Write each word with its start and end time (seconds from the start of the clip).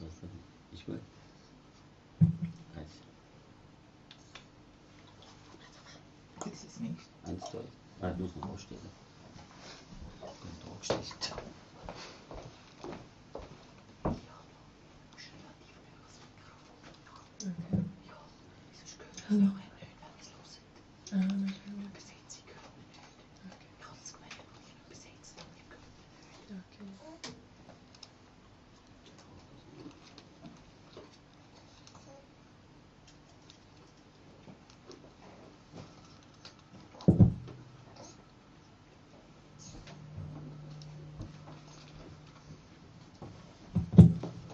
dann? 0.00 0.08
Ist 0.72 0.86
gut? 0.86 1.00
Eins. 2.76 2.90
Das 6.40 6.64
ist 6.64 6.80
nicht. 6.80 7.00
Eins, 7.24 7.44
zwei. 7.50 7.58
Ah, 8.00 8.10
ich 8.10 8.18
muss 8.18 8.36
noch 8.36 8.50
aufstellen. 8.50 8.80
Gut 10.20 10.72
aufgestellt. 10.72 11.32
Hallo. 19.28 19.50
Ah, 21.12 21.16
okay. 21.16 21.66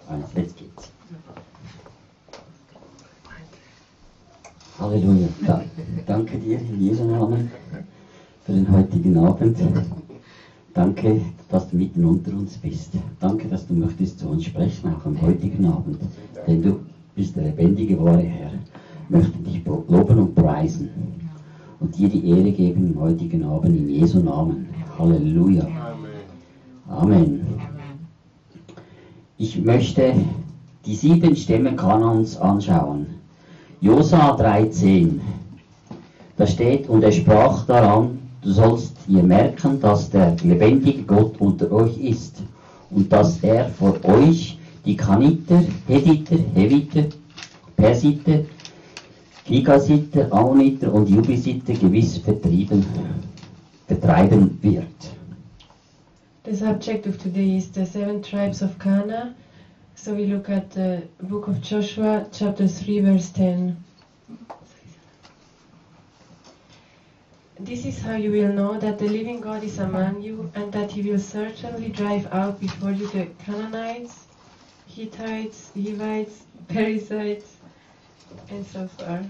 Eins, 0.08 0.26
jetzt 0.34 0.56
geht's. 0.58 0.90
Halleluja. 4.92 5.28
Da, 5.46 5.62
danke 6.06 6.38
dir 6.38 6.58
in 6.60 6.82
Jesu 6.82 7.04
Namen 7.04 7.50
für 8.44 8.52
den 8.52 8.70
heutigen 8.70 9.16
Abend. 9.16 9.56
Danke, 10.74 11.22
dass 11.48 11.70
du 11.70 11.76
mitten 11.76 12.04
unter 12.04 12.32
uns 12.32 12.58
bist. 12.58 12.90
Danke, 13.18 13.48
dass 13.48 13.66
du 13.66 13.72
möchtest 13.72 14.18
zu 14.18 14.28
uns 14.28 14.44
sprechen, 14.44 14.92
auch 14.94 15.06
am 15.06 15.18
heutigen 15.22 15.64
Abend. 15.64 15.98
Denn 16.46 16.62
du 16.62 16.80
bist 17.14 17.36
der 17.36 17.44
lebendige, 17.44 17.98
wahre 18.04 18.20
Herr. 18.20 18.50
Ich 19.04 19.10
möchte 19.10 19.38
dich 19.38 19.64
loben 19.64 20.18
und 20.18 20.34
preisen 20.34 20.90
und 21.80 21.96
dir 21.96 22.10
die 22.10 22.28
Ehre 22.28 22.52
geben 22.52 22.92
im 22.92 23.00
heutigen 23.00 23.44
Abend 23.44 23.74
in 23.74 23.88
Jesu 23.88 24.20
Namen. 24.20 24.68
Halleluja. 24.98 25.66
Amen. 26.88 27.40
Ich 29.38 29.58
möchte 29.62 30.14
die 30.84 30.94
sieben 30.94 31.34
Stämme 31.34 31.74
Kanans 31.76 32.36
anschauen. 32.36 33.21
Josua 33.82 34.36
3,10. 34.36 35.18
Da 36.36 36.46
steht, 36.46 36.88
und 36.88 37.02
er 37.02 37.10
sprach 37.10 37.66
daran, 37.66 38.20
du 38.40 38.52
sollst 38.52 38.96
ihr 39.08 39.24
merken, 39.24 39.80
dass 39.80 40.08
der 40.08 40.36
lebendige 40.44 41.02
Gott 41.02 41.40
unter 41.40 41.72
euch 41.72 41.98
ist 41.98 42.36
und 42.90 43.12
dass 43.12 43.42
er 43.42 43.68
vor 43.70 43.96
euch 44.04 44.56
die 44.84 44.96
Kaniter, 44.96 45.64
Hediter, 45.88 46.36
Heviter, 46.54 47.06
Persiter, 47.76 48.44
Gigasiter, 49.46 50.32
Ammoniter 50.32 50.92
und 50.94 51.08
Jubisiter 51.08 51.72
gewiss 51.72 52.18
vertrieben, 52.18 52.86
vertreiben 53.88 54.58
wird. 54.62 54.86
The 56.44 56.54
subject 56.54 57.08
of 57.08 57.18
today 57.18 57.56
is 57.56 57.68
the 57.74 57.84
seven 57.84 58.22
tribes 58.22 58.62
of 58.62 58.78
Cana. 58.78 59.34
So 60.02 60.12
we 60.12 60.26
look 60.26 60.50
at 60.50 60.72
the 60.72 61.04
book 61.22 61.46
of 61.46 61.62
Joshua, 61.62 62.26
chapter 62.32 62.66
3, 62.66 63.00
verse 63.02 63.30
10. 63.30 63.76
This 67.60 67.84
is 67.86 68.00
how 68.00 68.16
you 68.16 68.32
will 68.32 68.52
know 68.52 68.80
that 68.80 68.98
the 68.98 69.08
living 69.08 69.40
God 69.40 69.62
is 69.62 69.78
among 69.78 70.20
you, 70.20 70.50
and 70.56 70.72
that 70.72 70.90
he 70.90 71.08
will 71.08 71.20
certainly 71.20 71.88
drive 71.90 72.26
out 72.32 72.58
before 72.58 72.90
you 72.90 73.06
the 73.12 73.28
Canaanites, 73.44 74.26
Hittites, 74.88 75.70
Hivites, 75.76 76.46
Perizzites, 76.66 77.58
and 78.50 78.66
so 78.66 78.88
far. 78.88 79.24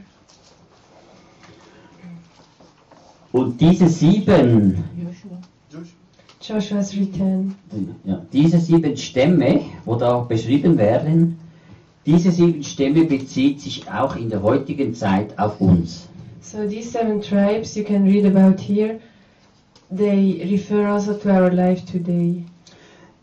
Und 3.32 3.60
diese 3.60 3.90
sieben 3.90 4.82
Joshua 5.70 6.01
3:10. 6.42 7.52
Ja, 8.04 8.20
diese 8.32 8.58
sieben 8.58 8.96
Stämme, 8.96 9.60
wo 9.84 9.94
da 9.94 10.18
beschrieben 10.18 10.76
werden, 10.76 11.38
diese 12.04 12.32
sieben 12.32 12.64
Stämme 12.64 13.04
bezieht 13.04 13.60
sich 13.60 13.88
auch 13.90 14.16
in 14.16 14.28
der 14.28 14.42
heutigen 14.42 14.92
Zeit 14.92 15.38
auf 15.38 15.60
uns. 15.60 16.08
So 16.40 16.66
these 16.66 16.90
seven 16.90 17.20
tribes 17.20 17.76
you 17.76 17.84
can 17.84 18.02
read 18.04 18.26
about 18.26 18.60
here, 18.60 18.98
they 19.96 20.42
refer 20.50 20.88
also 20.88 21.14
to 21.14 21.28
our 21.28 21.50
life 21.50 21.82
today. 21.86 22.44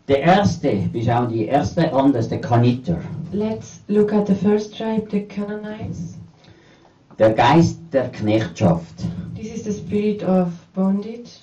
Der 0.08 0.22
erste, 0.22 0.88
wir 0.90 1.02
schauen 1.04 1.28
die 1.28 1.44
erste 1.44 1.92
an, 1.92 2.12
das 2.12 2.24
ist 2.24 2.30
der 2.30 2.40
Kaniter. 2.40 2.98
Let's 3.32 3.80
look 3.88 4.12
at 4.14 4.26
the 4.26 4.34
first 4.34 4.76
tribe, 4.76 5.06
the 5.10 5.20
Canaanites. 5.20 6.16
Der 7.18 7.30
Geist 7.34 7.78
der 7.92 8.08
Knechtschaft. 8.08 9.04
This 9.36 9.54
is 9.54 9.64
the 9.64 9.72
spirit 9.72 10.24
of 10.24 10.48
bondage. 10.74 11.40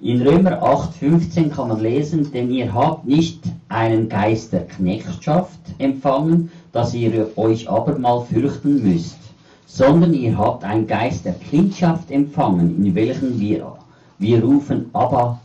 In 0.00 0.22
Römer 0.22 0.62
8,15 0.62 1.50
kann 1.50 1.68
man 1.68 1.80
lesen, 1.80 2.30
denn 2.30 2.52
ihr 2.52 2.72
habt 2.72 3.04
nicht 3.04 3.40
einen 3.68 4.08
Geist 4.08 4.52
der 4.52 4.64
Knechtschaft 4.64 5.58
empfangen, 5.78 6.50
dass 6.70 6.94
ihr 6.94 7.36
euch 7.36 7.68
abermal 7.68 8.24
fürchten 8.24 8.80
müsst, 8.80 9.18
sondern 9.66 10.14
ihr 10.14 10.38
habt 10.38 10.62
einen 10.62 10.86
Geist 10.86 11.24
der 11.24 11.32
Kindschaft 11.32 12.12
empfangen, 12.12 12.86
in 12.86 12.94
welchen 12.94 13.40
wir, 13.40 13.76
wir 14.20 14.44
rufen, 14.44 14.88
Abba, 14.92 15.40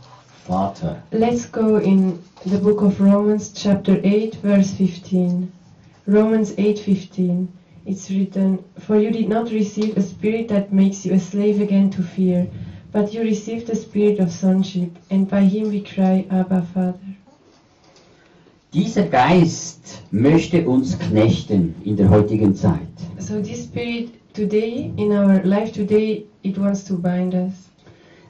Vater. 0.46 1.02
Let's 1.10 1.50
go 1.50 1.78
in 1.78 2.20
the 2.44 2.58
book 2.58 2.80
of 2.80 3.00
Romans 3.00 3.52
chapter 3.54 3.98
8 4.04 4.36
verse 4.36 4.72
15. 4.76 5.50
Romans 6.06 6.56
8:15. 6.56 7.48
It's 7.86 8.08
written, 8.08 8.60
"For 8.78 8.96
you 8.96 9.10
did 9.10 9.28
not 9.28 9.50
receive 9.50 9.96
a 9.96 10.00
spirit 10.00 10.46
that 10.48 10.72
makes 10.72 11.04
you 11.04 11.14
a 11.14 11.18
slave 11.18 11.60
again 11.60 11.90
to 11.90 12.02
fear, 12.02 12.46
but 12.94 13.12
you 13.12 13.22
received 13.22 13.66
the 13.66 13.74
spirit 13.74 14.20
of 14.20 14.30
sonship, 14.32 14.90
and 15.10 15.28
by 15.28 15.40
him 15.40 15.68
we 15.70 15.80
cry, 15.82 16.24
Abba, 16.30 16.62
Father." 16.72 16.98
Dieser 18.72 19.04
Geist 19.04 20.02
möchte 20.10 20.66
uns 20.66 20.98
knechten 20.98 21.74
in 21.84 21.96
der 21.96 22.08
heutigen 22.08 22.54
Zeit. 22.54 22.80
So 23.18 23.40
this 23.40 23.64
spirit 23.64 24.10
today 24.32 24.92
in 24.96 25.12
our 25.12 25.42
life 25.44 25.72
today 25.72 26.24
it 26.42 26.58
wants 26.58 26.84
to 26.84 26.96
bind 26.96 27.34
us. 27.34 27.52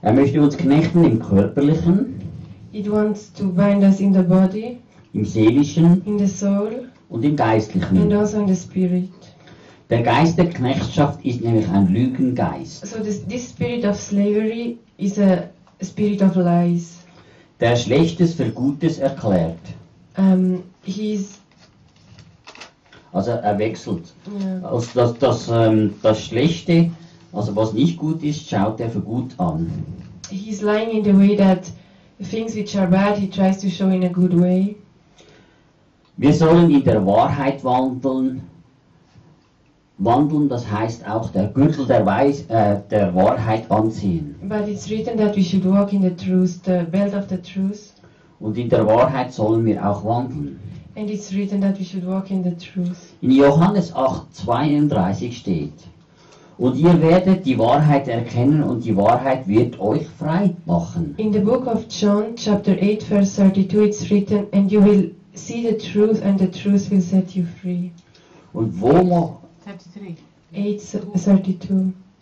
Er 0.02 0.12
möchte 0.12 0.40
uns 0.42 0.56
knechten 0.56 1.04
im 1.04 1.18
körperlichen, 1.18 2.14
It 2.72 2.90
wants 2.90 3.32
to 3.34 3.44
bind 3.44 3.82
us 3.84 4.00
in 4.00 4.12
the 4.12 4.22
body, 4.22 4.78
im 5.12 5.24
seelischen 5.24 6.02
in 6.06 6.18
the 6.18 6.26
soul, 6.26 6.88
und 7.08 7.22
im 7.22 7.30
and 7.30 7.38
geistlichen. 7.38 8.12
also 8.12 8.40
in 8.40 8.48
the 8.48 8.56
spirit. 8.56 9.08
Der 9.90 10.02
Geist 10.02 10.38
der 10.38 10.48
Knechtschaft 10.50 11.24
ist 11.24 11.42
nämlich 11.42 11.68
ein 11.68 11.88
Lügengeist, 11.92 12.86
So 12.86 13.00
this, 13.00 13.24
this 13.26 13.50
spirit 13.50 13.84
of 13.84 13.96
slavery 14.00 14.78
is 14.96 15.18
a 15.18 15.44
spirit 15.82 16.22
of 16.22 16.36
lies. 16.36 16.98
der 17.60 17.76
Schlechtes 17.76 18.34
für 18.34 18.50
Gutes 18.50 18.98
erklärt. 18.98 19.58
Um, 20.16 20.62
he's 20.84 21.38
Also 23.12 23.32
er 23.32 23.58
wechselt. 23.58 24.12
yeah, 24.40 24.64
Also 24.66 24.88
das, 24.94 25.18
das, 25.18 25.48
ähm, 25.52 25.94
das 26.02 26.20
Schlechte, 26.24 26.90
also 27.32 27.54
was 27.54 27.72
nicht 27.74 27.96
gut 27.98 28.22
ist, 28.22 28.48
schaut 28.48 28.80
er 28.80 28.90
für 28.90 29.00
gut 29.00 29.38
an. 29.38 29.70
he's 30.30 30.62
lying 30.62 30.90
in 30.90 31.04
the 31.04 31.12
way 31.16 31.36
that 31.36 31.70
things 32.30 32.54
which 32.56 32.76
are 32.76 32.88
bad 32.88 33.16
he 33.18 33.28
tries 33.28 33.58
to 33.60 33.68
show 33.68 33.88
in 33.90 34.02
a 34.04 34.08
good 34.08 34.32
way. 34.40 34.76
Wir 36.16 36.32
sollen 36.32 36.70
in 36.70 36.82
der 36.84 37.04
Wahrheit 37.06 37.62
wandeln. 37.64 38.42
Wandeln, 39.98 40.48
das 40.48 40.70
heißt 40.70 41.08
auch 41.08 41.30
der 41.30 41.46
Gürtel 41.48 41.86
der, 41.86 42.04
Weis, 42.04 42.46
äh, 42.48 42.80
der 42.90 43.14
Wahrheit 43.14 43.70
anziehen. 43.70 44.34
But 44.42 44.66
it's 44.66 44.90
written 44.90 45.16
that 45.18 45.36
we 45.36 45.42
should 45.42 45.64
walk 45.64 45.92
in 45.92 46.02
the 46.02 46.10
truth, 46.10 46.60
the 46.64 46.84
belt 46.90 47.14
of 47.14 47.28
the 47.28 47.36
truth. 47.36 47.92
Und 48.40 48.58
in 48.58 48.68
der 48.68 48.86
Wahrheit 48.86 49.32
sollen 49.32 49.64
wir 49.64 49.88
auch 49.88 50.04
wandeln. 50.04 50.58
And 50.96 51.10
it's 51.10 51.32
written 51.32 51.60
that 51.60 51.78
we 51.78 51.84
should 51.84 52.06
walk 52.06 52.30
in 52.30 52.42
the 52.42 52.54
truth. 52.56 53.14
In 53.20 53.30
Johannes 53.30 53.94
8, 53.94 54.34
32 54.34 55.36
steht, 55.36 55.72
und 56.56 56.76
ihr 56.76 57.00
werdet 57.00 57.46
die 57.46 57.58
Wahrheit 57.58 58.06
erkennen 58.06 58.62
und 58.62 58.84
die 58.84 58.96
Wahrheit 58.96 59.48
wird 59.48 59.80
euch 59.80 60.06
frei 60.08 60.54
machen. 60.66 61.14
In 61.16 61.32
the 61.32 61.40
book 61.40 61.66
of 61.66 61.86
John, 61.88 62.36
chapter 62.36 62.72
8, 62.72 63.02
verse 63.02 63.34
32, 63.34 63.84
it's 63.84 64.10
written, 64.10 64.46
And 64.52 64.70
you 64.70 64.80
will 64.80 65.10
see 65.34 65.68
the 65.68 65.76
truth, 65.76 66.22
and 66.22 66.38
the 66.38 66.46
truth 66.46 66.90
will 66.90 67.00
set 67.00 67.34
you 67.34 67.44
free. 67.60 67.90
Und 68.52 68.80
wo, 68.80 69.40
33. 69.64 70.16
8, 70.54 70.80
32. 70.80 71.58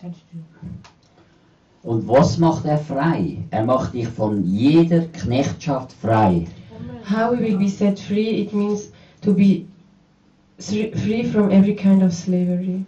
32. 0.01 0.23
und 1.83 2.07
was 2.09 2.39
macht 2.39 2.65
er 2.65 2.79
frei? 2.79 3.39
Er 3.51 3.65
macht 3.65 3.95
dich 3.95 4.07
von 4.09 4.45
jeder 4.45 5.01
Knechtschaft 5.07 5.93
frei. 5.93 6.47
How 7.05 7.33
we 7.33 7.41
will 7.41 7.59
be 7.59 7.69
set 7.69 7.99
free, 7.99 8.43
it 8.43 8.53
means 8.53 8.93
to 9.23 9.35
be 9.35 9.67
free 10.59 11.25
from 11.25 11.51
every 11.51 11.75
kind 11.75 12.03
of 12.03 12.13
slavery. 12.13 12.85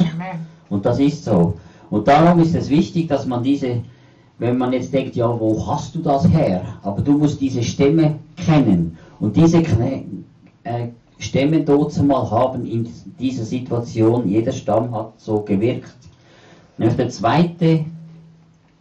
Amen. 0.00 0.46
Und 0.68 0.84
das 0.84 0.98
ist 0.98 1.24
so. 1.24 1.56
Und 1.90 2.08
darum 2.08 2.40
ist 2.40 2.54
es 2.54 2.68
wichtig, 2.68 3.08
dass 3.08 3.26
man 3.26 3.42
diese, 3.44 3.82
wenn 4.38 4.58
man 4.58 4.72
jetzt 4.72 4.92
denkt, 4.92 5.14
ja, 5.14 5.28
wo 5.38 5.64
hast 5.66 5.94
du 5.94 6.00
das 6.00 6.26
her? 6.28 6.64
Aber 6.82 7.00
du 7.02 7.12
musst 7.12 7.40
diese 7.40 7.62
Stimme 7.62 8.18
kennen. 8.36 8.96
Und 9.20 9.36
diese 9.36 9.62
Kne 9.62 10.04
äh, 10.64 10.88
Stämme 11.22 11.60
dort 11.60 11.96
mal 12.02 12.30
haben 12.30 12.66
in 12.66 12.88
dieser 13.18 13.44
Situation. 13.44 14.28
Jeder 14.28 14.52
Stamm 14.52 14.94
hat 14.94 15.12
so 15.18 15.40
gewirkt. 15.40 15.96
Und 16.78 16.98
der 16.98 17.08
zweite 17.10 17.84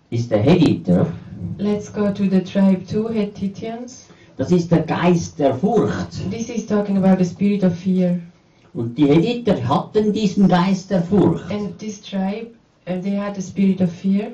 ist 0.09 0.31
der 0.31 0.39
Hethiter. 0.39 1.05
Let's 1.57 1.93
go 1.93 2.09
to 2.09 2.23
the 2.23 2.41
tribe 2.41 2.83
2, 2.85 3.13
Hittitians. 3.13 4.07
Das 4.37 4.51
ist 4.51 4.71
der 4.71 4.81
Geist 4.81 5.37
der 5.37 5.53
Furcht. 5.53 6.29
This 6.31 6.49
is 6.49 6.65
talking 6.65 6.97
about 6.97 7.23
the 7.23 7.29
spirit 7.29 7.63
of 7.63 7.75
fear. 7.75 8.19
Und 8.73 8.97
die 8.97 9.05
Hethiter 9.05 9.55
hatten 9.67 10.11
diesen 10.11 10.47
Geist 10.47 10.89
der 10.89 11.03
Furcht. 11.03 11.51
And 11.51 11.77
this 11.77 12.01
tribe, 12.01 12.47
uh, 12.87 12.99
they 13.01 13.17
had 13.17 13.35
the 13.35 13.41
spirit 13.41 13.81
of 13.81 13.91
fear. 13.91 14.31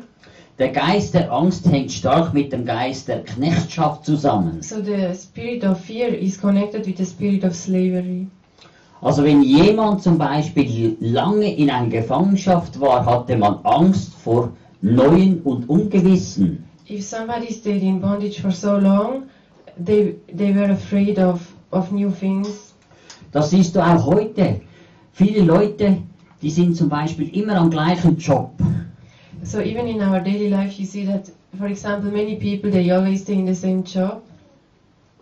Der 0.59 0.69
Geist 0.69 1.13
der 1.13 1.31
Angst 1.31 1.71
hängt 1.71 1.91
stark 1.91 2.33
mit 2.33 2.51
dem 2.51 2.65
Geist 2.65 3.07
der 3.07 3.23
Knechtschaft 3.23 4.05
zusammen. 4.05 4.63
So 4.63 4.81
the 4.81 5.13
spirit 5.13 5.63
of 5.63 5.79
fear 5.79 6.09
is 6.09 6.41
connected 6.41 6.87
with 6.87 6.97
the 6.97 7.05
spirit 7.05 7.45
of 7.45 7.53
slavery. 7.53 8.25
Also 8.99 9.23
wenn 9.23 9.43
jemand 9.43 10.01
zum 10.01 10.17
Beispiel 10.17 10.97
lange 10.99 11.55
in 11.55 11.69
einer 11.69 11.89
Gefangenschaft 11.89 12.79
war, 12.79 13.05
hatte 13.05 13.37
man 13.37 13.59
Angst 13.65 14.15
vor 14.15 14.51
Neuen 14.81 15.41
und 15.43 15.69
Ungewissen. 15.69 16.63
If 16.89 17.05
somebody 17.05 17.53
stayed 17.53 17.83
in 17.83 18.01
bondage 18.01 18.41
for 18.41 18.49
so 18.49 18.77
long, 18.77 19.23
they 19.85 20.15
they 20.35 20.55
were 20.55 20.71
afraid 20.71 21.19
of, 21.19 21.39
of 21.69 21.91
new 21.91 22.09
things. 22.09 22.73
Das 23.31 23.51
siehst 23.51 23.75
du 23.75 23.79
auch 23.79 24.03
heute. 24.07 24.61
Viele 25.11 25.43
Leute, 25.43 25.97
die 26.41 26.49
sind 26.49 26.75
zum 26.75 26.89
Beispiel 26.89 27.29
immer 27.37 27.57
am 27.57 27.69
gleichen 27.69 28.17
Job. 28.17 28.53
So 29.43 29.61
even 29.61 29.87
in 29.87 30.01
our 30.01 30.19
daily 30.19 30.49
life, 30.49 30.79
you 30.79 30.85
see 30.85 31.05
that, 31.05 31.29
for 31.57 31.67
example, 31.67 32.11
many 32.11 32.35
people 32.35 32.69
they 32.71 32.89
always 32.91 33.21
stay 33.21 33.35
in 33.35 33.45
the 33.45 33.55
same 33.55 33.83
job. 33.83 34.21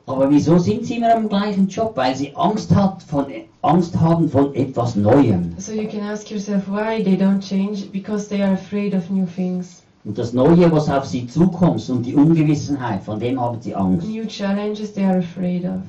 Aber 0.08 0.30
wieso 0.30 0.60
sind 0.60 0.86
sie 0.86 0.98
immer 0.98 1.16
am 1.16 1.28
gleichen 1.30 1.68
Job? 1.68 1.98
Weil 1.98 2.16
sie 2.16 2.32
Angst, 2.36 2.74
hat 2.76 3.02
von, 3.04 3.26
Angst 3.64 4.00
haben 4.00 4.30
von 4.30 4.54
etwas 4.54 4.96
Neuem. 4.96 5.56
So 5.58 5.72
you 5.74 5.88
can 5.88 6.02
ask 6.02 6.30
yourself 6.30 6.68
why 6.68 7.02
they 7.04 7.16
don't 7.18 7.42
change 7.42 7.92
because 7.92 8.28
they 8.30 8.44
are 8.44 8.54
afraid 8.54 8.94
of 8.94 9.10
new 9.10 9.26
things, 9.26 9.82
Und 10.04 10.20
das 10.20 10.34
Neue, 10.34 10.72
was 10.72 10.88
auf 10.90 11.06
sie 11.06 11.26
zukommt 11.26 11.90
und 11.90 12.04
die 12.06 12.14
Ungewissenheit, 12.14 13.02
von 13.04 13.20
dem 13.20 13.42
haben 13.42 13.60
sie 13.60 13.74
Angst. 13.74 14.08
new 14.08 14.26
challenges 14.28 14.94
they 14.94 15.04
are 15.06 15.18
afraid 15.18 15.66
of. 15.66 15.82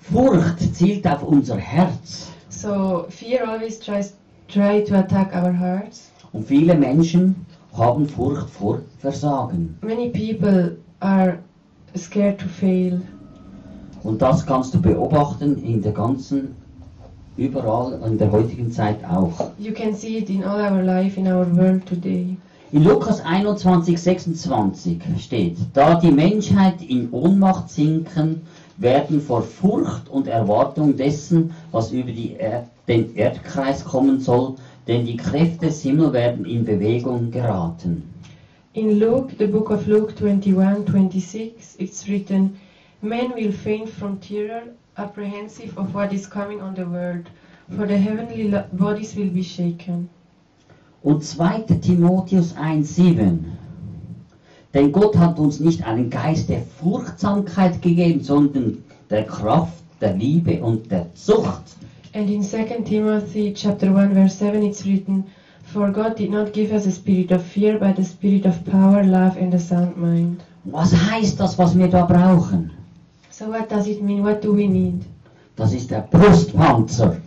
Furcht 0.00 0.74
zielt 0.74 1.06
auf 1.06 1.22
unser 1.22 1.58
Herz. 1.58 2.30
So 2.48 3.04
fear 3.10 3.46
always 3.46 3.78
tries 3.78 4.14
try 4.48 4.82
to 4.82 4.98
attack 4.98 5.34
our 5.34 5.52
hearts. 5.52 6.09
Und 6.32 6.46
viele 6.46 6.74
Menschen 6.74 7.34
haben 7.76 8.06
Furcht 8.06 8.50
vor 8.50 8.80
Versagen. 8.98 9.76
Many 9.82 10.08
people 10.10 10.76
are 11.00 11.38
scared 11.96 12.38
to 12.38 12.46
fail. 12.46 13.00
Und 14.02 14.22
das 14.22 14.46
kannst 14.46 14.74
du 14.74 14.80
beobachten 14.80 15.62
in 15.62 15.82
der 15.82 15.92
ganzen, 15.92 16.54
überall 17.36 18.00
in 18.06 18.16
der 18.16 18.30
heutigen 18.32 18.70
Zeit 18.70 18.98
auch. 19.04 19.50
You 19.58 19.72
can 19.72 19.94
see 19.94 20.18
it 20.18 20.30
in 20.30 20.44
all 20.44 20.60
our 20.60 20.82
life, 20.82 21.18
in 21.18 21.26
our 21.26 21.46
world 21.56 21.84
today. 21.86 22.36
In 22.72 22.84
Lukas 22.84 23.20
21, 23.20 24.00
26 24.00 25.02
steht, 25.18 25.56
da 25.74 25.96
die 25.96 26.12
Menschheit 26.12 26.80
in 26.80 27.10
Ohnmacht 27.10 27.68
sinken, 27.68 28.42
werden 28.76 29.20
vor 29.20 29.42
Furcht 29.42 30.08
und 30.08 30.28
Erwartung 30.28 30.96
dessen, 30.96 31.50
was 31.72 31.90
über 31.90 32.12
die 32.12 32.36
er 32.38 32.66
den 32.86 33.14
Erdkreis 33.16 33.84
kommen 33.84 34.20
soll, 34.20 34.54
denn 34.86 35.04
die 35.04 35.16
Kräfte 35.16 35.66
des 35.66 35.82
Himmels 35.82 36.12
werden 36.12 36.44
in 36.44 36.64
Bewegung 36.64 37.30
geraten. 37.30 38.02
In 38.72 38.98
Luke, 38.98 39.34
the 39.38 39.46
book 39.46 39.70
of 39.70 39.86
Luke 39.86 40.14
21 40.14 40.86
26, 40.86 41.76
it's 41.78 42.06
written, 42.06 42.56
Men 43.02 43.32
will 43.34 43.52
faint 43.52 43.88
from 43.88 44.20
terror, 44.20 44.62
apprehensive 44.96 45.76
of 45.76 45.94
what 45.94 46.12
is 46.12 46.28
coming 46.28 46.60
on 46.60 46.74
the 46.74 46.86
world, 46.86 47.26
for 47.76 47.86
the 47.86 47.96
heavenly 47.96 48.54
bodies 48.72 49.16
will 49.16 49.30
be 49.30 49.42
shaken. 49.42 50.08
Und 51.02 51.24
2. 51.24 51.62
Timotheus 51.80 52.54
1,7. 52.56 53.38
Denn 54.74 54.92
Gott 54.92 55.16
hat 55.16 55.38
uns 55.38 55.58
nicht 55.58 55.84
einen 55.84 56.10
Geist 56.10 56.48
der 56.48 56.62
Furchtsamkeit 56.62 57.82
gegeben, 57.82 58.22
sondern 58.22 58.84
der 59.08 59.24
Kraft, 59.24 59.82
der 60.00 60.14
Liebe 60.14 60.62
und 60.62 60.90
der 60.92 61.12
Zucht. 61.14 61.76
And 62.12 62.28
in 62.28 62.42
2 62.42 62.84
Timothy 62.84 63.52
chapter 63.52 63.92
1 63.92 64.14
verse 64.14 64.34
7 64.36 64.64
it's 64.64 64.84
written, 64.84 65.30
For 65.62 65.90
God 65.90 66.16
did 66.16 66.30
not 66.30 66.52
give 66.52 66.72
us 66.72 66.86
a 66.86 66.92
spirit 66.92 67.30
of 67.30 67.44
fear, 67.44 67.78
but 67.78 67.98
a 67.98 68.04
spirit 68.04 68.46
of 68.46 68.64
power, 68.66 69.04
love 69.04 69.36
and 69.36 69.54
a 69.54 69.60
sound 69.60 69.96
mind. 69.96 70.42
Was 70.64 70.92
heißt 70.92 71.38
das, 71.38 71.56
was 71.56 71.76
wir 71.76 71.88
da 71.88 72.06
brauchen? 72.06 72.72
So 73.30 73.48
what 73.50 73.68
does 73.68 73.86
it 73.86 74.02
mean? 74.02 74.24
What 74.24 74.42
do 74.42 74.52
we 74.52 74.66
need? 74.66 75.04
Das 75.56 75.72
ist 75.72 75.90
der 75.90 76.00
Brustpanzer. 76.10 77.20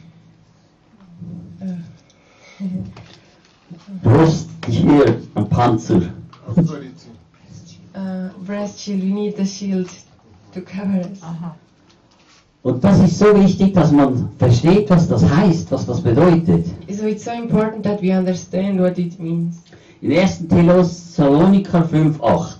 Brust, 4.03 4.49
hier, 4.67 5.21
ein 5.35 5.49
Panzer. 5.49 6.13
Authority. 6.47 6.91
Uh, 7.95 8.29
breast 8.39 8.79
shield, 8.79 9.01
we 9.01 9.13
need 9.13 9.37
the 9.37 9.45
shield 9.45 9.89
to 10.53 10.61
cover 10.61 10.99
us. 10.99 11.21
Aha. 11.21 11.55
Und 12.63 12.81
das 12.81 12.97
ist 12.99 13.19
so 13.19 13.37
wichtig, 13.37 13.73
dass 13.73 13.91
man 13.91 14.29
versteht, 14.39 14.89
was 14.89 15.09
das 15.09 15.29
heißt, 15.29 15.69
was 15.69 15.85
das 15.85 15.99
bedeutet. 15.99 16.65
So 16.89 17.05
it's 17.05 17.25
so 17.25 17.31
important 17.31 17.83
that 17.83 18.01
we 18.01 18.17
understand 18.17 18.79
what 18.79 18.97
it 18.97 19.19
means. 19.19 19.61
In 20.01 20.13
1. 20.13 20.47
Thessaloniker 20.47 21.83
5,8. 21.83 22.55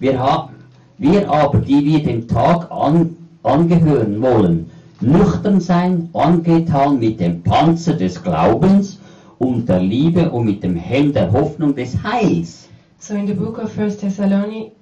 Wir, 0.00 0.18
haben, 0.18 0.54
wir 0.98 1.30
aber, 1.30 1.58
die 1.58 1.84
wir 1.84 2.02
dem 2.02 2.26
Tag 2.26 2.68
an, 2.72 3.16
angehören 3.44 4.20
wollen, 4.20 4.68
nüchtern 5.00 5.60
sein, 5.60 6.08
angetan 6.12 6.98
mit 6.98 7.20
dem 7.20 7.40
Panzer 7.44 7.94
des 7.94 8.20
Glaubens 8.20 8.98
und 9.38 9.68
der 9.68 9.80
Liebe 9.80 10.28
und 10.28 10.46
mit 10.46 10.64
dem 10.64 10.74
Helm 10.74 11.12
der 11.12 11.30
Hoffnung 11.30 11.72
des 11.72 12.02
Heils. 12.02 12.68
So 12.98 13.14
in 13.14 13.28
the 13.28 13.34
book 13.34 13.58
of 13.58 13.72
First 13.72 14.00
Thessalonians, 14.00 14.72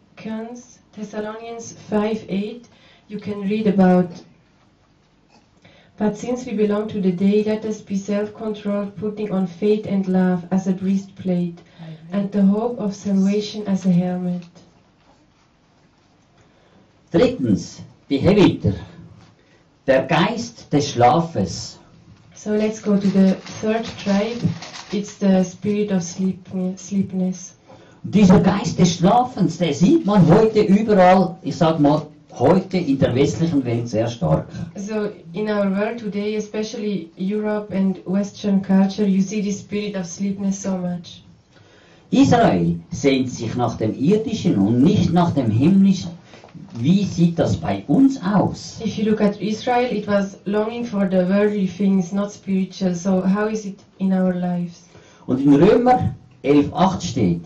Thessalonians 0.95 1.77
5 1.91 2.25
8, 2.31 2.69
you 3.09 3.19
can 3.19 3.41
read 3.43 3.67
about. 3.67 4.11
But 5.97 6.19
since 6.19 6.45
we 6.45 6.53
belong 6.53 6.89
to 6.89 7.01
the 7.01 7.13
day, 7.13 7.43
let 7.45 7.65
us 7.65 7.81
be 7.81 7.97
self 7.97 8.35
controlled, 8.35 8.97
putting 8.97 9.33
on 9.33 9.47
faith 9.47 9.87
and 9.87 10.07
love 10.07 10.47
as 10.51 10.67
a 10.67 10.73
breastplate, 10.73 11.59
and 12.13 12.31
the 12.33 12.43
hope 12.43 12.79
of 12.79 12.95
salvation 12.95 13.67
as 13.67 13.87
a 13.87 13.93
helmet. 13.93 14.45
Drittens, 17.11 17.81
die 18.11 18.19
Heviter. 18.19 18.75
Der 19.87 20.03
Geist 20.07 20.71
des 20.73 20.93
Schlafes. 20.93 21.79
So 22.35 22.51
let's 22.51 22.81
go 22.81 22.99
to 22.99 23.07
the 23.07 23.35
third 23.61 23.85
tribe. 23.99 24.43
It's 24.93 25.17
the 25.17 25.43
spirit 25.45 25.91
of 25.93 26.03
sleep, 26.03 26.47
sleepness. 26.77 27.55
Dieser 28.03 28.41
Geist 28.41 28.79
des 28.79 28.97
Schlafens, 28.97 29.59
der 29.59 29.73
sieht 29.73 30.05
man 30.05 30.27
heute 30.29 30.61
überall, 30.61 31.37
ich 31.43 31.57
sag 31.57 31.81
mal, 31.81 32.07
heute 32.39 32.79
in 32.79 32.99
der 32.99 33.15
westlichen 33.15 33.65
Welt 33.65 33.89
sehr 33.89 34.09
stark. 34.09 34.47
So 34.77 35.11
in 35.33 35.49
our 35.49 35.71
world 35.71 35.99
today, 35.99 36.37
especially 36.37 37.11
Europe 37.17 37.75
and 37.75 37.99
Western 38.07 38.63
culture, 38.63 39.07
you 39.07 39.23
see 39.23 39.43
this 39.43 39.61
spirit 39.61 39.97
of 39.97 40.07
sleepness 40.07 40.63
so 40.63 40.77
much. 40.77 41.23
Israel 42.11 42.79
sehnt 42.91 43.31
sich 43.31 43.57
nach 43.57 43.77
dem 43.77 43.95
irdischen 43.95 44.57
und 44.59 44.83
nicht 44.83 45.13
nach 45.13 45.33
dem 45.33 45.51
himmlischen. 45.51 46.11
Wie 46.79 47.05
sieht 47.05 47.39
das 47.39 47.57
bei 47.57 47.85
uns 47.89 48.21
aus? 48.23 48.81
If 48.85 48.97
you 48.97 49.11
look 49.11 49.21
at 49.21 49.41
Israel, 49.41 49.91
it 49.91 50.07
was 50.07 50.39
longing 50.45 50.85
for 50.85 51.09
the 51.11 51.29
worldly 51.29 51.67
things, 51.67 52.13
not 52.13 52.33
spiritual. 52.33 52.95
So 52.95 53.23
how 53.23 53.51
is 53.51 53.65
it 53.65 53.79
in 53.99 54.13
our 54.13 54.33
lives? 54.33 54.85
Und 55.27 55.41
in 55.41 55.55
Römer 55.55 56.15
11,8 56.45 57.01
steht, 57.03 57.43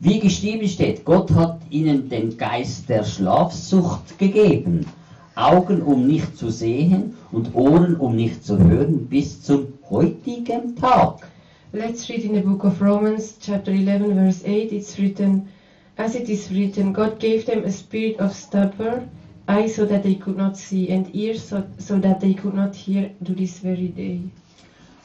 wie 0.00 0.18
geschrieben 0.18 0.68
steht, 0.68 1.04
Gott 1.04 1.30
hat 1.30 1.61
ihnen 1.72 2.08
den 2.08 2.36
Geist 2.36 2.88
der 2.88 3.04
Schlafsucht 3.04 4.18
gegeben, 4.18 4.86
Augen 5.34 5.80
um 5.82 6.06
nicht 6.06 6.36
zu 6.36 6.50
sehen 6.50 7.14
und 7.32 7.54
Ohren 7.54 7.96
um 7.96 8.14
nicht 8.14 8.44
zu 8.44 8.58
hören 8.58 9.06
bis 9.06 9.42
zum 9.42 9.68
heutigen 9.88 10.76
Tag. 10.76 11.26
Let's 11.72 12.08
read 12.10 12.24
in 12.24 12.34
the 12.34 12.42
book 12.42 12.64
of 12.64 12.82
Romans, 12.82 13.38
chapter 13.40 13.72
11, 13.72 14.14
verse 14.14 14.44
8. 14.44 14.72
It's 14.72 14.98
written, 14.98 15.48
As 15.96 16.14
it 16.14 16.28
is 16.28 16.50
written, 16.50 16.92
God 16.92 17.18
gave 17.18 17.46
them 17.46 17.64
a 17.64 17.70
spirit 17.70 18.20
of 18.20 18.34
stupor, 18.34 19.02
eyes 19.48 19.74
so 19.74 19.86
that 19.86 20.02
they 20.02 20.14
could 20.16 20.36
not 20.36 20.58
see, 20.58 20.90
and 20.90 21.06
ears 21.14 21.48
so, 21.48 21.64
so 21.78 21.98
that 21.98 22.20
they 22.20 22.34
could 22.34 22.54
not 22.54 22.76
hear 22.76 23.10
to 23.24 23.32
this 23.32 23.58
very 23.60 23.88
day. 23.88 24.20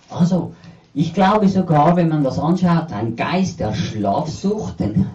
Also, 0.09 0.53
ich 0.93 1.13
glaube 1.13 1.47
sogar, 1.47 1.95
wenn 1.95 2.09
man 2.09 2.25
das 2.25 2.37
anschaut, 2.37 2.91
ein 2.91 3.15
Geist 3.15 3.61
der 3.61 3.73
Schlafsucht, 3.73 4.81
den 4.81 5.05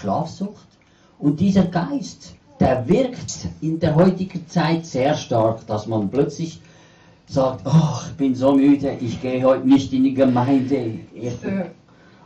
Schlafsucht. 0.00 0.66
Und 1.18 1.38
dieser 1.40 1.64
Geist, 1.64 2.34
der 2.58 2.88
wirkt 2.88 3.48
in 3.60 3.78
der 3.78 3.94
heutigen 3.94 4.46
Zeit 4.48 4.86
sehr 4.86 5.14
stark, 5.14 5.66
dass 5.66 5.86
man 5.86 6.08
plötzlich 6.10 6.60
sagt, 7.26 7.66
oh, 7.66 8.06
ich 8.06 8.16
bin 8.16 8.34
so 8.34 8.52
müde, 8.52 8.96
ich 9.00 9.20
gehe 9.20 9.42
heute 9.44 9.66
nicht 9.66 9.92
in 9.92 10.04
die 10.04 10.14
Gemeinde. 10.14 11.00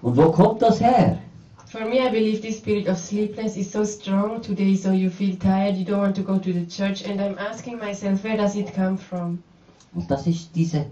Und 0.02 0.16
wo 0.16 0.31
kommt 0.31 0.62
das 0.62 0.81
her? 0.81 1.19
For 1.66 1.81
me, 1.81 1.99
I 1.99 2.09
believe 2.09 2.40
this 2.40 2.59
spirit 2.59 2.88
of 2.88 2.99
sleepiness 2.99 3.57
is 3.57 3.73
so 3.73 3.85
strong 3.85 4.40
today, 4.40 4.76
so 4.76 4.93
you 4.93 5.11
feel 5.11 5.37
tired, 5.37 5.76
you 5.76 5.85
don't 5.85 6.00
want 6.00 6.14
to 6.14 6.23
go 6.23 6.38
to 6.38 6.52
the 6.52 6.64
church, 6.66 7.02
and 7.04 7.21
I'm 7.21 7.37
asking 7.37 7.78
myself, 7.78 8.23
where 8.23 8.37
does 8.37 8.54
it 8.54 8.73
come 8.73 8.97
from? 8.97 9.43
Und 9.93 10.09
das 10.09 10.26
ist 10.28 10.54
dieser 10.54 10.87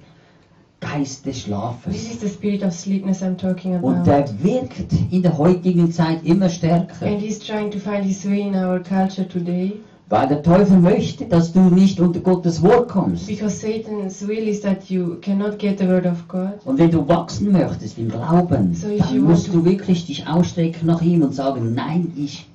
Geist 0.83 1.25
des 1.25 1.33
This 1.33 1.43
Schlafes. 1.45 1.95
is 1.95 2.21
the 2.21 2.29
spirit 2.29 2.62
of 2.65 2.73
sleepiness 2.73 3.23
I'm 3.23 3.37
talking 3.37 3.75
Und 3.81 3.95
about. 3.97 4.11
der 4.11 4.25
wirkt 4.43 4.93
in 5.11 5.23
der 5.23 5.39
heutigen 5.39 5.91
Zeit 5.93 6.25
immer 6.25 6.49
stärker. 6.49 7.07
And 7.07 7.21
he's 7.21 7.39
trying 7.39 7.71
to 7.71 7.79
find 7.79 8.05
his 8.05 8.25
way 8.29 8.41
in 8.41 8.55
our 8.55 8.79
culture 8.81 9.27
today 9.29 9.73
Weil 10.09 10.29
der 10.29 10.43
Teufel 10.43 10.77
möchte, 10.79 11.25
dass 11.25 11.53
du 11.55 11.61
nicht 11.61 11.99
unter 11.99 12.21
Gottes 12.21 12.61
Wort 12.62 12.89
kommst. 12.91 13.27
because 13.29 13.57
Satan's 13.57 14.27
will 14.29 14.47
is 14.47 14.61
that 14.61 14.91
you 14.91 15.17
cannot 15.23 15.59
get 15.59 15.79
the 15.79 15.87
word 15.89 16.05
of 16.05 16.29
God. 16.29 16.59
Und 16.67 16.79
wenn 16.79 16.91
du 16.91 17.09
wachsen 17.09 17.51
möchtest 17.51 17.97
im 17.99 18.11
Glauben, 18.11 18.75
So 18.75 18.89
dann 18.99 19.21
musst 19.23 19.49
du 19.55 19.65
wirklich 19.65 20.05
dich 20.05 20.27
ausstrecken 20.27 20.87
nach 20.87 21.01
ihm 21.01 21.23
und 21.23 21.35
sagen, 21.35 21.73
nein, 21.75 22.12
ich 22.17 22.47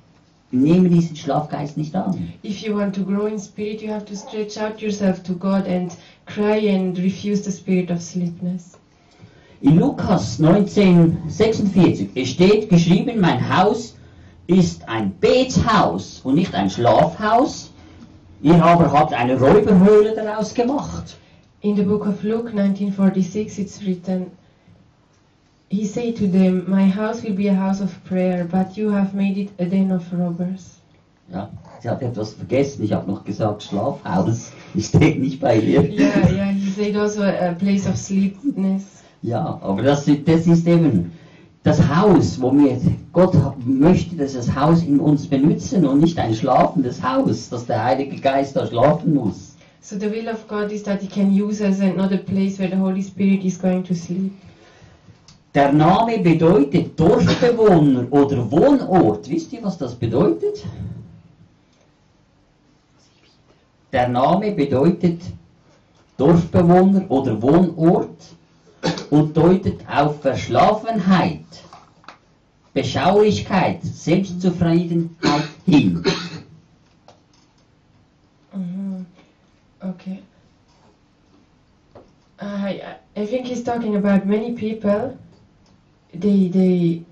nehme 0.50 0.88
diesen 0.88 1.16
Schlafgeist 1.16 1.76
nicht 1.76 1.94
an. 1.94 2.32
If 2.42 2.62
you 2.62 2.74
want 2.74 2.94
to 2.96 3.02
grow 3.02 3.26
in 3.26 3.38
spirit, 3.38 3.82
you 3.82 3.92
have 3.92 4.04
to 4.06 4.14
stretch 4.14 4.56
out 4.58 4.80
yourself 4.80 5.22
to 5.24 5.34
God 5.34 5.66
and 5.66 5.92
cry 6.26 6.74
and 6.74 6.98
refuse 6.98 7.42
the 7.42 7.50
spirit 7.50 7.90
of 7.90 8.00
sleepiness. 8.00 8.78
In 9.60 9.78
Lukas 9.78 10.40
1946 10.40 12.10
es 12.14 12.28
steht 12.28 12.68
geschrieben, 12.68 13.20
mein 13.20 13.56
Haus 13.56 13.96
ist 14.46 14.88
ein 14.88 15.12
Betshaus 15.20 16.20
und 16.24 16.36
nicht 16.36 16.54
ein 16.54 16.70
Schlafhaus. 16.70 17.72
Ihr 18.40 18.62
aber 18.64 18.92
habt 18.92 19.12
eine 19.12 19.38
Räuberhöhle 19.38 20.14
daraus 20.14 20.54
gemacht. 20.54 21.16
In 21.60 21.74
the 21.74 21.82
book 21.82 22.06
of 22.06 22.22
Luke 22.22 22.50
1946, 22.50 23.58
it's 23.58 23.84
written, 23.84 24.30
He 25.70 25.84
said 25.84 26.16
to 26.16 26.26
them, 26.26 26.64
My 26.66 26.86
house 26.88 27.22
will 27.22 27.34
be 27.34 27.48
a 27.48 27.54
house 27.54 27.82
of 27.82 27.92
prayer, 28.04 28.44
but 28.44 28.76
you 28.76 28.90
have 28.90 29.14
made 29.14 29.36
it 29.36 29.50
a 29.58 29.66
den 29.66 29.92
of 29.92 30.10
robbers. 30.12 30.80
Ja, 31.30 31.50
sie 31.82 31.90
hat 31.90 32.00
etwas 32.00 32.32
vergessen. 32.32 32.84
Ich 32.84 32.92
habe 32.92 33.10
noch 33.10 33.22
gesagt 33.22 33.62
Schlafhaus. 33.62 34.50
Ich 34.74 34.86
stehe 34.86 35.18
nicht 35.18 35.40
bei 35.40 35.56
ihr. 35.56 35.82
Yeah, 35.82 36.30
yeah, 36.30 36.52
he 36.52 36.70
said 36.70 36.96
also 36.96 37.22
a 37.22 37.52
place 37.52 37.86
of 37.86 37.98
sleepiness. 37.98 39.02
Ja, 39.20 39.58
aber 39.62 39.82
das, 39.82 40.06
das 40.06 40.46
ist 40.46 40.66
eben 40.66 41.12
das 41.64 41.86
Haus, 41.86 42.40
wo 42.40 42.50
wir, 42.52 42.80
Gott 43.12 43.34
möchte, 43.66 44.16
dass 44.16 44.32
das 44.32 44.54
Haus 44.54 44.82
in 44.82 44.98
uns 45.00 45.26
benutzen 45.26 45.86
und 45.86 46.00
nicht 46.00 46.18
ein 46.18 46.34
schlafendes 46.34 47.02
Haus, 47.02 47.50
dass 47.50 47.66
der 47.66 47.84
Heilige 47.84 48.18
Geist 48.20 48.56
da 48.56 48.66
schlafen 48.66 49.14
muss. 49.14 49.54
So 49.82 49.98
the 49.98 50.10
will 50.10 50.28
of 50.28 50.48
God 50.48 50.72
is 50.72 50.82
that 50.84 51.02
He 51.02 51.08
can 51.08 51.30
use 51.30 51.62
us 51.62 51.80
and 51.80 51.96
not 51.96 52.12
a 52.12 52.18
place 52.18 52.58
where 52.58 52.70
the 52.70 52.76
Holy 52.76 53.02
Spirit 53.02 53.44
is 53.44 53.60
going 53.60 53.84
to 53.84 53.94
sleep. 53.94 54.32
Der 55.58 55.72
Name 55.72 56.18
bedeutet 56.18 56.96
Dorfbewohner 57.00 58.06
oder 58.12 58.48
Wohnort. 58.48 59.28
Wisst 59.28 59.52
ihr, 59.52 59.60
was 59.64 59.76
das 59.76 59.92
bedeutet? 59.92 60.64
Der 63.92 64.06
Name 64.06 64.52
bedeutet 64.52 65.20
Dorfbewohner 66.16 67.10
oder 67.10 67.42
Wohnort 67.42 68.20
und 69.10 69.36
deutet 69.36 69.80
auf 69.88 70.22
Verschlafenheit, 70.22 71.46
Beschaulichkeit, 72.72 73.82
Selbstzufriedenheit 73.82 75.48
hin. 75.66 76.04
Mhm. 78.54 79.06
Okay. 79.80 80.22
I, 82.40 82.80
I 83.16 83.26
think 83.26 83.48
he's 83.48 83.64
talking 83.64 83.96
about 83.96 84.24
many 84.24 84.52
people. 84.52 85.18
They 86.12 86.48
they 86.48 87.02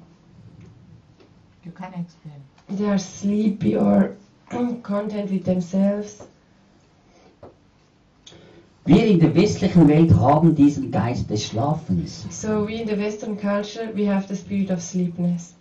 You 1.64 1.72
can 1.72 1.92
explain. 1.94 2.40
they 2.68 2.86
are 2.88 2.98
sleepy 2.98 3.76
or 3.76 4.16
content 4.82 5.30
with 5.30 5.44
themselves. 5.44 6.26
Wir 8.84 9.04
in 9.06 9.18
der 9.18 9.34
westlichen 9.34 9.88
Welt 9.88 10.14
haben 10.14 10.54
diesen 10.54 10.92
Geist 10.92 11.28
des 11.28 11.44
Schlafens. 11.44 12.24
So 12.30 12.66
we 12.68 12.74
in 12.80 12.86
the 12.88 12.96
Western 12.96 13.36
culture 13.36 13.90
we 13.94 14.06
have 14.08 14.28
the 14.28 14.36
spirit 14.36 14.70
of 14.70 14.80
sleepiness 14.80 15.54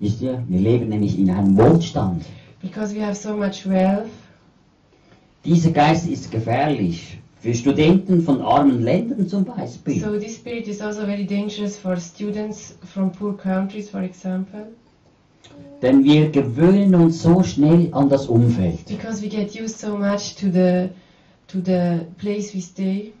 Wisst 0.00 0.22
ihr, 0.22 0.42
wir 0.48 0.60
leben 0.60 0.88
nämlich 0.88 1.18
in 1.18 1.28
einem 1.30 1.56
Wohlstand. 1.58 2.24
because 2.62 2.94
we 2.94 3.00
have 3.04 3.14
so 3.14 3.36
much 3.36 3.66
wealth. 3.68 4.08
Dieser 5.44 5.70
Geist 5.72 6.08
ist 6.08 6.30
gefährlich. 6.30 7.18
Für 7.40 7.54
Studenten 7.54 8.22
von 8.22 8.40
armen 8.42 8.82
Ländern 8.82 9.28
zum 9.28 9.44
Beispiel. 9.44 10.00
So 10.02 10.18
this 10.18 10.36
spirit 10.36 10.66
is 10.66 10.80
also 10.80 11.02
very 11.06 11.24
dangerous 11.24 11.76
for 11.76 11.96
students 11.96 12.76
from 12.92 13.12
poor 13.12 13.36
countries, 13.36 13.88
for 13.88 14.00
example, 14.02 14.66
Denn 15.80 16.02
wir 16.04 16.30
gewöhnen 16.30 16.94
uns 16.96 17.22
so 17.22 17.42
schnell 17.44 17.88
an 17.92 18.08
das 18.08 18.26
Umfeld. 18.26 18.84
because 18.86 19.22
we 19.22 19.28
get 19.28 19.54
used 19.54 19.78
so 19.78 19.96
much 19.96 20.34
to 20.36 20.50
the 20.50 20.90
to 21.46 21.60
the 21.64 22.06
place 22.18 22.52
we 22.54 22.60
stay. 22.60 23.12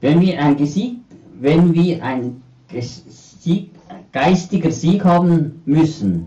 Wenn 0.00 0.20
wir 0.20 0.40
ein, 0.42 0.56
Gesieg, 0.56 0.96
wenn 1.40 1.72
wir 1.74 2.02
ein 2.02 2.42
Ges- 2.72 3.02
Sieg, 3.40 3.70
geistiger 4.12 4.70
Sieg 4.70 5.04
haben 5.04 5.62
müssen, 5.66 6.26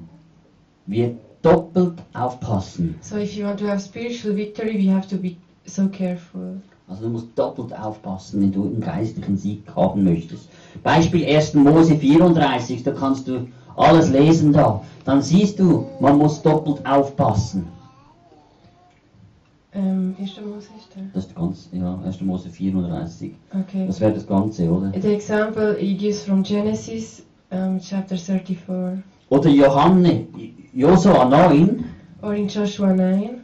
wir 0.86 1.16
doppelt 1.44 2.02
aufpassen. 2.14 2.96
So 3.02 3.18
if 3.18 3.36
you 3.36 3.46
want 3.46 3.60
to 3.60 3.68
have 3.68 3.80
spiritual 3.80 4.36
victory, 4.36 4.78
we 4.78 4.92
have 4.92 5.08
to 5.10 5.18
be 5.18 5.36
so 5.66 5.88
careful. 5.88 6.62
Also 6.88 7.04
du 7.04 7.10
musst 7.10 7.28
doppelt 7.36 7.78
aufpassen, 7.78 8.42
wenn 8.42 8.52
du 8.52 8.66
einen 8.66 8.82
geistlichen 8.82 9.38
Sieg 9.38 9.64
haben 9.76 10.04
möchtest. 10.04 10.50
Beispiel 10.84 11.26
1. 11.26 11.54
Mose 11.54 11.96
34, 11.96 12.84
da 12.84 12.92
kannst 12.92 13.28
du 13.28 13.48
alles 13.76 14.10
lesen 14.10 14.54
da. 14.54 14.84
Dann 15.06 15.22
siehst 15.22 15.60
du, 15.60 15.86
man 16.00 16.18
muss 16.18 16.42
doppelt 16.42 16.86
aufpassen. 16.86 17.68
Um, 19.76 20.16
is 20.20 20.36
the 20.36 20.42
Moses 20.42 20.70
there? 20.94 21.08
Das 21.16 21.26
ist 21.26 21.36
ganz, 21.36 21.70
ja, 21.72 22.00
1. 22.06 22.22
Mose 22.22 22.48
34. 22.48 23.32
Okay. 23.50 23.88
Das 23.88 24.00
wäre 24.00 24.14
das 24.14 24.28
Ganze, 24.28 24.70
oder? 24.70 24.92
The 25.02 25.14
example 25.16 25.76
he 25.80 25.98
gives 25.98 26.24
from 26.24 26.44
Genesis, 26.44 27.24
um, 27.50 27.80
chapter 27.80 28.16
34, 28.16 29.04
Oder 29.30 29.50
Johanne, 29.50 30.28
Josua 30.76 31.30
9, 31.30 31.86
or 32.22 32.34
in 32.34 32.48
Joshua 32.48 32.94
9. 32.94 33.42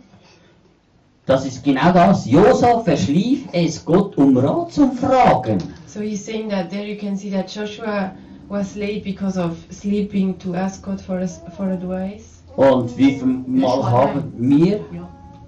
das 1.27 1.45
ist 1.45 1.63
genau 1.63 1.91
das. 1.93 2.25
Josua 2.25 2.79
verschlief 2.79 3.47
es 3.51 3.85
Gott 3.85 4.17
um 4.17 4.35
Rat 4.35 4.71
zu 4.71 4.91
fragen. 4.93 5.59
So 5.85 6.01
he's 6.01 6.25
saying 6.25 6.49
that 6.49 6.71
there 6.71 6.85
you 6.85 6.97
can 6.97 7.15
see 7.15 7.29
that 7.29 7.47
Joshua 7.47 8.11
was 8.47 8.75
late 8.75 9.03
because 9.03 9.37
of 9.39 9.57
sleeping 9.69 10.39
to 10.39 10.55
ask 10.55 10.83
God 10.83 10.99
for 10.99 11.25
for 11.55 11.67
advice. 11.67 12.41
Und 12.55 12.97
wie 12.97 13.11
viel 13.11 13.43
Mal 13.45 13.83
haben 13.89 14.33
wir. 14.37 14.79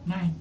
Nein. 0.05 0.35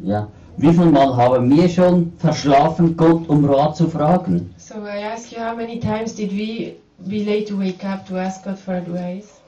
Ja, 0.00 0.28
wie 0.58 0.72
viel 0.72 0.90
Mal 0.90 1.16
haben 1.16 1.50
wir 1.50 1.68
schon 1.68 2.12
verschlafen, 2.18 2.94
Gott 2.94 3.26
um 3.28 3.44
Rat 3.46 3.76
zu 3.76 3.88
fragen? 3.88 4.54
So 4.58 4.74
I 4.84 5.02
ask 5.02 5.32
you, 5.32 5.38
how 5.38 5.56
many 5.56 5.80
times 5.80 6.14
did 6.14 6.30
we 6.30 6.74
be 6.98 7.24
late 7.24 7.46
to 7.46 7.58
wake 7.58 7.84
up 7.84 8.06
to 8.06 8.18
ask 8.18 8.44
God 8.44 8.58
for 8.58 8.74
advice? 8.74 9.40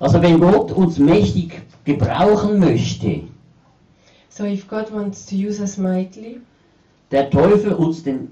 Also 0.00 0.20
wenn 0.22 0.40
Gott 0.40 0.72
uns 0.72 0.98
mächtig 0.98 1.60
gebrauchen 1.84 2.58
möchte, 2.58 3.22
So 4.30 4.44
if 4.44 4.66
God 4.68 4.92
wants 4.92 5.26
to 5.26 5.34
use 5.36 5.60
us 5.60 5.76
mightily, 5.76 6.40
der 7.10 7.28
Teufel 7.30 7.72
uns 7.72 8.02
den, 8.02 8.28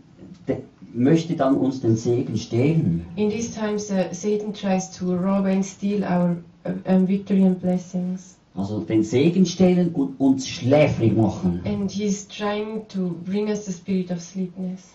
de, 0.47 0.59
möchte 0.95 1.35
dann 1.35 1.57
uns 1.57 1.81
den 1.81 1.97
Segen 1.97 2.37
stehlen. 2.37 3.05
in 3.17 3.29
these 3.31 3.53
times 3.53 3.91
uh, 3.91 4.05
Satan 4.13 4.53
tries 4.55 4.91
to 4.91 5.15
rob 5.15 5.45
and 5.45 5.65
steal 5.65 6.03
our 6.05 6.37
uh, 6.65 6.71
um, 6.91 7.07
victory 7.07 7.45
and 7.45 7.61
blessings. 7.61 8.37
Also 8.55 8.81
den 8.81 9.03
Segen 9.05 9.45
stehlen 9.45 9.91
und 9.93 10.19
uns 10.19 10.49
schläfrig 10.49 11.17
machen. 11.17 11.61
And 11.65 11.91
he's 11.91 12.27
trying 12.29 12.87
to 12.89 13.15
bring 13.25 13.49
us 13.49 13.67
the 13.67 13.73
spirit 13.73 14.11
of 14.11 14.21
sleepiness. 14.21 14.95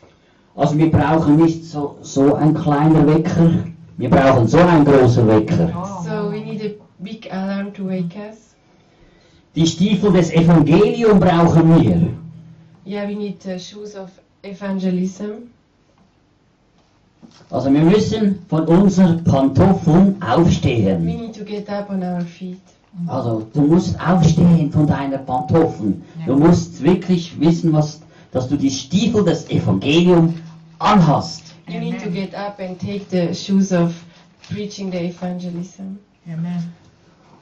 Also 0.56 0.78
wir 0.78 0.90
brauchen 0.90 1.36
nicht 1.38 1.64
so, 1.66 1.98
so 2.02 2.34
ein 2.36 2.54
kleiner 2.54 3.06
Wecker, 3.08 3.66
wir 3.98 4.10
brauchen 4.10 4.48
so 4.48 4.58
ein 4.58 4.86
großer 4.86 5.28
Wecker. 5.28 5.70
So 6.04 6.32
we 6.32 6.40
need 6.40 6.62
a 6.62 6.70
big 7.00 7.32
alarm 7.32 7.74
to 7.74 7.86
wake 7.88 8.16
us. 8.16 8.56
Die 9.56 9.68
Stiefel 9.68 10.12
des 10.14 10.32
Evangelium 10.32 11.20
brauchen 11.20 11.80
wir. 11.80 12.10
Yeah, 12.86 13.08
we 13.08 13.16
need 13.16 13.46
uh, 13.46 13.58
shoes 13.58 13.96
of 13.96 14.10
evangelism. 14.42 15.50
Also 17.50 17.72
wir 17.72 17.82
müssen 17.82 18.40
von 18.50 18.66
unseren 18.68 19.24
Pantoffeln 19.24 20.18
We 20.20 20.28
aufstehen. 20.28 21.06
need 21.06 21.34
to 21.36 21.44
get 21.46 21.70
up 21.70 21.90
on 21.90 22.04
our 22.04 22.22
feet. 22.22 22.60
Also 23.08 23.48
du 23.54 23.62
musst 23.62 23.96
aufstehen 24.00 24.72
von 24.72 24.86
deinen 24.86 25.26
Pantoffeln. 25.26 26.04
Du 26.26 26.36
musst 26.36 26.82
wirklich 26.84 27.40
wissen, 27.40 27.74
was, 27.74 28.02
dass 28.32 28.48
du 28.48 28.56
die 28.56 28.70
Stiefel 28.70 29.24
des 29.24 29.50
Evangelium 29.50 30.34
anhast. 30.80 31.53
You 31.74 31.80
need 31.80 32.00
to 32.02 32.10
get 32.10 32.34
up 32.36 32.60
and 32.60 32.80
take 32.80 33.10
the 33.10 33.34
shoes 33.34 33.72
of 33.72 33.96
preaching 34.50 34.92
the 34.92 35.00
evangelism. 35.06 35.98
Amen. 36.32 36.72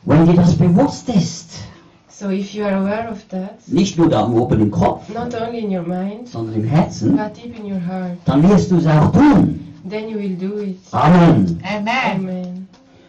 Wenn 0.05 0.25
dir 0.25 0.35
das 0.35 0.55
bewusst 0.55 1.09
ist, 1.09 1.59
So 2.07 2.29
if 2.29 2.53
you 2.53 2.63
are 2.65 2.75
aware 2.75 3.09
of 3.09 3.27
that, 3.29 3.57
nicht 3.67 3.97
nur 3.97 4.07
da 4.09 4.27
oben 4.27 4.61
im 4.61 4.71
Kopf, 4.71 5.09
not 5.13 5.33
only 5.33 5.59
in 5.59 5.71
your 5.75 5.81
mind, 5.83 6.27
sondern 6.29 6.55
im 6.55 6.63
Herzen, 6.65 7.17
but 7.17 7.35
deep 7.35 7.57
in 7.57 7.65
your 7.65 7.79
heart, 7.79 8.17
dann 8.25 8.47
wirst 8.47 8.69
du 8.71 8.77
es 8.77 8.85
auch 8.85 9.11
tun. 9.11 9.59
then 9.89 10.07
you 10.07 10.17
will 10.17 10.35
do 10.37 10.59
it. 10.59 10.77
Amen. 10.91 11.59
Amen. 11.63 12.19
Amen. 12.19 12.67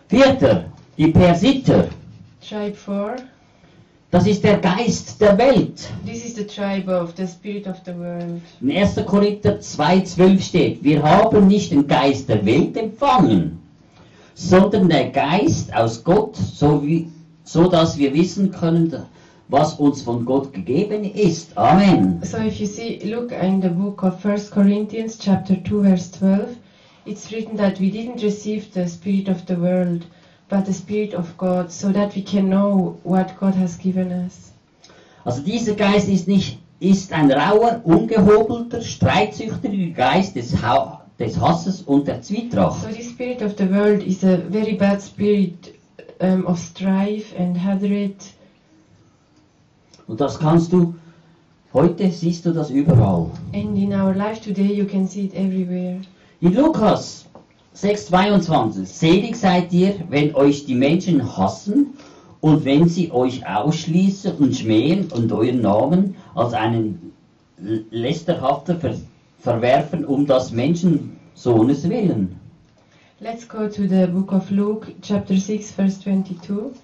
Vierter, 0.09 0.65
die 0.97 1.09
Persiter. 1.09 1.89
Tribe 2.41 2.75
4. 2.75 3.17
Das 4.13 4.27
ist 4.27 4.45
der 4.45 4.59
Geist 4.59 5.19
der 5.23 5.39
Welt. 5.39 5.91
This 6.05 6.23
is 6.23 6.35
the 6.35 6.47
tribe 6.47 6.87
of 6.95 7.15
the 7.17 7.27
spirit 7.27 7.67
of 7.67 7.77
the 7.87 7.95
world. 7.99 8.43
In 8.61 8.71
1. 8.71 8.97
Korinther 9.07 9.59
2,12 9.59 10.41
steht, 10.43 10.85
wir 10.85 11.03
haben 11.03 11.47
nicht 11.47 11.73
den 11.73 11.87
Geist 11.87 12.29
der 12.29 12.45
Welt 12.45 12.77
empfangen, 12.77 13.59
sondern 14.35 14.91
der 14.91 15.09
Geist 15.09 15.75
aus 15.75 16.05
Gott, 16.05 16.37
so, 16.37 16.87
wie, 16.87 17.09
so 17.45 17.71
dass 17.71 17.97
wir 17.97 18.13
wissen 18.13 18.51
können, 18.51 18.95
was 19.49 19.79
uns 19.79 20.03
von 20.03 20.27
Gott 20.27 20.53
gegeben 20.53 21.05
ist. 21.05 21.57
Amen. 21.57 22.21
So 22.23 22.37
if 22.37 22.61
you 22.61 22.67
see, 22.67 23.01
look 23.05 23.33
in 23.33 23.63
the 23.63 23.71
book 23.71 24.03
of 24.03 24.23
1 24.23 24.51
Corinthians 24.51 25.17
chapter 25.19 25.57
2 25.65 25.85
verse 25.85 26.11
12, 26.19 26.49
it's 27.07 27.33
written 27.33 27.57
that 27.57 27.81
we 27.81 27.91
didn't 27.91 28.23
receive 28.23 28.75
the 28.75 28.87
spirit 28.87 29.31
of 29.31 29.47
the 29.47 29.57
world, 29.57 30.05
but 30.53 30.67
the 30.67 30.73
spirit 30.75 31.15
of 31.15 31.35
God, 31.39 31.71
so 31.73 31.91
that 31.93 32.15
we 32.15 32.23
can 32.23 32.51
know 32.51 32.99
what 33.05 33.35
God 33.41 33.55
has 33.55 33.79
given 33.79 34.13
us. 34.13 34.53
Also 35.25 35.41
dieser 35.43 35.75
Geist 35.75 36.09
ist 36.09 36.29
nicht 36.29 36.59
ist 36.79 37.13
ein 37.13 37.31
rauer, 37.33 37.81
ungehobelter, 37.85 38.83
streitsüchtiger 38.83 39.95
Geist 39.95 40.35
des, 40.37 40.53
Hau- 40.63 40.99
des 41.19 41.41
Hasses 41.41 41.81
und 41.83 42.07
der 42.09 42.21
Zwietracht. 42.21 42.83
So 42.83 42.89
this 42.89 43.09
spirit 43.11 43.41
of 43.41 43.55
the 43.57 43.71
world 43.71 44.03
is 44.05 44.23
a 44.25 44.37
very 44.51 44.75
bad 44.75 45.01
spirit 45.01 45.73
um, 46.21 46.45
of 46.47 46.59
strife 46.59 47.35
and 47.39 47.57
hatred, 47.57 48.17
Und 50.09 50.21
das 50.21 50.39
kannst 50.39 50.73
du, 50.73 50.95
heute 51.73 52.11
siehst 52.11 52.45
du 52.45 52.53
das 52.53 52.69
überall. 52.71 53.31
and 53.55 53.79
in 53.79 53.93
our 53.95 54.13
life 54.15 54.41
today 54.43 54.73
you 54.73 54.85
can 54.85 55.07
see 55.09 55.25
it 55.27 55.35
everywhere. 55.35 56.01
In 56.41 56.55
Lukas 56.55 57.25
6,22 57.75 58.85
Selig 58.85 59.37
seid 59.37 59.73
ihr, 59.73 59.95
wenn 60.11 60.35
euch 60.35 60.67
die 60.67 60.75
Menschen 60.75 61.37
hassen 61.37 61.95
und 62.43 62.65
wenn 62.65 62.89
sie 62.89 63.11
euch 63.13 63.47
ausschließen 63.47 64.37
und 64.37 64.55
schmähen 64.55 65.11
und 65.11 65.33
euren 65.33 65.63
Namen 65.63 66.17
als 66.35 66.53
einen 66.53 67.13
lästerhafter 67.91 68.77
ver 68.77 68.97
verwerfen 69.39 70.05
um 70.05 70.27
des 70.27 70.53
Menschensohnes 70.53 71.89
willen. 71.89 72.39
Let's 73.21 73.49
go 73.49 73.69
to 73.69 73.87
the 73.89 74.07
book 74.07 74.33
of 74.33 74.51
Luke, 74.51 74.95
chapter 75.01 75.37
6, 75.37 75.73
verse 75.73 75.99
22. 76.01 76.75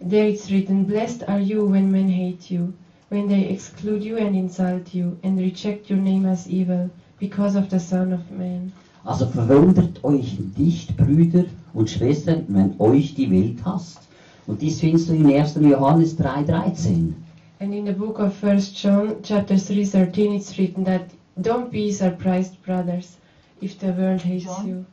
There 0.00 0.28
it's 0.28 0.50
written, 0.50 0.84
Blessed 0.84 1.28
are 1.28 1.40
you 1.40 1.64
when 1.64 1.90
men 1.90 2.08
hate 2.08 2.50
you, 2.50 2.74
when 3.08 3.28
they 3.28 3.48
exclude 3.48 4.04
you 4.04 4.18
and 4.18 4.36
insult 4.36 4.94
you, 4.94 5.16
and 5.22 5.38
reject 5.38 5.88
your 5.88 5.98
name 5.98 6.26
as 6.26 6.46
evil, 6.48 6.90
because 7.18 7.56
of 7.56 7.70
the 7.70 7.80
Son 7.80 8.12
of 8.12 8.30
Man. 8.30 8.72
Also 9.06 9.26
verwundert 9.26 10.02
euch 10.02 10.36
nicht, 10.56 10.96
Brüder 10.96 11.44
und 11.72 11.88
Schwestern, 11.88 12.44
wenn 12.48 12.74
euch 12.80 13.14
die 13.14 13.30
Welt 13.30 13.64
hasst. 13.64 14.00
Und 14.48 14.60
dies 14.60 14.80
findest 14.80 15.08
du 15.08 15.14
in 15.14 15.32
1. 15.32 15.54
Johannes 15.62 16.18
3,13. 16.18 17.12
And 17.60 17.72
in 17.72 17.86
the 17.86 17.92
book 17.92 18.18
of 18.18 18.42
1 18.42 18.74
John, 18.74 19.22
chapter 19.22 19.56
3, 19.56 19.84
13, 19.84 20.32
it's 20.34 20.58
written 20.58 20.84
that, 20.84 21.02
Don't 21.40 21.70
be 21.70 21.92
surprised, 21.92 22.60
brothers, 22.64 23.16
if 23.60 23.78
the 23.78 23.92
world 23.92 24.22
hates 24.22 24.44
John? 24.44 24.68
you. 24.68 24.84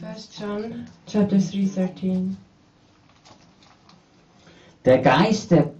First 0.00 0.36
John. 0.36 0.62
1 0.64 0.66
John, 0.66 0.86
chapter 1.06 1.38
3, 1.38 1.66
13. 1.66 2.36
Der 4.84 4.98
Geist 4.98 5.52
der 5.52 5.70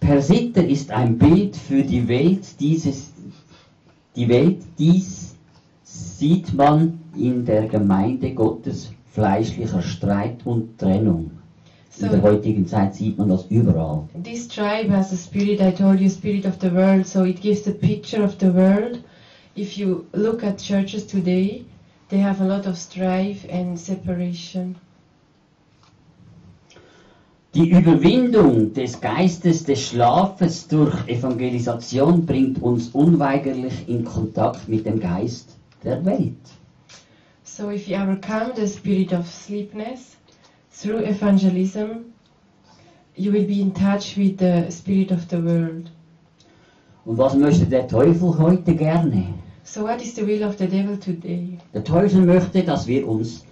Persiter 0.00 0.66
ist 0.66 0.90
ein 0.90 1.16
Bild 1.16 1.56
für 1.56 1.82
die 1.82 2.06
Welt 2.06 2.60
dieses, 2.60 3.12
die 4.14 4.28
Welt, 4.28 4.62
dies 4.78 5.21
sieht 6.02 6.52
man 6.54 7.00
in 7.16 7.44
der 7.44 7.68
Gemeinde 7.68 8.32
Gottes 8.34 8.90
fleischlicher 9.12 9.82
Streit 9.82 10.44
und 10.44 10.78
Trennung. 10.78 11.30
In 11.98 12.08
der 12.08 12.20
So, 12.20 12.22
heutigen 12.22 12.66
Zeit 12.66 12.94
sieht 12.94 13.18
man 13.18 13.28
das 13.28 13.44
überall. 13.50 14.08
This 14.22 14.48
tribe 14.48 14.90
has 14.90 15.12
a 15.12 15.16
spirit, 15.16 15.60
I 15.60 15.70
told 15.70 16.00
you, 16.00 16.08
spirit 16.08 16.46
of 16.46 16.56
the 16.60 16.72
world, 16.72 17.06
so 17.06 17.24
it 17.24 17.40
gives 17.40 17.68
a 17.68 17.72
picture 17.72 18.24
of 18.24 18.36
the 18.40 18.52
world. 18.52 19.00
If 19.54 19.76
you 19.76 20.06
look 20.14 20.42
at 20.42 20.56
churches 20.56 21.06
today, 21.06 21.66
they 22.08 22.20
have 22.22 22.40
a 22.40 22.46
lot 22.46 22.66
of 22.66 22.78
strife 22.78 23.46
and 23.52 23.78
separation. 23.78 24.76
Die 27.54 27.68
Überwindung 27.68 28.72
des 28.72 28.98
Geistes 28.98 29.64
des 29.64 29.88
Schlafes 29.88 30.68
durch 30.68 31.06
Evangelisation 31.06 32.24
bringt 32.24 32.62
uns 32.62 32.88
unweigerlich 32.94 33.86
in 33.88 34.06
Kontakt 34.06 34.66
mit 34.68 34.86
dem 34.86 34.98
Geist 34.98 35.50
Welt. 35.84 36.52
So 37.44 37.70
if 37.70 37.88
you 37.88 37.96
overcome 37.96 38.52
the 38.54 38.66
spirit 38.66 39.12
of 39.12 39.26
sleepness 39.26 40.16
through 40.70 41.00
evangelism, 41.04 42.14
you 43.14 43.32
will 43.32 43.46
be 43.46 43.60
in 43.60 43.72
touch 43.72 44.16
with 44.16 44.38
the 44.38 44.70
spirit 44.70 45.10
of 45.10 45.28
the 45.28 45.40
world. 45.40 45.90
Und 47.04 47.18
was 47.18 47.34
möchte 47.34 47.66
der 47.66 47.88
Teufel 47.88 48.38
heute 48.38 48.74
gerne? 48.74 49.34
So 49.64 49.82
what 49.84 50.00
is 50.00 50.14
the 50.14 50.26
will 50.26 50.44
of 50.44 50.56
the 50.56 50.66
devil 50.66 50.96
today? 50.96 51.58
Der 51.74 51.84
Teufel 51.84 52.24
möchte, 52.24 52.62
dass 52.62 52.86
wir 52.86 53.06
uns 53.06 53.44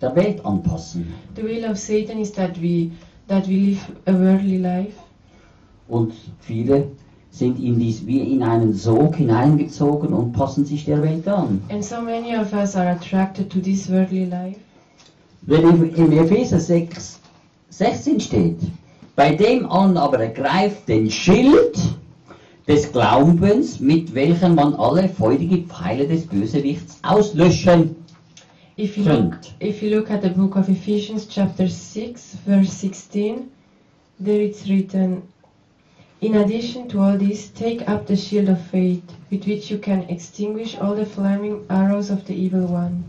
der 0.00 0.14
Welt 0.16 0.44
anpassen. 0.44 1.12
The 1.36 1.42
will 1.42 1.64
of 1.64 1.78
Satan 1.78 2.18
is 2.18 2.32
that 2.32 2.60
we 2.60 2.90
that 3.28 3.46
we 3.46 3.54
live 3.56 3.80
a 4.06 4.12
worldly 4.12 4.58
life. 4.58 4.96
Und 5.88 6.14
viele 6.40 6.90
sind 7.30 7.62
in 7.62 7.78
dies, 7.78 8.06
wie 8.06 8.20
in 8.20 8.42
einen 8.42 8.72
Sog 8.72 9.16
hineingezogen 9.16 10.12
und 10.12 10.32
passen 10.32 10.64
sich 10.64 10.84
der 10.84 11.02
Welt 11.02 11.28
an. 11.28 11.62
And 11.70 11.84
so 11.84 12.00
many 12.00 12.36
of 12.36 12.52
us 12.52 12.74
are 12.74 12.88
attracted 12.88 13.50
to 13.50 13.60
this 13.60 13.90
worldly 13.90 14.24
life. 14.24 14.58
Wenn 15.42 15.62
im, 15.94 16.12
Epheser 16.12 16.60
6, 16.60 17.20
16 17.70 18.20
steht, 18.20 18.58
bei 19.14 19.34
dem 19.34 19.70
allen 19.70 19.96
aber 19.96 20.18
ergreift 20.18 20.88
den 20.88 21.10
Schild 21.10 21.78
des 22.66 22.92
Glaubens, 22.92 23.80
mit 23.80 24.14
welchem 24.14 24.54
man 24.54 24.74
alle 24.74 25.08
feurige 25.08 25.58
Pfeile 25.58 26.06
des 26.06 26.26
Bösewichts 26.26 26.98
auslöschen 27.02 27.96
If 28.76 28.96
you 28.96 29.04
look 29.04 29.38
if 29.60 29.82
you 29.82 29.90
look 29.90 30.08
at 30.10 30.22
the 30.22 30.28
book 30.28 30.54
of 30.54 30.68
Ephesians 30.68 31.26
chapter 31.28 31.66
6 31.66 32.36
verse 32.46 32.70
16, 32.70 33.50
there 34.20 34.40
it's 34.40 34.68
written 34.68 35.22
In 36.20 36.34
addition 36.34 36.88
to 36.88 37.00
all 37.00 37.16
this, 37.16 37.48
take 37.50 37.88
up 37.88 38.08
the 38.08 38.16
shield 38.16 38.48
of 38.48 38.60
faith, 38.72 39.04
with 39.30 39.46
which 39.46 39.70
you 39.70 39.78
can 39.78 40.02
extinguish 40.08 40.76
all 40.76 40.96
the 40.96 41.06
flaming 41.06 41.64
arrows 41.70 42.10
of 42.10 42.26
the 42.26 42.34
evil 42.34 42.66
one. 42.66 43.04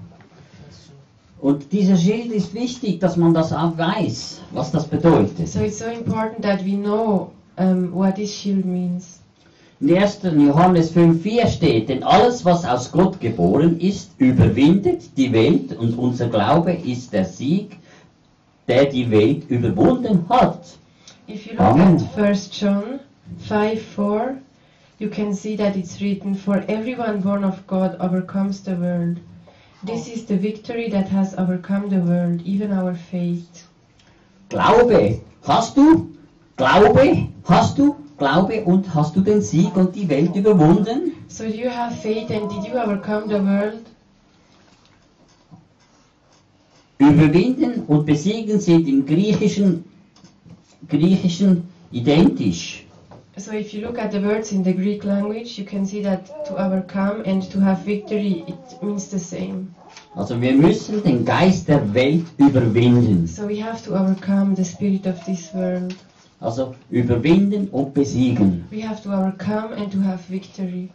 Und 1.41 1.72
dieser 1.72 1.95
Schild 1.95 2.32
ist 2.32 2.54
wichtig, 2.54 3.00
dass 3.00 3.17
man 3.17 3.34
das 3.34 3.52
auch 3.52 3.76
weiß, 3.76 4.41
was 4.52 4.72
das 4.72 4.86
bedeutet. 4.86 5.48
So 5.48 5.62
it's 5.62 5.80
so 5.80 5.86
important 5.86 6.43
that 6.43 6.63
we 6.63 6.76
know 6.76 7.32
um, 7.58 7.91
what 7.93 8.15
this 8.15 8.32
shield 8.32 8.65
means. 8.65 9.19
In 9.82 9.95
1. 9.95 10.19
Johannes 10.24 10.91
5,4 10.91 11.48
steht, 11.48 11.89
denn 11.89 12.04
alles, 12.04 12.43
was 12.45 12.63
aus 12.65 12.91
Gott 12.91 13.19
geboren 13.19 13.80
ist, 13.80 14.12
überwindet 14.19 15.17
die 15.17 15.32
Welt 15.32 15.76
und 15.76 15.98
unser 15.98 16.28
Glaube 16.28 16.74
ist 16.74 17.13
der 17.13 17.26
Sieg, 17.26 17.78
der 18.67 18.86
die 18.86 19.10
Welt 19.10 19.50
überwunden 19.50 20.26
hat. 20.30 20.78
If 21.29 21.45
you 21.45 21.53
look 21.53 21.61
Amen. 21.61 21.97
at 21.97 22.17
1 22.17 22.33
John 22.49 23.01
5 23.37 23.81
4, 23.83 24.39
you 24.97 25.09
can 25.09 25.35
see 25.35 25.55
that 25.57 25.77
it's 25.77 26.01
written, 26.01 26.33
For 26.33 26.65
everyone 26.67 27.21
born 27.21 27.43
of 27.43 27.67
God 27.67 27.97
overcomes 27.99 28.63
the 28.63 28.75
world. 28.75 29.19
This 29.83 30.07
is 30.07 30.25
the 30.25 30.37
victory 30.37 30.89
that 30.89 31.07
has 31.09 31.35
overcome 31.35 31.89
the 31.89 31.99
world, 31.99 32.41
even 32.41 32.71
our 32.71 32.95
faith. 32.95 33.67
Glaube, 34.49 35.21
hast 35.43 35.77
du? 35.77 36.09
Glaube, 36.57 37.29
hast 37.43 37.77
du? 37.77 37.95
Glaube 38.17 38.65
und 38.65 38.93
hast 38.95 39.15
du 39.15 39.21
den 39.21 39.41
Sieg 39.41 39.77
und 39.77 39.95
die 39.95 40.09
Welt 40.09 40.35
überwunden? 40.35 41.13
So 41.27 41.43
you 41.43 41.69
have 41.69 41.95
faith 41.95 42.31
and 42.31 42.49
did 42.49 42.65
you 42.65 42.73
overcome 42.73 43.27
the 43.27 43.39
world? 43.39 43.85
Überwinden 46.97 47.83
und 47.87 48.05
besiegen 48.07 48.59
sind 48.59 48.87
im 48.87 49.05
Griechischen, 49.05 49.85
Griechischen 50.89 51.63
identisch. 51.91 52.86
So 53.38 53.54
if 53.54 53.73
you 53.73 53.82
look 53.82 53.97
at 53.97 54.12
the 54.12 54.19
words 54.19 54.52
in 54.52 54.63
the 54.63 54.73
Greek 54.73 55.06
language, 55.06 55.58
you 55.58 55.65
can 55.65 55.86
see 55.86 56.02
that 56.04 56.45
to 56.45 56.58
overcome 56.58 57.23
and 57.25 57.41
to 57.52 57.60
have 57.62 57.86
victory, 57.86 58.43
it 58.47 58.84
means 58.84 59.10
the 59.10 59.19
same. 59.19 59.67
Also 60.15 60.41
wir 60.41 60.54
müssen 60.54 61.02
den 61.04 61.23
Geist 61.23 61.69
der 61.69 61.93
Welt 61.93 62.25
überwinden. 62.38 63.28
So 63.28 63.47
we 63.47 63.63
have 63.63 63.82
to 63.86 63.93
overcome 63.93 64.56
the 64.56 64.65
spirit 64.65 65.08
of 65.08 65.23
this 65.25 65.54
world. 65.54 65.95
Also 66.41 66.75
überwinden 66.89 67.69
und 67.69 67.93
besiegen. 67.93 68.65
We 68.71 68.86
have 68.86 69.02
to 69.04 69.10
overcome 69.10 69.75
and 69.75 69.91
to 69.93 70.02
have 70.02 70.19
victory. 70.30 70.89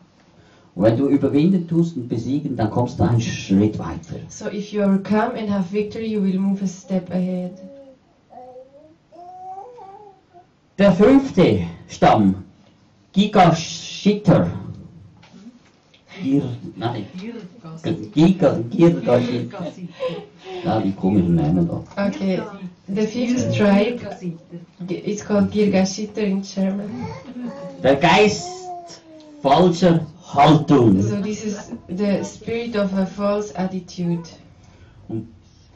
Und 0.74 0.85
wenn 0.85 0.96
du 0.96 1.09
überwinden 1.09 1.66
tust 1.68 1.96
und 1.96 2.09
besiegen, 2.09 2.57
dann 2.57 2.70
kommst 2.70 2.98
du 2.98 3.04
einen 3.04 3.20
Schritt 3.20 3.78
weiter. 3.78 4.16
So 4.28 4.48
if 4.48 4.72
you 4.72 4.83
overcome 4.83 5.35
and 5.38 5.48
have 5.48 5.72
victory, 5.72 6.07
you 6.07 6.20
will 6.20 6.38
move 6.38 6.62
a 6.62 6.66
step 6.66 7.11
ahead. 7.11 7.52
Der 10.76 10.92
fünfte 10.92 11.60
Stamm, 11.88 12.34
Gigashitter. 13.12 14.50
Gir, 16.20 16.42
nein, 16.74 17.06
Giga, 18.12 18.58
Gigashitter. 18.70 19.72
Ja, 20.64 20.80
die 20.80 20.92
komischen 20.92 21.37
Namen 21.37 21.68
da. 21.68 22.06
Okay, 22.08 22.40
the 22.88 23.06
fifth 23.06 23.56
tribe 23.56 24.00
is 24.88 25.24
called 25.24 25.52
Girgashiter 25.52 26.22
in 26.22 26.42
German. 26.42 26.90
Der 27.82 27.94
Geist 27.94 28.48
falscher 29.42 30.06
Haltung. 30.26 31.00
So 31.02 31.20
this 31.20 31.44
is 31.44 31.70
the 31.88 32.24
spirit 32.24 32.76
of 32.76 32.92
a 32.94 33.06
false 33.06 33.54
attitude. 33.56 34.24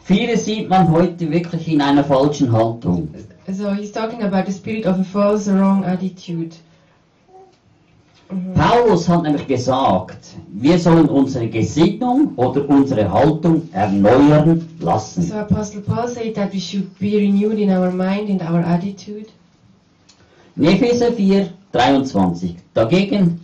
Viele 0.03 0.37
sieht 0.37 0.69
man 0.69 0.91
heute 0.91 1.31
wirklich 1.31 1.69
in 1.69 1.81
einer 1.83 2.03
falschen 2.03 2.51
Haltung. 2.51 3.09
So 3.53 3.73
he's 3.73 3.93
talking 3.93 4.23
about 4.23 4.45
the 4.45 4.53
spirit 4.53 4.85
of 4.85 5.01
a 5.01 5.05
false, 5.05 5.49
wrong 5.49 5.85
attitude. 5.85 6.55
Mhm. 8.31 8.55
Paulus 8.55 9.09
hat 9.09 9.23
nämlich 9.23 9.47
gesagt, 9.47 10.37
wir 10.49 10.79
sollen 10.79 11.09
unsere 11.09 11.49
Gesinnung 11.49 12.33
oder 12.37 12.69
unsere 12.69 13.11
Haltung 13.11 13.63
erneuern 13.73 14.69
lassen. 14.81 15.23
So 15.23 15.35
Apostle 15.39 15.81
Paul 15.81 16.09
said 16.09 16.35
that 16.35 16.53
we 16.53 16.61
should 16.61 16.99
be 16.99 17.17
renewed 17.17 17.59
in 17.59 17.71
our 17.71 17.91
mind 17.91 18.29
and 18.29 18.43
our 18.43 18.61
attitude. 18.61 19.29
In 20.57 20.65
Epheser 20.65 21.13
4, 21.13 21.49
23. 21.73 22.57
Dagegen 22.75 23.41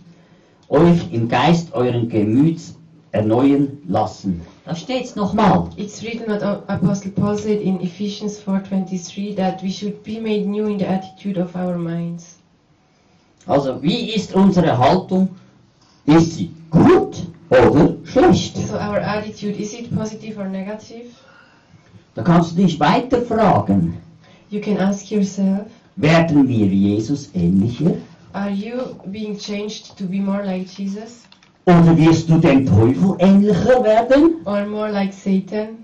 euch 0.69 1.11
im 1.11 1.27
Geist 1.27 1.73
euren 1.73 2.09
Gemüts 2.09 2.75
erneuern 3.15 3.77
lassen. 3.87 4.41
Da 4.65 4.75
steht's 4.75 5.15
nochmal. 5.15 5.69
It's 5.77 6.03
written 6.03 6.27
what 6.27 6.41
Apostle 6.67 7.11
Paul 7.11 7.37
said 7.37 7.61
in 7.61 7.79
Ephesians 7.81 8.37
4:23 8.39 9.35
that 9.35 9.61
we 9.63 9.71
should 9.71 10.03
be 10.03 10.19
made 10.19 10.45
new 10.45 10.67
in 10.67 10.77
the 10.77 10.87
attitude 10.87 11.37
of 11.39 11.55
our 11.55 11.77
minds. 11.77 12.35
Also, 13.47 13.81
wie 13.81 14.13
ist 14.15 14.33
unsere 14.33 14.77
Haltung? 14.77 15.29
Ist 16.05 16.33
sie 16.37 16.49
gut 16.71 17.27
oder 17.49 17.95
schlecht? 18.03 18.57
So 18.57 18.75
our 18.75 18.99
attitude 18.99 19.57
is 19.59 19.73
it 19.73 19.95
positive 19.95 20.39
or 20.39 20.47
negative? 20.49 21.05
Da 22.15 22.23
kannst 22.23 22.51
du 22.51 22.63
dich 22.63 22.79
weiter 22.79 23.21
fragen. 23.21 23.97
You 24.49 24.61
can 24.61 24.77
ask 24.77 25.11
yourself, 25.11 25.67
Werden 25.95 26.47
wir 26.47 26.65
Jesus 26.67 27.29
ähnlicher? 27.33 27.97
are 28.33 28.49
you 28.51 28.95
being 29.11 29.37
changed 29.37 29.97
to 29.97 30.03
be 30.05 30.19
more 30.19 30.43
like 30.43 30.67
Jesus 30.67 31.23
Oder 31.67 31.97
wirst 31.97 32.29
du 32.29 32.37
dem 32.37 32.65
Teufel 32.65 33.15
ähnlicher 33.17 33.83
werden? 33.83 34.35
or 34.45 34.65
more 34.67 34.91
like 34.91 35.11
Satan? 35.11 35.83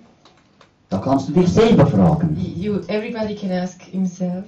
Da 0.89 0.99
kannst 0.99 1.29
du 1.29 1.33
dich 1.33 1.49
selber 1.49 1.87
fragen. 1.87 2.37
You 2.55 2.81
everybody 2.87 3.33
can 3.33 3.51
ask 3.51 3.81
himself. 3.81 4.45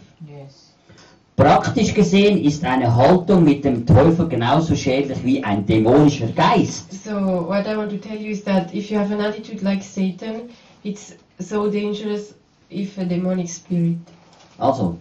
Praktisch 1.35 1.91
gesehen 1.95 2.37
ist 2.37 2.63
eine 2.63 2.95
Haltung 2.95 3.43
mit 3.43 3.65
dem 3.65 3.83
Teufel 3.83 4.27
genauso 4.27 4.75
schädlich 4.75 5.23
wie 5.23 5.43
ein 5.43 5.65
dämonischer 5.65 6.27
Geist. 6.27 6.93
So 7.03 7.47
what 7.47 7.65
I 7.65 7.75
want 7.75 7.89
to 7.89 7.97
tell 7.97 8.21
you 8.21 8.29
is 8.29 8.43
that 8.43 8.71
if 8.71 8.91
you 8.91 8.99
have 8.99 9.11
an 9.11 9.19
attitude 9.19 9.63
like 9.63 9.81
Satan, 9.81 10.49
it's 10.83 11.15
so 11.39 11.67
dangerous 11.67 12.35
if 12.69 12.95
a 12.99 13.05
demonic 13.05 13.49
spirit. 13.49 13.97
Also, 14.59 14.97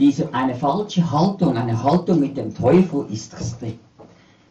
diese, 0.00 0.32
eine 0.34 0.56
falsche 0.56 1.08
Haltung, 1.08 1.56
eine 1.56 1.80
Haltung 1.80 2.18
mit 2.18 2.36
dem 2.36 2.52
Teufel 2.52 3.06
ist 3.12 3.36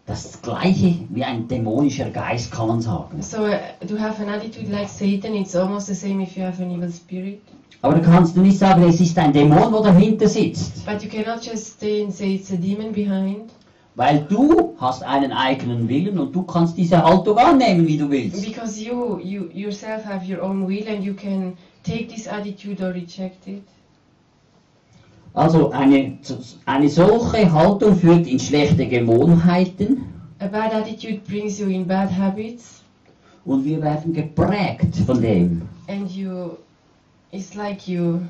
das 0.08 0.41
gleiche 0.41 0.96
wie 1.10 1.24
ein 1.24 1.48
dämonischer 1.48 2.10
Geist, 2.10 2.52
kann 2.52 2.67
man 2.67 2.82
sagen. 2.82 3.22
So 3.22 3.43
uh, 3.43 3.86
to 3.88 4.00
have 4.00 4.22
an 4.24 4.30
attitude 4.30 4.72
like 4.72 4.88
Satan, 4.89 5.36
it's 5.36 5.56
almost 5.56 5.88
the 5.88 5.93
same 5.93 6.24
if 6.24 6.36
you 6.36 6.43
have 6.43 6.62
an 6.63 6.72
evil 6.72 6.91
spirit. 6.91 7.41
Aber 7.82 7.96
da 7.96 8.00
kannst 8.00 8.36
du 8.36 8.41
nicht 8.41 8.58
sagen, 8.58 8.82
es 8.84 9.00
ist 9.00 9.17
ein 9.20 9.34
Dämon, 9.34 9.72
wo 9.72 9.84
dahinter 9.84 10.28
sitzt. 10.28 10.84
But 10.86 11.04
you 11.04 11.10
cannot 11.10 11.46
just 11.46 11.67
stay 11.78 12.04
and 12.04 12.13
say 12.13 12.36
it's 12.36 12.52
a 12.52 12.56
demon 12.56 12.91
behind, 12.93 13.52
Weil 13.96 14.26
du 14.30 14.76
hast 14.80 15.04
einen 15.04 15.32
eigenen 15.32 15.89
Willen 15.89 16.17
und 16.20 16.34
du 16.36 16.43
kannst 16.43 16.78
diese 16.78 17.04
Haltung 17.04 17.38
annehmen, 17.38 17.86
wie 17.88 17.98
du 17.98 18.10
willst. 18.10 18.43
because 18.46 18.82
you 18.82 19.20
you 19.20 19.50
yourself 19.54 20.06
have 20.06 20.26
your 20.26 20.41
own 20.41 20.67
will 20.67 20.88
and 20.88 21.04
you 21.04 21.13
can 21.13 21.58
take 21.84 22.08
this 22.08 22.28
attitude 22.28 22.82
or 22.82 22.93
reject 22.93 23.48
it. 23.48 23.63
Also 25.38 25.69
eine, 25.69 26.17
eine 26.65 26.89
solche 26.89 27.54
Haltung 27.54 27.95
führt 27.95 28.26
in 28.26 28.39
schlechte 28.39 28.88
Gewohnheiten 28.88 30.04
A 30.39 30.47
bad 30.47 30.73
attitude 30.73 31.21
brings 31.28 31.60
you 31.60 31.67
in 31.67 31.86
bad 31.86 32.10
habits, 32.10 32.82
und 33.45 33.63
wir 33.63 33.80
werden 33.80 34.13
geprägt 34.13 34.95
von 35.06 35.21
dem. 35.21 35.62
and 35.88 36.10
you, 36.10 36.58
it's 37.32 37.54
like 37.54 37.88
you. 37.88 38.21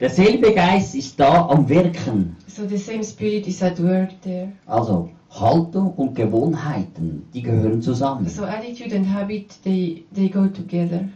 Derselbe 0.00 0.54
Geist 0.54 0.94
ist 0.94 1.20
da 1.20 1.46
am 1.48 1.68
Wirken. 1.68 2.34
So 2.46 2.66
the 2.66 2.78
same 2.78 3.04
spirit 3.04 3.46
is 3.46 3.62
at 3.62 3.78
work 3.82 4.18
there. 4.22 4.48
Also 4.64 5.10
Haltung 5.30 5.92
und 5.96 6.14
Gewohnheiten, 6.14 7.26
die 7.34 7.42
gehören 7.42 7.82
zusammen. 7.82 8.26
So 8.28 8.44
attitude 8.44 8.96
and 8.96 9.06
habit 9.12 9.62
they 9.62 10.04
they 10.14 10.30
go 10.30 10.46
together. 10.46 11.06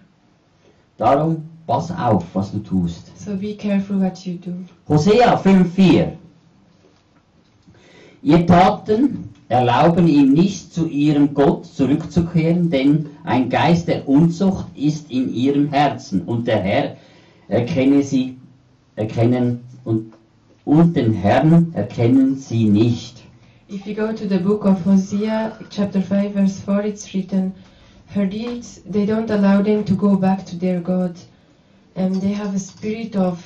Darum 0.99 1.43
pass 1.67 1.91
auf, 1.91 2.25
was 2.35 2.53
du 2.53 2.59
tust. 2.59 3.11
So 3.19 3.37
be 3.37 3.55
careful 3.55 4.01
what 4.01 4.25
you 4.25 4.35
do. 4.35 4.53
Hosea 4.89 5.37
5,4 5.37 6.13
Ihr 8.23 8.47
Taten 8.47 9.29
erlauben 9.49 10.09
ihm 10.09 10.33
nicht, 10.33 10.73
zu 10.75 10.89
ihrem 10.89 11.35
Gott 11.35 11.67
zurückzukehren, 11.67 12.71
denn 12.71 13.07
ein 13.25 13.49
Geist 13.49 13.89
der 13.89 14.09
Unzucht 14.09 14.67
ist 14.75 15.11
in 15.11 15.33
ihrem 15.33 15.69
Herzen 15.69 16.23
und 16.23 16.47
der 16.49 16.61
Herr 16.61 16.97
erkenne 17.49 18.03
sie, 18.03 18.37
erkennen 18.97 19.61
und, 19.85 20.15
und 20.65 20.97
den 20.97 21.13
Herrn 21.13 21.73
erkennen 21.75 22.37
sie 22.37 22.65
nicht. 22.65 23.23
If 23.69 23.87
you 23.87 23.95
go 23.95 24.13
to 24.13 24.29
the 24.29 24.39
book 24.39 24.65
of 24.65 24.85
Hosea, 24.85 25.53
chapter 25.71 26.01
5, 26.01 26.33
verse 26.33 26.61
4, 26.61 26.87
it's 26.87 27.13
written, 27.15 27.53
Her 28.07 28.27
deeds, 28.27 28.81
they 28.91 29.05
don't 29.05 29.31
allow 29.31 29.63
them 29.63 29.85
to 29.85 29.95
go 29.95 30.17
back 30.17 30.45
to 30.47 30.57
their 30.57 30.81
God. 30.81 31.13
And 31.97 32.15
they 32.17 32.33
have 32.33 32.55
a 32.55 32.59
spirit 32.59 33.17
of, 33.17 33.43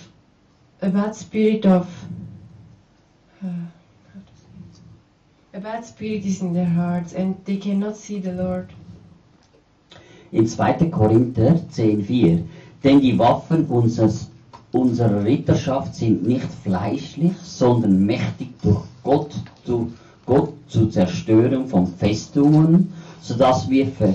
a 0.82 0.90
bad 0.90 1.14
spirit 1.14 1.64
of, 1.64 1.88
uh, 3.44 3.48
a 5.54 5.60
bad 5.60 5.84
spirit 5.84 6.26
is 6.26 6.42
in 6.42 6.52
their 6.52 6.66
hearts 6.66 7.12
and 7.12 7.42
they 7.44 7.56
cannot 7.56 7.96
see 7.96 8.18
the 8.18 8.32
Lord. 8.32 8.68
In 10.32 10.46
2. 10.46 10.90
Korinther 10.90 11.60
10,4 11.72 12.44
Denn 12.82 13.00
die 13.00 13.18
Waffen 13.18 13.66
unseres, 13.66 14.30
unserer 14.72 15.24
Ritterschaft 15.24 15.94
sind 15.94 16.26
nicht 16.26 16.48
fleischlich, 16.64 17.36
sondern 17.42 18.04
mächtig 18.04 18.48
durch 18.62 18.82
Gott, 19.02 19.34
zu, 19.64 19.92
Gott 20.26 20.54
zur 20.68 20.90
Zerstörung 20.90 21.68
von 21.68 21.86
Festungen, 21.86 22.92
sodass 23.20 23.68
wir 23.68 23.86
Ver, 23.88 24.14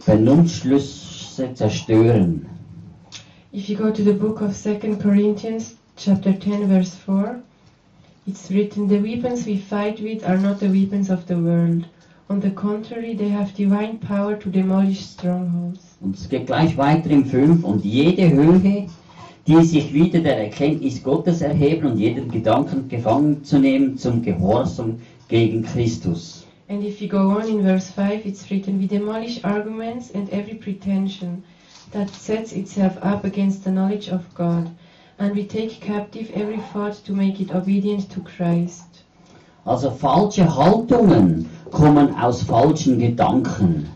Vernunftschlüsse 0.00 1.54
zerstören. 1.54 2.46
If 3.50 3.70
you 3.70 3.78
go 3.78 3.90
to 3.90 4.02
the 4.02 4.12
book 4.12 4.42
of 4.42 4.54
2 4.54 4.98
Corinthians, 4.98 5.76
chapter 5.96 6.34
10, 6.34 6.68
verse 6.68 6.94
4, 6.94 7.40
it's 8.26 8.50
written, 8.50 8.88
The 8.88 8.98
weapons 8.98 9.46
we 9.46 9.56
fight 9.56 10.02
with 10.02 10.22
are 10.28 10.36
not 10.36 10.60
the 10.60 10.68
weapons 10.68 11.08
of 11.08 11.26
the 11.26 11.38
world. 11.38 11.86
On 12.28 12.40
the 12.40 12.50
contrary, 12.50 13.14
they 13.14 13.30
have 13.30 13.54
divine 13.54 13.96
power 14.00 14.36
to 14.36 14.50
demolish 14.50 15.00
strongholds. 15.00 15.96
Und 16.02 16.14
es 16.14 16.28
geht 16.28 16.48
gleich 16.48 16.76
weiter 16.76 17.08
im 17.08 17.24
5. 17.24 17.64
Und 17.64 17.86
jede 17.86 18.30
Höhe, 18.30 18.86
die 19.46 19.64
sich 19.64 19.94
wieder 19.94 20.20
der 20.20 20.44
Erkenntnis 20.44 21.02
Gottes 21.02 21.40
erheben 21.40 21.92
und 21.92 21.98
jeden 21.98 22.30
Gedanken 22.30 22.86
gefangen 22.90 23.44
zu 23.44 23.58
nehmen 23.58 23.96
zum 23.96 24.20
Gehorsam 24.20 25.00
gegen 25.28 25.62
Christus. 25.62 26.44
And 26.68 26.84
if 26.84 27.00
you 27.00 27.08
go 27.08 27.30
on 27.30 27.48
in 27.48 27.62
verse 27.62 27.90
5, 27.90 28.26
it's 28.26 28.50
written, 28.50 28.78
We 28.78 28.86
demolish 28.86 29.42
arguments 29.42 30.10
and 30.14 30.30
every 30.34 30.54
pretension 30.54 31.42
that 31.92 32.10
sets 32.10 32.52
itself 32.52 32.96
up 33.02 33.24
against 33.24 33.64
the 33.64 33.70
knowledge 33.70 34.08
of 34.08 34.34
God, 34.34 34.70
and 35.18 35.34
we 35.34 35.44
take 35.44 35.80
captive 35.80 36.30
every 36.34 36.58
thought 36.72 36.94
to 37.04 37.12
make 37.12 37.40
it 37.40 37.54
obedient 37.54 38.10
to 38.10 38.20
Christ. 38.20 38.84
Also 39.64 39.90
falsche 39.90 40.44
Haltungen 40.56 41.46
kommen 41.70 42.14
aus 42.14 42.42
falschen 42.42 42.98
Gedanken. 42.98 43.88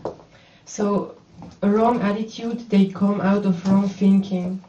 So, 0.65 1.15
a 1.61 1.67
wrong 1.69 2.01
attitude, 2.01 2.69
they 2.69 2.87
come 2.87 3.21
out 3.21 3.45
of 3.45 3.65
wrong 3.67 3.89
thinking. 3.89 4.61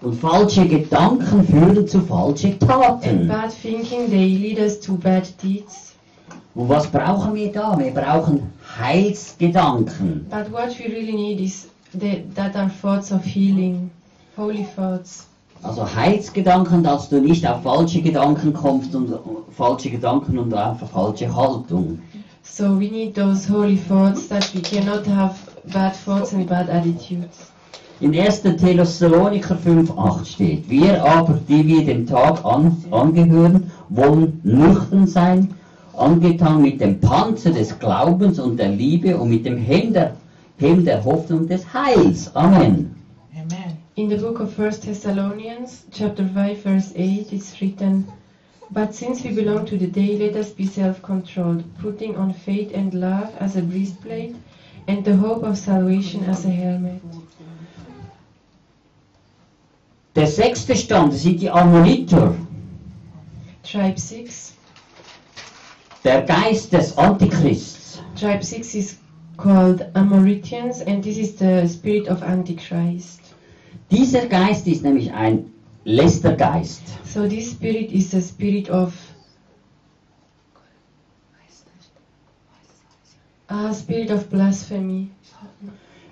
Und 0.00 0.20
falsche 0.20 0.66
Gedanken 0.66 1.46
führen 1.46 1.86
zu 1.86 2.00
falschen 2.00 2.58
And 2.68 3.28
bad 3.28 3.52
thinking, 3.52 4.10
they 4.10 4.36
lead 4.36 4.58
us 4.58 4.80
to 4.80 4.94
bad 4.94 5.28
deeds. 5.42 5.94
Und 6.54 6.68
was 6.68 6.86
brauchen 6.86 7.34
wir 7.34 7.52
da? 7.52 7.78
Wir 7.78 7.92
brauchen 7.92 8.52
Heilsgedanken. 8.78 10.26
But 10.28 10.50
what 10.52 10.78
we 10.78 10.86
really 10.86 11.12
need 11.12 11.40
is 11.40 11.71
the, 11.94 12.22
that 12.34 12.56
are 12.56 12.68
thoughts 12.68 13.10
of 13.10 13.24
healing, 13.24 13.90
holy 14.36 14.64
thoughts. 14.64 15.26
Also 15.62 15.84
Heilsgedanken, 15.84 16.82
dass 16.82 17.08
du 17.08 17.20
nicht 17.20 17.46
auf 17.46 17.62
falsche 17.62 18.02
Gedanken 18.02 18.52
kommst 18.52 18.94
und 18.94 19.14
falsche 19.56 19.90
Gedanken 19.90 20.38
und 20.38 20.52
einfach 20.52 20.88
falsche 20.88 21.34
Haltung. 21.34 22.00
So 22.42 22.78
we 22.78 22.90
need 22.90 23.14
those 23.14 23.46
holy 23.46 23.76
thoughts 23.76 24.26
that 24.28 24.52
we 24.54 24.60
cannot 24.60 25.06
have 25.06 25.36
bad 25.72 25.94
thoughts 25.94 26.34
and 26.34 26.48
bad 26.48 26.68
attitudes. 26.68 27.52
In 28.00 28.18
1. 28.18 28.42
Thessaloniker 28.42 29.54
5,8 29.54 30.24
steht, 30.24 30.68
wir 30.68 31.04
aber, 31.04 31.38
die 31.48 31.64
wir 31.64 31.84
dem 31.84 32.04
Tag 32.04 32.44
an, 32.44 32.76
angehören, 32.90 33.70
wollen 33.90 34.40
nüchtern 34.42 35.06
sein, 35.06 35.54
angetan 35.96 36.62
mit 36.62 36.80
dem 36.80 36.98
Panzer 36.98 37.52
des 37.52 37.78
Glaubens 37.78 38.40
und 38.40 38.56
der 38.56 38.70
Liebe 38.70 39.16
und 39.16 39.30
mit 39.30 39.46
dem 39.46 39.56
Helm 39.56 39.94
der, 40.58 40.68
Helm 40.68 40.84
der 40.84 41.04
Hoffnung 41.04 41.46
des 41.48 41.64
Heils. 41.72 42.34
Amen. 42.34 42.94
Amen. 43.34 43.76
In 43.96 44.08
the 44.08 44.16
book 44.16 44.40
of 44.40 44.58
1 44.58 44.80
Thessalonians, 44.80 45.84
chapter 45.90 46.26
5, 46.26 46.62
verse 46.62 46.92
8, 46.96 47.32
it's 47.32 47.60
written, 47.60 48.06
But 48.70 48.94
since 48.94 49.22
we 49.22 49.34
belong 49.34 49.66
to 49.66 49.76
the 49.76 49.86
day, 49.86 50.16
let 50.16 50.34
us 50.34 50.50
be 50.50 50.66
self-controlled, 50.66 51.64
putting 51.78 52.16
on 52.16 52.32
faith 52.32 52.72
and 52.74 52.94
love 52.94 53.30
as 53.38 53.56
a 53.56 53.62
breastplate, 53.62 54.34
and 54.88 55.04
the 55.04 55.14
hope 55.14 55.44
of 55.44 55.58
salvation 55.58 56.24
as 56.24 56.46
a 56.46 56.50
helmet. 56.50 57.02
Der 60.14 60.26
sechste 60.26 60.74
Stand, 60.74 61.12
das 61.12 61.22
sind 61.22 61.40
die 61.40 61.50
Ammoniter, 61.50 62.34
Tribe 63.62 63.98
6. 63.98 64.54
der 66.04 66.22
Geist 66.22 66.72
des 66.72 66.96
Antichrists. 66.98 68.02
Tribe 68.18 68.42
6 68.42 68.74
is 68.74 68.98
called 69.36 69.80
Amoritians, 69.94 70.80
and 70.86 71.02
this 71.02 71.18
is 71.18 71.36
the 71.36 71.66
spirit 71.68 72.08
of 72.08 72.22
Antichrist. 72.22 73.20
Dieser 73.90 74.26
Geist 74.26 74.66
ist 74.66 74.82
nämlich 74.82 75.12
ein 75.12 75.52
Lästergeist. 75.84 76.82
So 77.04 77.28
this 77.28 77.50
spirit 77.50 77.92
is 77.92 78.10
the 78.10 78.20
spirit 78.20 78.70
of 78.70 78.94
a 83.48 83.72
spirit 83.74 84.10
of 84.10 84.30
blasphemy. 84.30 85.10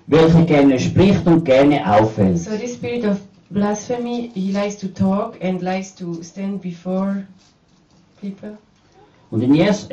welcher 0.07 0.43
gerne 0.43 0.79
spricht 0.79 1.25
und 1.25 1.45
gerne 1.45 1.81
auffällt. 1.89 2.37
So 2.37 2.51
this 2.57 2.75
spirit 2.75 3.05
of 3.05 3.19
blasphemy, 3.49 4.31
he 4.33 4.51
likes 4.51 4.77
to 4.77 4.87
talk 4.87 5.37
and 5.41 5.61
likes 5.61 5.95
to 5.95 6.21
stand 6.21 6.61
before 6.61 7.25
people. 8.19 8.57
Und 9.31 9.41
in 9.41 9.53
1. 9.53 9.87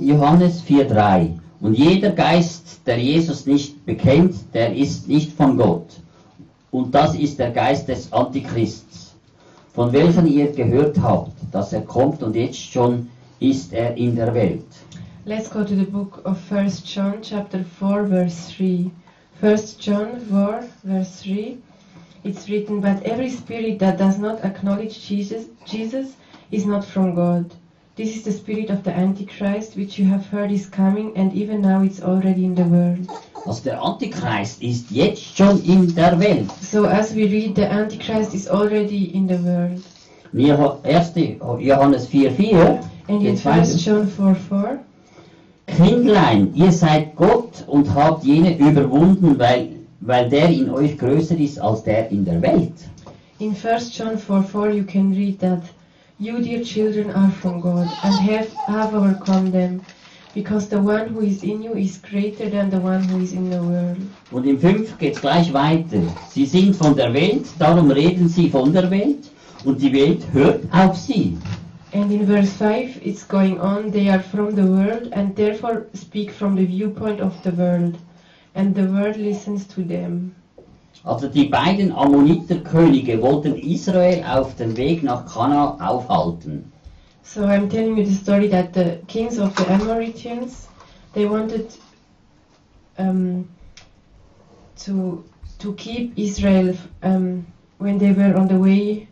Johannes 0.00 0.62
4,3 0.62 1.38
Und 1.62 1.78
jeder 1.78 2.10
Geist, 2.10 2.80
der 2.86 2.98
Jesus 2.98 3.46
nicht 3.46 3.86
bekennt, 3.86 4.34
der 4.52 4.74
ist 4.74 5.08
nicht 5.08 5.32
von 5.32 5.56
Gott. 5.56 5.86
Und 6.72 6.92
das 6.92 7.14
ist 7.14 7.38
der 7.38 7.52
Geist 7.52 7.86
des 7.86 8.12
Antichrists, 8.12 9.14
von 9.72 9.92
welchem 9.92 10.26
ihr 10.26 10.50
gehört 10.50 11.00
habt, 11.00 11.30
dass 11.52 11.72
er 11.72 11.82
kommt 11.82 12.20
und 12.24 12.34
jetzt 12.34 12.58
schon 12.58 13.08
ist 13.38 13.72
er 13.72 13.96
in 13.96 14.16
der 14.16 14.34
Welt. 14.34 14.66
Let's 15.24 15.48
go 15.48 15.62
to 15.62 15.76
the 15.76 15.84
book 15.84 16.20
of 16.24 16.36
1 16.50 16.82
John, 16.84 17.22
chapter 17.22 17.60
4, 17.78 18.06
verse 18.08 18.52
3. 18.56 18.90
1 19.40 19.76
John 19.78 20.20
4, 20.28 20.64
verse 20.82 21.22
3. 21.22 21.58
It's 22.24 22.48
written, 22.48 22.80
But 22.80 23.04
every 23.04 23.30
spirit 23.30 23.78
that 23.78 23.98
does 23.98 24.18
not 24.18 24.44
acknowledge 24.44 24.98
Jesus, 25.08 25.44
Jesus 25.64 26.16
is 26.50 26.66
not 26.66 26.84
from 26.84 27.14
God. 27.14 27.54
This 27.94 28.16
is 28.16 28.22
the 28.22 28.32
spirit 28.32 28.70
of 28.70 28.84
the 28.84 28.90
Antichrist, 28.96 29.76
which 29.76 29.98
you 29.98 30.06
have 30.06 30.24
heard 30.26 30.50
is 30.50 30.66
coming, 30.66 31.12
and 31.14 31.30
even 31.34 31.60
now 31.60 31.82
it's 31.82 32.00
already 32.00 32.46
in 32.46 32.54
the 32.54 32.64
world. 32.64 33.06
Also 33.44 33.64
der 33.64 33.82
Antichrist 33.82 34.62
ist 34.62 34.90
jetzt 34.90 35.36
schon 35.36 35.62
in 35.64 35.94
der 35.94 36.18
Welt. 36.18 36.50
So 36.62 36.86
as 36.86 37.14
we 37.14 37.24
read, 37.24 37.54
the 37.54 37.70
Antichrist 37.70 38.32
is 38.34 38.48
already 38.48 39.14
in 39.14 39.28
the 39.28 39.36
world. 39.44 39.82
In 40.32 40.46
Jo- 40.46 40.80
1. 40.84 41.12
Johannes 41.60 42.06
4,4 42.06 42.80
And 43.08 43.20
in 43.20 43.20
geht's 43.20 43.44
1 43.44 43.84
John 43.84 44.06
4, 44.06 44.34
4, 44.36 44.78
Kindlein, 45.66 46.54
ihr 46.54 46.72
seid 46.72 47.14
Gott 47.16 47.64
und 47.66 47.94
habt 47.94 48.24
jene 48.24 48.56
überwunden, 48.56 49.38
weil, 49.38 49.68
weil 50.00 50.30
der 50.30 50.48
in 50.48 50.70
euch 50.70 50.96
größer 50.96 51.36
ist 51.36 51.60
als 51.60 51.82
der 51.82 52.10
in 52.10 52.24
der 52.24 52.40
Welt. 52.40 52.72
In 53.38 53.54
1 53.54 53.98
John 53.98 54.16
4 54.16 54.42
4, 54.44 54.70
you 54.70 54.84
can 54.84 55.12
read 55.12 55.38
that 55.40 55.60
you, 56.22 56.40
dear 56.40 56.62
children, 56.62 57.10
are 57.10 57.30
from 57.30 57.60
God 57.60 57.88
and 58.04 58.14
have, 58.14 58.48
have 58.66 58.94
overcome 58.94 59.50
them, 59.50 59.82
because 60.34 60.68
the 60.68 60.80
one 60.80 61.08
who 61.08 61.20
is 61.20 61.42
in 61.42 61.62
you 61.62 61.74
is 61.74 61.98
greater 61.98 62.48
than 62.48 62.70
the 62.70 62.78
one 62.78 63.02
who 63.02 63.20
is 63.20 63.32
in 63.32 63.50
the 63.50 63.60
world. 63.60 63.98
Und 64.30 64.46
im 64.46 64.58
5 64.58 64.98
geht 64.98 65.16
es 65.16 65.20
gleich 65.20 65.52
weiter. 65.52 66.02
Sie 66.30 66.46
sind 66.46 66.76
von 66.76 66.94
der 66.94 67.12
Welt, 67.12 67.46
darum 67.58 67.90
reden 67.90 68.28
sie 68.28 68.48
von 68.48 68.72
der 68.72 68.88
Welt 68.90 69.30
und 69.64 69.82
die 69.82 69.92
Welt 69.92 70.22
hört 70.32 70.64
auf 70.72 70.96
sie. 70.96 71.36
And 71.92 72.10
in 72.10 72.26
verse 72.26 72.52
5, 72.52 73.04
it's 73.04 73.26
going 73.26 73.60
on, 73.60 73.90
they 73.90 74.08
are 74.08 74.20
from 74.20 74.54
the 74.54 74.62
world 74.62 75.12
and 75.12 75.34
therefore 75.36 75.86
speak 75.92 76.30
from 76.30 76.56
the 76.56 76.64
viewpoint 76.64 77.20
of 77.20 77.34
the 77.42 77.50
world, 77.50 77.96
and 78.54 78.74
the 78.74 78.86
world 78.86 79.16
listens 79.16 79.66
to 79.66 79.82
them. 79.82 80.34
Also 81.04 81.28
die 81.28 81.46
beiden 81.46 81.92
Ammoniterkönige 81.92 83.20
wollten 83.20 83.56
Israel 83.56 84.24
auf 84.24 84.54
dem 84.54 84.76
Weg 84.76 85.02
nach 85.02 85.26
Kana 85.26 85.76
aufhalten. 85.80 86.70
So 87.24 87.42
I'm 87.42 87.68
telling 87.68 87.96
you 87.96 88.04
the 88.04 88.14
story 88.14 88.48
that 88.50 88.72
the 88.74 88.98
kings 89.08 89.38
of 89.38 89.54
the 89.56 89.64
Amoritians, 89.68 90.68
they 91.14 91.26
wanted 91.28 91.66
um, 92.98 93.48
to 94.84 95.24
to 95.58 95.72
keep 95.74 96.12
Israel 96.16 96.76
um, 97.02 97.46
when 97.78 97.98
they 97.98 98.12
were 98.12 98.36
on 98.36 98.48
the 98.48 98.58
way 98.58 99.08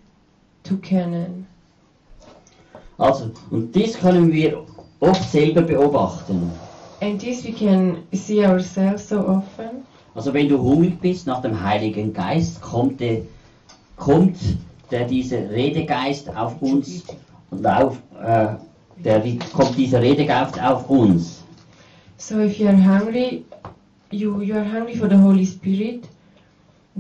to 0.64 0.76
Canaan. 0.76 1.46
Also, 2.98 3.31
und 3.50 3.74
dies 3.74 3.98
können 3.98 4.31
wir 4.33 4.64
oft 5.00 5.31
selber 5.31 5.62
beobachten. 5.62 6.53
And 7.00 7.18
this 7.18 7.44
we 7.44 7.53
can 7.53 8.05
see 8.12 8.44
ourselves 8.44 9.09
so 9.09 9.26
often. 9.26 9.87
Also 10.20 10.35
wenn 10.35 10.50
du 10.50 10.59
hungrig 10.59 11.00
bist 11.00 11.26
nach 11.26 11.40
dem 11.40 11.62
Heiligen 11.62 12.12
Geist, 12.12 12.61
kommt, 12.61 13.00
der, 13.00 13.22
kommt 13.96 14.37
der 14.90 15.06
dieser 15.06 15.48
Redegeist 15.48 16.28
auf 16.37 16.61
uns 16.61 17.04
und 17.50 17.66
auf, 17.66 17.96
äh, 18.22 18.48
der, 19.02 19.22
kommt 19.54 19.78
dieser 19.78 20.02
Redegeist 20.02 20.62
auf 20.62 20.90
uns. 20.90 21.42
So 22.18 22.38
if 22.38 22.59
you 22.59 22.68
are 22.68 22.76
hungry, 22.76 23.46
you 24.11 24.42
you 24.42 24.56
are 24.56 24.70
hungry 24.70 24.94
for 24.94 25.09
the 25.09 25.16
Holy 25.16 25.46
Spirit, 25.46 26.06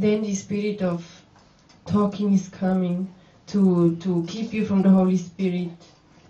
then 0.00 0.24
the 0.24 0.34
spirit 0.34 0.80
of 0.80 1.02
talking 1.84 2.32
is 2.32 2.50
coming 2.50 3.06
to 3.48 3.90
to 4.00 4.24
keep 4.28 4.54
you 4.54 4.64
from 4.64 4.82
the 4.82 4.88
Holy 4.88 5.18
Spirit. 5.18 5.68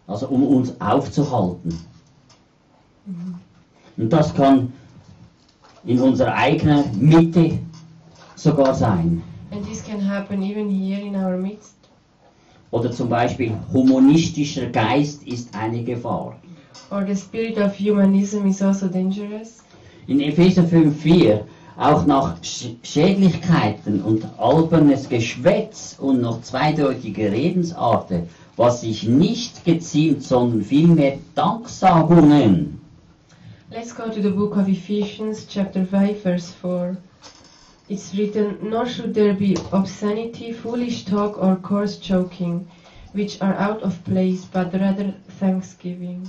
Also 0.09 0.27
um 0.27 0.43
uns 0.43 0.73
aufzuhalten. 0.81 1.73
Und 3.97 4.13
das 4.13 4.35
kann 4.35 4.73
in 5.85 6.01
unserer 6.01 6.35
eigenen 6.35 6.85
Mitte 6.99 7.59
sogar 8.37 8.75
sein. 8.75 9.23
And 9.51 9.67
this 9.67 9.83
can 9.83 10.01
happen 10.01 10.43
even 10.43 10.69
here 10.69 11.01
in 11.01 11.17
our 11.17 11.37
midst. 11.37 11.75
Oder 12.71 12.93
zum 12.93 13.09
Beispiel 13.09 13.53
humanistischer 13.73 14.67
Geist 14.67 15.27
ist 15.27 15.55
eine 15.55 15.83
Gefahr. 15.83 16.37
Or 16.91 17.05
the 17.05 17.17
spirit 17.17 17.59
of 17.59 17.77
humanism 17.79 18.47
is 18.47 18.63
also 18.63 18.87
dangerous. 18.87 19.63
In 20.07 20.21
Epheser 20.21 20.63
5,4 20.63 21.41
auch 21.77 22.05
nach 22.05 22.37
Sch 22.43 22.77
Schädlichkeiten 22.83 24.03
und 24.03 24.27
albernes 24.39 25.09
Geschwätz 25.09 25.97
und 25.99 26.21
noch 26.21 26.43
zweideutige 26.43 27.33
Redensarten, 27.33 28.29
was 28.57 28.83
sich 28.83 29.05
nicht 29.05 29.65
geziemt, 29.65 30.23
sondern 30.23 30.63
vielmehr 30.63 31.19
Danksagungen. 31.35 32.80
Let's 33.73 33.93
go 33.93 34.11
to 34.11 34.21
the 34.21 34.33
book 34.33 34.57
of 34.57 34.69
Ephesians, 34.69 35.45
chapter 35.45 35.85
5, 35.85 36.25
verse 36.25 36.51
4. 36.51 36.97
It's 37.89 38.13
written, 38.17 38.59
Nor 38.63 38.85
should 38.85 39.15
there 39.15 39.33
be 39.33 39.57
obscenity, 39.71 40.53
foolish 40.53 41.05
talk, 41.05 41.39
or 41.39 41.55
coarse 41.55 41.97
joking, 41.97 42.67
which 43.13 43.41
are 43.41 43.55
out 43.55 43.81
of 43.85 44.05
place, 44.05 44.45
but 44.45 44.75
rather 44.75 45.15
thanksgiving. 45.39 46.29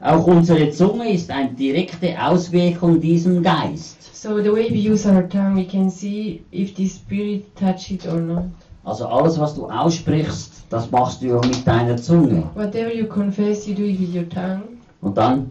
Auch 0.00 0.24
unsere 0.28 0.70
Zunge 0.70 1.10
ist 1.12 1.32
eine 1.32 1.52
direkte 1.52 2.14
Auswirkung 2.16 3.00
diesem 3.00 3.42
Geist. 3.42 4.14
So 4.14 4.40
the 4.40 4.52
way 4.52 4.70
we 4.70 4.92
use 4.92 5.04
our 5.04 5.28
tongue, 5.28 5.56
we 5.56 5.64
can 5.64 5.90
see 5.90 6.44
if 6.52 6.76
the 6.76 6.86
spirit 6.86 7.56
touch 7.56 7.90
it 7.90 8.06
or 8.06 8.20
not. 8.20 8.44
Also 8.84 9.06
alles, 9.06 9.36
was 9.40 9.56
du 9.56 9.66
aussprichst, 9.68 10.64
das 10.70 10.88
machst 10.92 11.22
du 11.22 11.40
mit 11.40 11.66
deiner 11.66 11.96
Zunge. 11.96 12.44
Whatever 12.54 12.94
you 12.94 13.06
confess, 13.06 13.66
you 13.66 13.74
do 13.74 13.82
it 13.82 13.98
with 13.98 14.14
your 14.14 14.28
tongue. 14.28 14.62
Und 15.00 15.18
dann, 15.18 15.50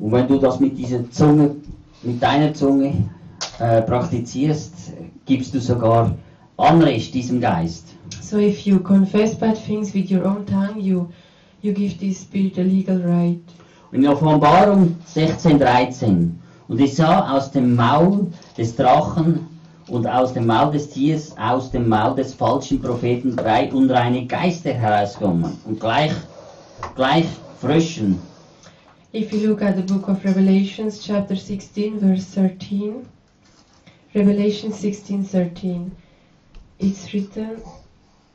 und 0.00 0.12
wenn 0.12 0.26
du 0.26 0.38
das 0.38 0.60
mit 0.60 0.78
dieser 0.78 1.10
Zunge, 1.10 1.56
mit 2.02 2.22
deiner 2.22 2.54
Zunge 2.54 2.94
äh, 3.58 3.82
praktizierst, 3.82 4.92
gibst 5.26 5.54
du 5.54 5.60
sogar 5.60 6.14
Anrecht 6.56 7.14
diesem 7.14 7.40
Geist. 7.40 7.86
So 8.20 8.38
if 8.38 8.60
you 8.66 8.78
confess 8.80 9.34
bad 9.34 9.56
things 9.64 9.94
with 9.94 10.10
your 10.10 10.24
own 10.24 10.46
tongue, 10.46 10.80
you 10.80 11.06
you 11.62 11.72
give 11.72 11.98
this 11.98 12.22
spirit 12.22 12.58
a 12.58 12.62
legal 12.62 13.00
right. 13.02 13.40
In 13.92 14.06
Offenbarung 14.06 14.96
16,13 15.14 16.30
Und 16.68 16.80
ich 16.80 16.94
sah 16.94 17.36
aus 17.36 17.50
dem 17.50 17.74
Maul 17.74 18.28
des 18.56 18.76
Drachen 18.76 19.48
und 19.88 20.06
aus 20.06 20.32
dem 20.32 20.46
Maul 20.46 20.70
des 20.70 20.90
Tiers, 20.90 21.34
aus 21.36 21.72
dem 21.72 21.88
Maul 21.88 22.14
des 22.14 22.32
falschen 22.32 22.80
Propheten 22.80 23.34
drei 23.34 23.72
unreine 23.72 24.24
Geister 24.26 24.72
herauskommen 24.72 25.58
und 25.64 25.80
gleich, 25.80 26.12
gleich 26.94 27.26
Fröschen. 27.60 28.29
If 29.12 29.32
you 29.32 29.48
look 29.48 29.60
at 29.60 29.74
the 29.74 29.82
book 29.82 30.06
of 30.06 30.24
Revelations, 30.24 31.04
chapter 31.04 31.34
16, 31.34 31.98
verse 31.98 32.24
13, 32.26 33.08
Revelation 34.14 34.70
16:13. 34.70 35.90
It's 36.78 37.12
written, 37.12 37.60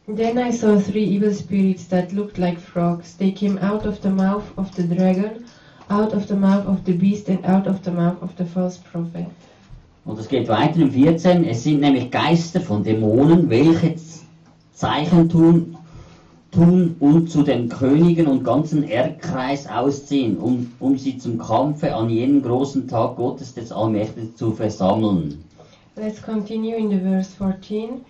Then 0.05 0.38
I 0.38 0.51
saw 0.51 0.77
three 0.77 1.05
evil 1.05 1.33
spirits 1.33 1.85
that 1.85 2.11
looked 2.11 2.38
like 2.38 2.59
frogs. 2.59 3.15
They 3.15 3.31
came 3.31 3.57
out 3.59 3.85
of 3.85 4.01
the 4.01 4.09
mouth 4.09 4.43
of 4.57 4.75
the 4.75 4.83
dragon, 4.83 5.45
out 5.89 6.11
of 6.11 6.27
the 6.27 6.35
mouth 6.35 6.67
of 6.67 6.83
the 6.83 6.97
beast, 6.97 7.29
and 7.29 7.45
out 7.45 7.67
of 7.67 7.81
the 7.85 7.91
mouth 7.91 8.21
of 8.21 8.35
the 8.35 8.45
false 8.45 8.77
prophet. 8.77 9.27
Und 10.03 10.19
es 10.19 10.27
geht 10.27 10.49
weiter 10.49 10.81
im 10.81 10.91
14. 10.91 11.45
Es 11.45 11.63
sind 11.63 11.79
nämlich 11.79 12.11
Geister 12.11 12.59
von 12.59 12.83
Dämonen, 12.83 13.49
welche 13.49 13.95
Zeichen 14.73 15.29
tun, 15.29 15.77
tun 16.55 16.95
und 16.99 17.29
zu 17.29 17.43
den 17.43 17.67
Königen 17.67 18.27
und 18.27 18.43
ganzen 18.43 18.83
Erdkreis 18.83 19.67
ausziehen, 19.67 20.37
um, 20.37 20.71
um 20.79 20.97
sie 20.97 21.17
zum 21.17 21.37
Kampfe 21.37 21.93
an 21.93 22.09
jenem 22.09 22.41
großen 22.41 22.87
Tag 22.87 23.17
Gottes 23.17 23.53
des 23.53 23.71
Allmächtigen 23.71 24.35
zu 24.35 24.51
versammeln. 24.51 25.43
Let's 25.97 26.21
continue 26.21 26.75
in 26.75 26.89
the 26.89 26.99
verse 26.99 27.31
14. 27.37 28.01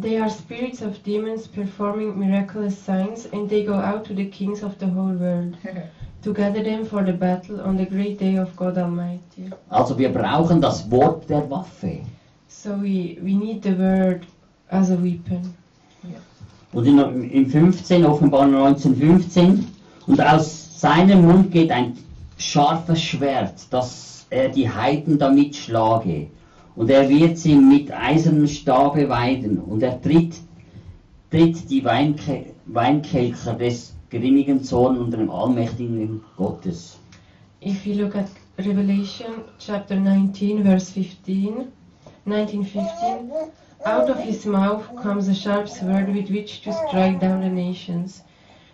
They 0.00 0.18
are 0.18 0.30
spirits 0.30 0.82
of 0.82 1.02
demons 1.04 1.46
performing 1.46 2.18
miraculous 2.18 2.74
signs, 2.74 3.28
and 3.32 3.48
they 3.48 3.64
go 3.64 3.74
out 3.74 4.04
to 4.04 4.14
the 4.14 4.26
kings 4.26 4.62
of 4.64 4.72
the 4.78 4.86
whole 4.86 5.14
world 5.14 5.56
to 6.22 6.32
gather 6.32 6.62
them 6.62 6.84
for 6.84 7.04
the 7.04 7.12
battle 7.12 7.60
on 7.60 7.76
the 7.76 7.84
great 7.84 8.18
day 8.18 8.36
of 8.38 8.54
God 8.56 8.78
Almighty. 8.78 9.50
Also 9.68 9.98
wir 9.98 10.08
brauchen 10.08 10.60
das 10.60 10.90
Wort 10.90 11.28
der 11.28 11.48
Waffe. 11.50 12.00
So 12.48 12.70
we, 12.70 13.18
we 13.22 13.34
need 13.34 13.62
the 13.62 13.76
word 13.76 14.26
as 14.70 14.90
a 14.90 14.96
weapon. 14.96 15.54
Und 16.72 16.86
in, 16.86 17.30
im 17.30 17.46
15, 17.50 18.04
offenbar 18.04 18.42
1915, 18.42 19.66
und 20.06 20.20
aus 20.20 20.80
seinem 20.80 21.26
Mund 21.26 21.52
geht 21.52 21.70
ein 21.70 21.96
scharfes 22.38 23.00
Schwert, 23.02 23.66
dass 23.70 24.26
er 24.30 24.48
die 24.48 24.68
Heiden 24.68 25.18
damit 25.18 25.54
schlage. 25.54 26.28
Und 26.74 26.90
er 26.90 27.08
wird 27.08 27.36
sie 27.36 27.54
mit 27.54 27.92
eisernem 27.92 28.48
Stabe 28.48 29.08
weiden, 29.08 29.58
und 29.58 29.82
er 29.82 30.00
tritt, 30.00 30.34
tritt 31.30 31.70
die 31.70 31.84
Weinke 31.84 32.46
Weinkelcher 32.66 33.54
des 33.54 33.94
grimmigen 34.10 34.62
Zorn 34.62 34.98
unter 34.98 35.18
dem 35.18 35.30
allmächtigen 35.30 36.22
Gottes. 36.36 36.98
If 37.64 37.86
you 37.86 37.94
look 37.94 38.16
at 38.16 38.28
Revelation 38.58 39.44
chapter 39.58 39.96
19, 39.96 40.62
verse 40.64 40.92
15, 40.92 41.68
1915, 42.24 43.30
out 43.84 44.08
of 44.08 44.18
his 44.18 44.46
mouth 44.46 44.84
comes 45.02 45.28
a 45.28 45.34
sharp 45.34 45.68
sword 45.68 46.14
with 46.14 46.30
which 46.30 46.62
to 46.62 46.72
strike 46.72 47.20
down 47.20 47.40
the 47.40 47.48
nations. 47.48 48.22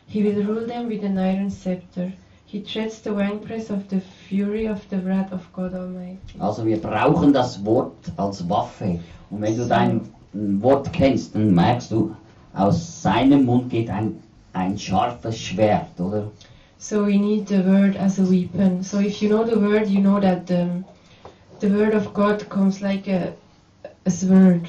He 0.06 0.22
will 0.22 0.42
rule 0.42 0.66
them 0.66 0.88
with 0.88 1.04
an 1.04 1.18
iron 1.18 1.50
scepter. 1.50 2.12
He 2.46 2.60
treads 2.60 3.00
the 3.00 3.12
winepress 3.12 3.70
of 3.70 3.88
the 3.88 4.00
fury 4.00 4.66
of 4.66 4.88
the 4.88 4.98
wrath 4.98 5.32
of 5.32 5.46
God 5.52 5.74
Almighty. 5.74 6.18
Also 6.40 6.64
wir 6.64 6.78
brauchen 6.78 7.32
das 7.32 7.62
Wort 7.64 8.10
als 8.16 8.48
Waffe. 8.48 9.00
Und 9.30 9.42
wenn 9.42 9.56
du 9.56 9.66
dein 9.66 10.00
Wort 10.32 10.92
kennst, 10.92 11.34
dann 11.34 11.54
merkst 11.54 11.90
du, 11.90 12.14
aus 12.54 13.02
seinem 13.02 13.44
Mund 13.44 13.70
geht 13.70 13.90
ein, 13.90 14.22
ein 14.52 14.78
scharfes 14.78 15.38
Schwert, 15.38 16.00
oder? 16.00 16.30
So 16.78 17.04
we 17.04 17.18
need 17.18 17.48
the 17.48 17.64
word 17.64 17.96
as 17.96 18.18
a 18.18 18.22
weapon. 18.22 18.82
So 18.82 18.98
if 19.00 19.20
you 19.20 19.28
know 19.28 19.44
the 19.44 19.60
word, 19.60 19.88
you 19.88 20.00
know 20.00 20.20
that 20.20 20.46
the, 20.46 20.68
the 21.60 21.68
word 21.68 21.94
of 21.94 22.14
God 22.14 22.48
comes 22.48 22.80
like 22.80 23.08
a, 23.08 23.34
a 24.06 24.10
sword. 24.10 24.68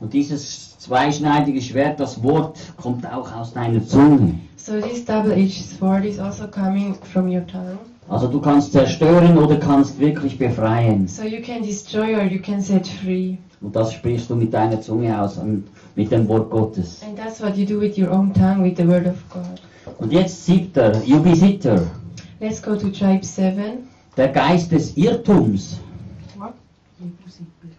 Und 0.00 0.12
dieses 0.12 0.78
zweischneidige 0.78 1.60
Schwert, 1.60 1.98
das 2.00 2.22
Wort, 2.22 2.58
kommt 2.76 3.06
auch 3.10 3.34
aus 3.34 3.52
deiner 3.52 3.84
Zunge. 3.86 4.34
So 4.56 4.80
this 4.80 5.04
double-edged 5.04 5.64
sword 5.78 6.04
is 6.04 6.18
also 6.18 6.46
coming 6.48 6.96
from 7.12 7.28
your 7.28 7.46
tongue. 7.46 7.78
Also 8.08 8.28
du 8.28 8.40
kannst 8.40 8.72
zerstören 8.72 9.36
oder 9.36 9.56
kannst 9.56 9.98
wirklich 9.98 10.38
befreien. 10.38 11.08
So 11.08 11.22
you 11.22 11.40
can 11.40 11.62
destroy 11.62 12.14
or 12.16 12.24
you 12.24 12.40
can 12.40 12.60
set 12.60 12.86
free. 12.86 13.38
Und 13.60 13.74
das 13.74 13.92
sprichst 13.92 14.30
du 14.30 14.36
mit 14.36 14.52
deiner 14.52 14.80
Zunge 14.80 15.20
aus, 15.20 15.38
und 15.38 15.64
mit 15.94 16.12
dem 16.12 16.28
Wort 16.28 16.50
Gottes. 16.50 17.02
And 17.02 17.16
that's 17.16 17.40
what 17.40 17.56
you 17.56 17.64
do 17.64 17.80
with 17.80 17.98
your 17.98 18.10
own 18.10 18.32
tongue, 18.32 18.62
with 18.62 18.76
the 18.76 18.86
word 18.86 19.06
of 19.06 19.16
God. 19.30 19.60
Und 19.98 20.12
jetzt 20.12 20.44
siebter, 20.44 21.02
Jubisitter, 21.04 21.82
Let's 22.38 22.62
go 22.62 22.76
to 22.76 22.90
tribe 22.90 23.24
7. 23.24 23.88
der 24.16 24.28
Geist 24.28 24.70
des 24.70 24.96
Irrtums. 24.96 25.80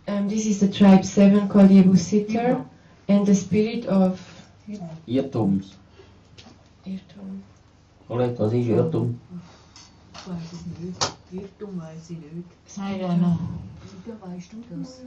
Um, 0.07 0.29
this 0.29 0.45
is 0.45 0.59
the 0.59 0.67
tribe 0.67 1.03
7 1.03 1.47
called 1.49 1.69
Yebusiter. 1.71 2.63
And 3.09 3.25
the 3.25 3.33
spirit 3.33 3.85
of 3.85 4.19
Irrtums. 5.07 5.75
Irrtum. 6.85 7.41
Oder 8.09 8.37
was 8.37 8.53
ist 8.53 8.67
Irrtum? 8.67 9.19
Ich 10.13 10.27
weiß 10.27 10.53
es 10.53 10.65
nicht. 10.65 11.11
Irrtum 11.31 11.79
weiß 11.79 12.09
ich 12.09 12.17
nicht. 12.17 12.47
Sei 12.65 12.99
weißt 13.01 14.53
du 14.53 14.63
das? 14.77 15.01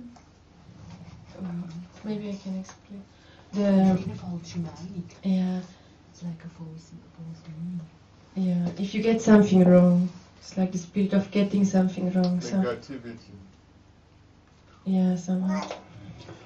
Um, 1.38 1.64
maybe 2.04 2.30
I 2.30 2.36
can 2.36 2.58
explain. 2.58 3.02
The 3.52 3.64
Eine 3.64 3.96
falsche 4.16 4.58
Meinung. 4.58 5.04
yeah 5.24 5.60
It's 6.12 6.22
like 6.22 6.44
a 6.44 6.48
false, 6.48 6.92
false 7.16 7.42
meaning. 7.48 7.80
yeah. 8.36 8.82
If 8.82 8.94
you 8.94 9.02
get 9.02 9.20
something 9.22 9.64
wrong, 9.64 10.08
it's 10.38 10.56
like 10.56 10.72
the 10.72 10.78
spirit 10.78 11.12
of 11.14 11.30
getting 11.30 11.64
something 11.64 12.12
wrong. 12.12 12.40
So 12.40 12.56
Yeah, 14.86 15.16
somehow. 15.16 15.60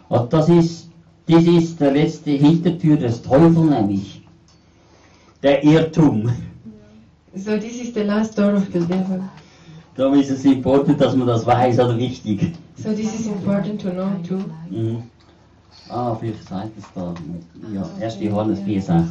Und 0.08 0.32
das 0.32 0.48
ist, 0.48 0.88
das 1.26 1.44
ist 1.44 1.80
der 1.80 1.92
letzte 1.92 2.30
Hintertür 2.30 2.96
des 2.96 3.22
Teufels 3.22 3.56
nämlich. 3.56 4.22
Der 5.42 5.62
Irrtum. 5.62 6.30
So 7.34 7.56
this 7.56 7.80
is 7.80 7.94
the 7.94 8.02
last 8.02 8.38
door 8.38 8.54
of 8.54 8.66
the 8.72 8.80
devil. 8.80 9.22
Darum 9.96 10.18
ist 10.18 10.30
es 10.30 10.44
important, 10.44 11.00
dass 11.00 11.14
man 11.14 11.26
das 11.26 11.46
weiß, 11.46 11.78
oder 11.78 11.96
wichtig. 11.96 12.54
So 12.76 12.92
this 12.92 13.14
is 13.14 13.26
important 13.26 13.80
to 13.80 13.90
know 13.90 14.08
too. 14.26 14.44
Mhm. 14.70 15.04
Ah, 15.88 16.14
vielleicht 16.14 16.48
sagt 16.48 16.70
es 16.78 16.84
da. 16.94 17.14
Ja, 17.72 17.88
1. 18.00 18.20
Johannes 18.20 18.60
4,6. 18.60 18.88
Ja, 18.88 19.04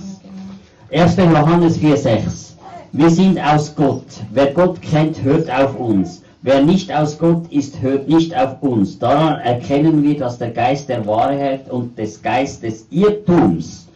genau. 0.92 1.06
1. 1.06 1.18
Johannes 1.18 1.80
4,6. 1.80 2.54
Wir 2.92 3.10
sind 3.10 3.40
aus 3.40 3.76
Gott. 3.76 4.06
Wer 4.32 4.54
Gott 4.54 4.82
kennt, 4.82 5.22
hört 5.24 5.50
auf 5.50 5.80
uns. 5.80 6.23
Wer 6.46 6.62
nicht 6.62 6.92
aus 6.92 7.18
Gott 7.18 7.50
ist, 7.54 7.82
hört 7.82 8.10
nicht 8.10 8.36
auf 8.36 8.62
uns. 8.62 9.00
Daran 9.00 9.40
erkennen 9.40 10.04
wir, 10.04 10.18
dass 10.18 10.38
der 10.38 10.52
Geist 10.52 10.90
der 10.90 11.08
Wahrheit 11.08 11.70
und 11.70 11.98
des 11.98 12.22
Geistes 12.22 12.86
Irrtums 12.92 13.88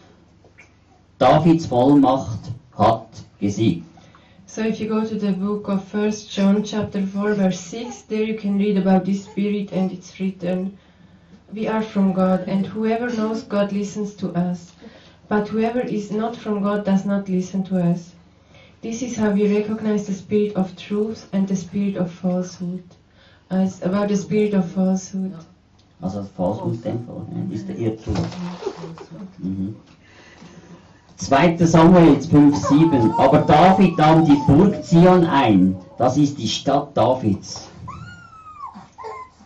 Davids 1.18 1.66
Vollmacht 1.66 2.50
hat 2.74 3.08
gesiegt. 3.38 3.84
So 4.46 4.62
if 4.62 4.80
you 4.80 4.88
go 4.88 5.02
to 5.02 5.18
the 5.18 5.32
book 5.32 5.68
of 5.68 5.84
First 5.84 6.34
John 6.34 6.64
chapter 6.64 7.02
4 7.02 7.34
verse 7.34 7.60
6, 7.60 8.06
there 8.08 8.24
you 8.24 8.34
can 8.34 8.56
read 8.56 8.78
about 8.78 9.04
this 9.04 9.24
spirit 9.24 9.70
and 9.74 9.92
it's 9.92 10.18
written, 10.18 10.78
We 11.52 11.68
are 11.68 11.82
from 11.82 12.14
God 12.14 12.48
and 12.48 12.66
whoever 12.66 13.10
knows 13.10 13.42
God 13.42 13.72
listens 13.72 14.14
to 14.14 14.32
us. 14.32 14.72
But 15.28 15.48
whoever 15.48 15.80
is 15.80 16.10
not 16.10 16.34
from 16.34 16.62
God 16.62 16.86
does 16.86 17.04
not 17.04 17.28
listen 17.28 17.62
to 17.64 17.76
us. 17.76 18.14
This 18.80 19.02
is 19.02 19.16
how 19.16 19.30
we 19.30 19.58
recognize 19.58 20.06
the 20.06 20.14
spirit 20.14 20.54
of 20.54 20.76
truth 20.76 21.28
and 21.32 21.48
the 21.48 21.56
spirit 21.56 21.96
of 21.96 22.12
falsehood. 22.12 22.84
Uh, 23.50 23.64
it's 23.66 23.82
about 23.82 24.08
the 24.08 24.16
spirit 24.16 24.54
of 24.54 24.70
falsehood. 24.70 25.34
Also 26.00 26.22
falsch 26.36 26.64
mit 26.64 26.84
dem 26.84 27.04
Fall, 27.04 27.26
ne, 27.32 27.52
ist 27.52 27.68
der 27.68 27.76
Irrtum. 27.76 28.14
Mhm. 29.38 29.74
2. 31.16 31.66
Samuel 31.66 32.20
5,7 32.20 33.18
Aber 33.18 33.38
David 33.38 33.98
nahm 33.98 34.24
die 34.24 34.36
Burg 34.36 34.84
Zion 34.84 35.24
ein. 35.24 35.74
Das 35.96 36.16
ist 36.16 36.38
die 36.38 36.46
Stadt 36.46 36.96
Davids. 36.96 37.68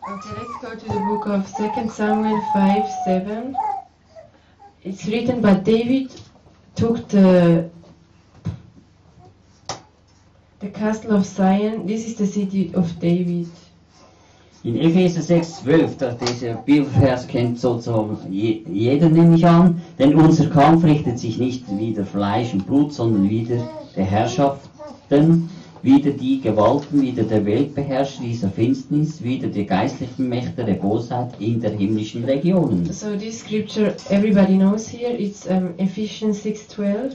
Okay, 0.07 0.35
let's 0.37 0.61
go 0.61 0.69
to 0.77 0.93
the 0.93 1.01
book 1.07 1.27
of 1.27 1.47
2 1.57 1.89
Samuel 1.89 2.43
5 2.53 2.87
7. 3.05 3.57
It's 4.85 5.07
written, 5.07 5.41
but 5.41 5.65
David 5.65 6.11
took 6.75 7.09
the 7.09 7.71
castle 10.83 11.15
of 11.15 11.25
Zion. 11.25 11.87
This 11.87 12.07
is 12.07 12.17
the 12.17 12.27
city 12.27 12.73
of 12.75 12.99
David. 12.99 13.47
In 14.65 14.77
Epheser 14.77 15.23
6,12, 15.23 15.97
da- 15.99 16.15
dieser 16.15 16.55
Bibelvers 16.55 17.27
kennt 17.27 17.59
sozusagen 17.61 18.17
je, 18.31 18.63
jeder, 18.73 19.09
nehme 19.09 19.37
ich 19.37 19.47
an, 19.47 19.81
denn 19.99 20.15
unser 20.15 20.47
Kampf 20.51 20.85
richtet 20.85 21.19
sich 21.19 21.39
nicht 21.39 21.65
wider 21.77 22.05
Fleisch 22.05 22.53
und 22.53 22.67
Blut, 22.67 22.93
sondern 22.93 23.29
wider 23.29 23.69
der 23.97 24.05
Herrschaften, 24.05 25.49
wider 25.83 26.13
die 26.13 26.41
Gewalten, 26.41 27.01
wider 27.03 27.25
der 27.25 27.45
Weltbeherrscher 27.45 28.23
dieser 28.23 28.51
Finsternis, 28.51 29.23
wider 29.23 29.49
die 29.49 29.67
geistlichen 29.67 30.29
Mächte 30.29 30.65
der 30.65 30.75
Bosheit 30.75 31.31
in 31.41 31.61
der 31.61 31.73
himmlischen 31.73 32.25
Regionen. 32.25 32.93
So 32.93 33.17
this 33.17 33.41
scripture 33.41 33.95
everybody 34.11 34.57
knows 34.57 34.89
here. 34.89 35.13
It's 35.17 35.47
um, 35.47 35.75
Ephesians 35.79 36.45
6:12. 36.45 37.15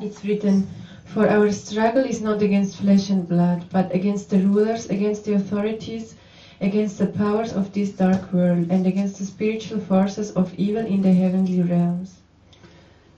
It's 0.00 0.24
written, 0.24 0.66
"For 1.08 1.26
our 1.26 1.50
struggle 1.52 2.04
is 2.04 2.20
not 2.20 2.42
against 2.42 2.76
flesh 2.76 3.08
and 3.08 3.26
blood, 3.26 3.64
but 3.72 3.94
against 3.94 4.28
the 4.28 4.40
rulers, 4.40 4.90
against 4.90 5.24
the 5.24 5.32
authorities, 5.34 6.14
against 6.60 6.98
the 6.98 7.06
powers 7.06 7.54
of 7.54 7.72
this 7.72 7.92
dark 7.92 8.30
world, 8.30 8.66
and 8.70 8.86
against 8.86 9.18
the 9.18 9.24
spiritual 9.24 9.80
forces 9.80 10.32
of 10.32 10.52
evil 10.58 10.84
in 10.84 11.00
the 11.00 11.12
heavenly 11.12 11.62
realms." 11.62 12.16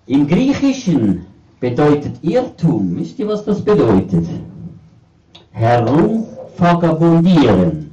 Im 0.06 0.28
Griechischen 0.28 1.26
bedeutet 1.60 2.22
Irrtum, 2.22 2.96
wisst 2.96 3.18
ihr, 3.18 3.26
was 3.26 3.44
das 3.44 3.60
bedeutet? 3.60 4.24
Herumvagabundieren. 5.52 7.90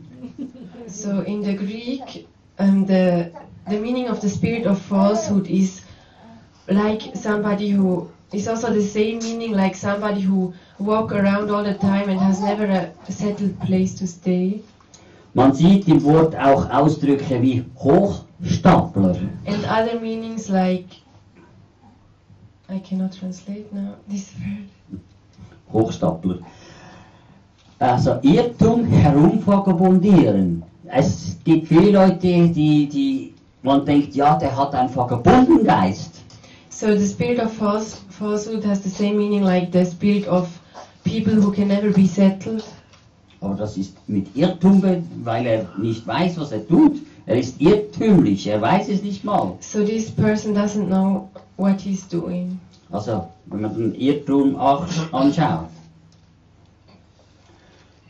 So 0.87 1.09
So 1.17 1.21
in 1.21 1.41
the 1.41 1.53
Greek, 1.53 2.27
um, 2.59 2.85
the 2.85 3.31
the 3.67 3.79
meaning 3.79 4.09
of 4.09 4.21
the 4.21 4.29
spirit 4.29 4.67
of 4.67 4.79
falsehood 4.79 5.47
is 5.47 5.81
like 6.67 7.01
somebody 7.15 7.69
who 7.69 8.09
is 8.33 8.47
also 8.47 8.73
the 8.73 8.81
same 8.81 9.19
meaning 9.19 9.53
like 9.53 9.75
somebody 9.75 10.21
who 10.21 10.53
walk 10.79 11.11
around 11.11 11.49
all 11.49 11.63
the 11.63 11.75
time 11.75 12.09
and 12.09 12.19
has 12.19 12.41
never 12.41 12.65
a 12.65 13.11
settled 13.11 13.59
place 13.61 13.95
to 13.95 14.07
stay. 14.07 14.61
Man 15.33 15.53
sieht 15.53 15.87
im 15.87 16.03
Wort 16.03 16.35
auch 16.35 16.69
Ausdrücke 16.69 17.41
wie 17.41 17.63
Hochstapler. 17.75 19.15
And 19.45 19.65
other 19.65 19.99
meanings 19.99 20.49
like 20.49 20.85
I 22.69 22.79
cannot 22.79 23.17
translate 23.17 23.71
now 23.71 23.95
this 24.09 24.33
word. 24.39 24.99
Hochstapler. 25.71 26.39
Also 27.79 28.19
Irrtum 28.23 28.85
herumvagabundieren. 28.85 30.63
Es 30.85 31.37
gibt 31.43 31.67
viele 31.67 31.91
Leute, 31.91 32.49
die, 32.49 32.87
die 32.87 33.33
man 33.61 33.85
denkt, 33.85 34.15
ja, 34.15 34.35
der 34.37 34.55
hat 34.55 34.73
einen 34.73 34.93
Vagabundengeist. 34.93 36.16
So 36.79 36.95
the 36.95 37.07
spirit 37.07 37.39
of 37.39 37.51
false, 37.51 37.95
falsehood 38.11 38.63
has 38.65 38.83
the 38.83 38.89
same 38.91 39.17
meaning 39.17 39.41
like 39.41 39.71
the 39.71 39.83
spirit 39.83 40.27
of 40.27 40.47
people 41.03 41.33
who 41.33 41.51
can 41.51 41.69
never 41.69 41.91
be 41.91 42.05
settled. 42.05 42.63
Aber 43.41 43.55
das 43.55 43.77
ist 43.77 43.97
mit 44.07 44.27
Irrtum, 44.35 44.83
weil 45.23 45.47
er 45.47 45.65
nicht 45.79 46.05
weiß, 46.05 46.37
was 46.39 46.51
er 46.51 46.67
tut. 46.67 46.97
Er 47.25 47.39
ist 47.39 47.59
irrtümlich, 47.59 48.45
er 48.45 48.61
weiß 48.61 48.89
es 48.89 49.01
nicht 49.01 49.23
mal. 49.23 49.53
So 49.59 49.83
this 49.83 50.11
person 50.11 50.53
doesn't 50.53 50.85
know 50.85 51.27
what 51.57 51.81
he's 51.81 52.07
doing. 52.07 52.59
Also, 52.91 53.27
wenn 53.47 53.61
man 53.61 53.75
den 53.75 53.95
Irrtum 53.95 54.55
anschaut. 54.55 55.69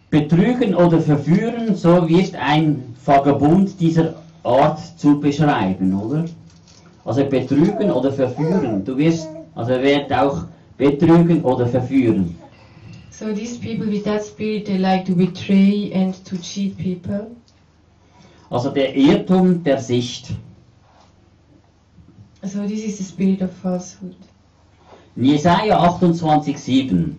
Betrügen 0.10 0.76
oder 0.76 1.00
verführen, 1.00 1.74
so 1.74 2.10
wird 2.10 2.36
ein 2.36 2.84
Vagabund 3.06 3.80
dieser 3.80 4.16
Art 4.44 4.82
zu 5.00 5.18
beschreiben, 5.22 5.94
oder? 5.94 6.26
Also 7.08 7.24
betrügen 7.24 7.90
oder 7.90 8.12
verführen. 8.12 8.84
Du 8.84 8.98
wirst, 8.98 9.30
also 9.56 9.72
er 9.72 9.82
wird 9.82 10.12
auch 10.12 10.44
betrügen 10.78 11.42
oder 11.42 11.66
verführen. 11.66 12.36
So 13.12 13.34
these 13.34 13.58
people 13.58 13.90
with 13.90 14.04
that 14.04 14.26
spirit, 14.26 14.66
they 14.66 14.78
like 14.78 15.06
to 15.06 15.16
betray 15.16 15.90
and 15.94 16.14
to 16.26 16.36
cheat 16.36 16.78
people. 16.78 17.28
Also 18.50 18.72
der 18.72 18.94
Irrtum 18.94 19.64
der 19.64 19.80
Sicht. 19.80 20.32
So 22.44 22.68
this 22.68 22.84
is 22.84 22.98
the 22.98 23.06
spirit 23.06 23.42
of 23.42 23.52
falsehood. 23.54 24.18
In 25.16 25.24
Jesaja 25.24 25.80
28,7. 25.80 27.14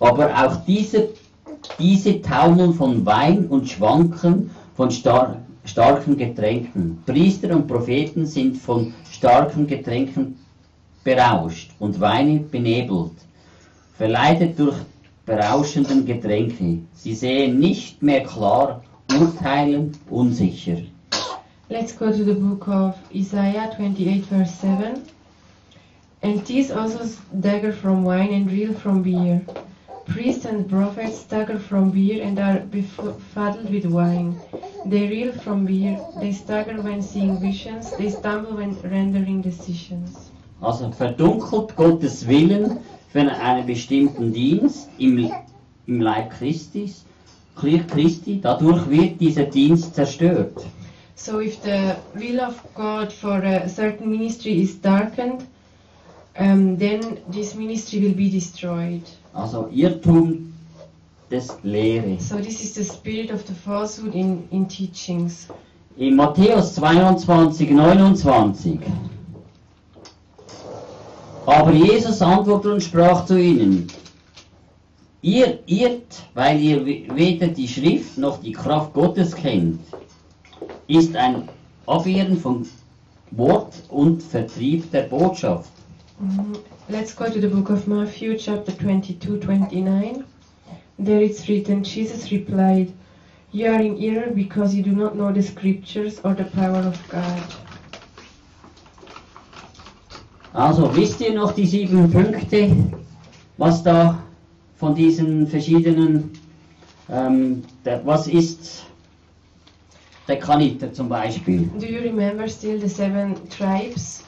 Aber 0.00 0.28
auch 0.34 0.56
diese, 0.66 1.10
diese 1.78 2.20
taumeln 2.20 2.74
von 2.74 3.06
Wein 3.06 3.46
und 3.46 3.70
schwanken 3.70 4.50
von 4.76 4.90
star 4.90 5.36
starken 5.64 6.16
Getränken. 6.16 7.02
Priester 7.06 7.54
und 7.54 7.66
Propheten 7.66 8.26
sind 8.26 8.56
von 8.56 8.92
starken 9.10 9.66
Getränken 9.66 10.38
berauscht 11.02 11.70
und 11.78 12.00
Weine 12.00 12.40
benebelt, 12.40 13.12
verleitet 13.96 14.58
durch 14.58 14.76
berauschenden 15.26 16.04
Getränke. 16.04 16.78
Sie 16.94 17.14
sehen 17.14 17.58
nicht 17.58 18.02
mehr 18.02 18.22
klar, 18.22 18.82
urteilen 19.18 19.92
unsicher. 20.10 20.78
Let's 21.68 21.96
go 21.96 22.10
to 22.10 22.24
the 22.24 22.34
book 22.34 22.68
of 22.68 22.94
Isaiah 23.12 23.70
28, 23.70 24.26
verse 24.26 24.52
7. 24.60 25.00
And 26.22 26.44
these 26.46 26.70
also 26.70 27.04
stagger 27.04 27.72
from 27.72 28.04
wine 28.04 28.32
and 28.32 28.50
reel 28.50 28.72
from 28.74 29.02
beer. 29.02 29.42
Priests 30.06 30.44
and 30.44 30.68
prophets 30.68 31.18
stagger 31.18 31.58
from 31.58 31.90
beer 31.90 32.22
and 32.22 32.38
are 32.38 32.60
befuddled 32.60 33.70
with 33.70 33.86
wine. 33.86 34.38
They 34.84 35.08
reel 35.08 35.32
from 35.32 35.64
beer, 35.64 35.98
they 36.20 36.32
stagger 36.32 36.80
when 36.82 37.02
seeing 37.02 37.40
visions, 37.40 37.90
they 37.96 38.10
stumble 38.10 38.56
when 38.56 38.74
rendering 38.82 39.42
decisions. 39.42 40.30
Also 40.60 40.90
verdunkelt 40.92 41.74
Gottes 41.76 42.26
Willen 42.28 42.78
für 43.08 43.20
einen 43.20 43.66
bestimmten 43.66 44.32
Dienst 44.32 44.88
im, 44.98 45.30
im 45.86 46.00
Leib 46.00 46.30
Christis, 46.30 47.04
Christi, 47.56 48.40
dadurch 48.40 48.88
wird 48.88 49.20
dieser 49.20 49.44
Dienst 49.44 49.94
zerstört. 49.94 50.66
So 51.16 51.40
if 51.40 51.62
the 51.62 51.96
will 52.14 52.40
of 52.40 52.60
God 52.74 53.12
for 53.12 53.42
a 53.42 53.68
certain 53.68 54.10
ministry 54.10 54.60
is 54.60 54.80
darkened, 54.80 55.46
um, 56.36 56.76
then 56.76 57.18
this 57.30 57.54
ministry 57.54 58.00
will 58.00 58.14
be 58.14 58.28
destroyed. 58.28 59.02
Also 59.34 59.68
Irrtum 59.72 60.54
des 61.30 61.48
Lehre. 61.64 62.20
So 62.20 62.36
this 62.36 62.62
is 62.62 62.74
the 62.74 62.84
spirit 62.84 63.30
of 63.30 63.44
the 63.46 63.54
falsehood 63.54 64.14
in, 64.14 64.48
in 64.50 64.68
teachings. 64.68 65.48
In 65.96 66.16
Matthäus 66.16 66.74
22, 66.74 67.70
29. 67.70 68.80
Aber 71.46 71.72
Jesus 71.72 72.22
antwortete 72.22 72.74
und 72.74 72.82
sprach 72.82 73.26
zu 73.26 73.38
ihnen, 73.38 73.88
ihr 75.20 75.58
irrt, 75.66 76.22
weil 76.34 76.60
ihr 76.60 76.86
weder 76.86 77.48
die 77.48 77.68
Schrift 77.68 78.16
noch 78.16 78.40
die 78.40 78.52
Kraft 78.52 78.92
Gottes 78.94 79.34
kennt, 79.34 79.80
ist 80.86 81.14
ein 81.16 81.48
Abwehren 81.86 82.38
von 82.38 82.66
Wort 83.32 83.74
und 83.88 84.22
Vertrieb 84.22 84.90
der 84.90 85.02
Botschaft. 85.02 85.70
Let's 86.90 87.14
go 87.14 87.32
to 87.32 87.40
the 87.40 87.48
book 87.48 87.70
of 87.70 87.88
Matthew, 87.88 88.36
chapter 88.36 88.70
22, 88.70 89.40
29. 89.40 90.22
There 90.98 91.22
it's 91.22 91.48
written, 91.48 91.82
Jesus 91.82 92.30
replied, 92.30 92.92
You 93.52 93.72
are 93.72 93.80
in 93.80 93.96
error 94.02 94.30
because 94.30 94.74
you 94.74 94.82
do 94.82 94.92
not 94.92 95.16
know 95.16 95.32
the 95.32 95.42
scriptures 95.42 96.20
or 96.24 96.34
the 96.34 96.44
power 96.44 96.76
of 96.76 97.00
God. 97.08 97.42
Also 100.52 100.94
wisst 100.94 101.22
ihr 101.22 101.32
noch 101.32 101.54
die 101.54 101.66
sieben 101.66 102.10
Punkte, 102.12 102.76
was 103.56 103.82
da 103.82 104.22
von 104.76 104.94
diesen 104.94 105.46
verschiedenen, 105.46 106.32
ähm, 107.08 107.62
der, 107.86 108.04
was 108.04 108.28
ist 108.28 108.84
der 110.28 110.38
Kaniter 110.38 110.92
zum 110.92 111.08
Beispiel? 111.08 111.70
Do 111.78 111.86
you 111.86 112.02
remember 112.02 112.46
still 112.46 112.78
the 112.78 112.90
seven 112.90 113.36
tribes? 113.48 114.22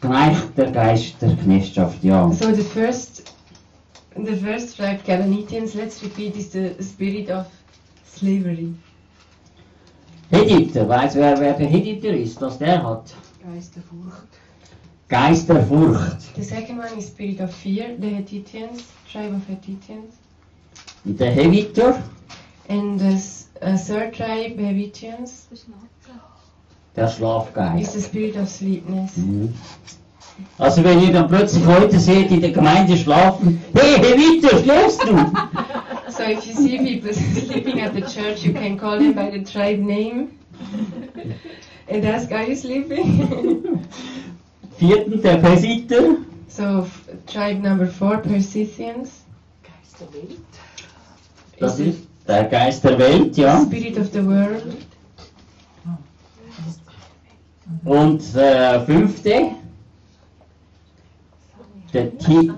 Gleich 0.00 0.36
der 0.56 0.70
Geist 0.70 1.22
der 1.22 1.36
Knechtschaft, 1.36 2.04
ja. 2.04 2.30
So 2.32 2.52
the 2.52 2.62
first, 2.62 3.32
the 4.14 4.36
first 4.36 4.76
tribe, 4.76 5.00
Cananitians, 5.04 5.74
let's 5.74 6.02
repeat, 6.02 6.36
is 6.36 6.50
the 6.50 6.74
spirit 6.82 7.30
of 7.30 7.46
slavery. 8.04 8.74
Hediter, 10.30 10.88
weiß 10.88 11.14
wer, 11.14 11.38
wer 11.40 11.54
der 11.54 11.68
Hediter 11.68 12.14
ist, 12.14 12.40
was 12.40 12.58
der 12.58 12.82
hat? 12.82 13.14
Geisterfurcht. 13.42 14.28
Geist 15.08 15.48
der 15.48 15.64
Furcht. 15.64 16.34
The 16.34 16.42
second 16.42 16.78
one 16.80 16.98
is 16.98 17.06
spirit 17.06 17.40
of 17.40 17.54
fear, 17.54 17.96
the 18.00 18.08
Hethitians, 18.08 18.82
tribe 19.10 19.36
of 19.36 19.48
Hethitians. 19.48 20.14
Und 21.04 21.20
der 21.20 21.30
Heviter, 21.30 22.02
And 22.68 22.98
the 22.98 23.14
uh, 23.62 23.76
third 23.76 24.14
tribe, 24.14 24.58
Hevitians, 24.58 25.46
der 26.96 27.06
is 27.06 27.16
Schlafgeist. 27.16 27.92
the 27.92 28.00
spirit 28.00 28.36
of 28.36 28.48
sleepness. 28.48 29.16
Mhm. 29.16 29.52
Also 30.58 30.84
wenn 30.84 31.00
ihr 31.00 31.12
dann 31.12 31.28
plötzlich 31.28 31.64
heute 31.66 31.98
seht, 31.98 32.30
in 32.30 32.40
der 32.40 32.50
Gemeinde 32.50 32.96
schlafen, 32.96 33.62
hey 33.74 33.96
Heviter, 33.98 34.58
schläfst 34.58 35.02
du? 35.04 35.14
So 36.16 36.22
if 36.22 36.46
you 36.46 36.54
see 36.54 36.78
people 36.78 37.12
sleeping 37.46 37.80
at 37.82 37.92
the 37.92 38.00
church, 38.00 38.42
you 38.42 38.54
can 38.54 38.78
call 38.78 38.98
them 38.98 39.12
by 39.12 39.30
the 39.30 39.44
tribe 39.44 39.80
name 39.80 40.28
and 41.90 42.04
ask, 42.06 42.32
"Are 42.32 42.44
you 42.44 42.56
sleeping?" 42.56 43.80
Vierten 44.78 45.20
der 45.20 45.36
Persiter, 45.36 46.16
so 46.48 46.86
tribe 47.26 47.60
number 47.60 47.86
four, 47.86 48.16
Persicians, 48.18 49.24
Geisterwelt. 49.62 50.38
das 51.60 51.78
is 51.80 51.88
ist 51.96 52.08
der 52.26 52.44
Geist 52.44 52.82
der 52.84 52.98
Welt, 52.98 53.34
the 53.34 53.42
ja. 53.42 53.60
spirit 53.60 53.98
of 53.98 54.10
the 54.12 54.24
world. 54.24 54.62
Und 57.84 58.34
der 58.34 58.82
fünfte, 58.86 59.50
der, 61.92 62.18
Ti- 62.18 62.52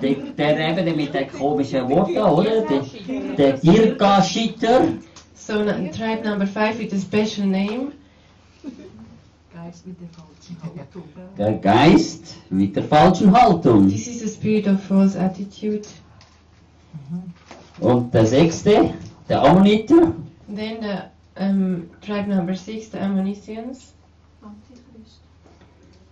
der, 0.00 0.14
der 0.54 0.78
eben 0.78 0.96
mit 0.96 1.14
der 1.14 1.26
komischen 1.28 1.88
Wort 1.88 2.10
da, 2.14 2.30
oder? 2.30 2.62
Der, 2.62 2.82
der 3.36 3.52
Girgashiter, 3.58 4.88
So 5.34 5.54
tribe 5.64 6.22
number 6.24 6.46
five 6.46 6.78
with 6.78 6.92
a 6.92 6.98
special 6.98 7.46
name. 7.48 7.92
Der 9.52 9.72
falschen 10.12 10.56
Haltung. 10.62 11.02
der 11.36 11.52
Geist 11.54 12.36
mit 12.50 12.76
der 12.76 12.84
falschen 12.84 13.32
Haltung. 13.32 13.88
This 13.88 14.06
is 14.06 14.20
the 14.20 14.28
spirit 14.28 14.66
of 14.68 14.80
false 14.80 15.18
attitude. 15.18 15.82
Und 17.80 18.12
der 18.14 18.26
sechste, 18.26 18.94
der 19.28 19.42
Ammoniter, 19.42 20.12
Then 20.54 20.76
the 20.80 21.42
um, 21.42 21.88
tribe 22.00 22.28
number 22.28 22.54
six, 22.54 22.90
the 22.90 22.98
Ammonitians, 23.00 23.94
Antichrist. 24.42 25.20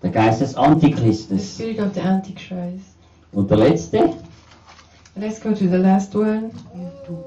der 0.02 0.10
Geist 0.10 0.40
des 0.40 0.50
the 0.52 0.56
Antichristes. 0.56 1.54
spirit 1.54 1.80
of 1.80 1.94
the 1.94 2.00
Antichrist. 2.00 2.96
Und 3.32 3.50
der 3.50 3.58
letzte, 3.58 4.10
Let's 5.16 5.40
go 5.40 5.50
to 5.50 5.66
the 5.68 5.76
last 5.76 6.14
one. 6.14 6.50
Irrtum. 6.74 7.18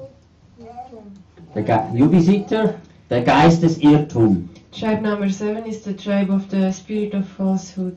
der 1.54 1.62
Ge 1.62 1.78
Jubisitter, 1.94 2.74
der 3.10 3.22
Geist 3.22 3.62
des 3.62 3.78
Irrtums. 3.78 4.48
Tribe 4.72 5.02
number 5.02 5.28
seven 5.30 5.64
is 5.66 5.84
the 5.84 5.92
tribe 5.94 6.32
of 6.32 6.42
the 6.50 6.72
spirit 6.72 7.14
of 7.14 7.24
falsehood. 7.28 7.96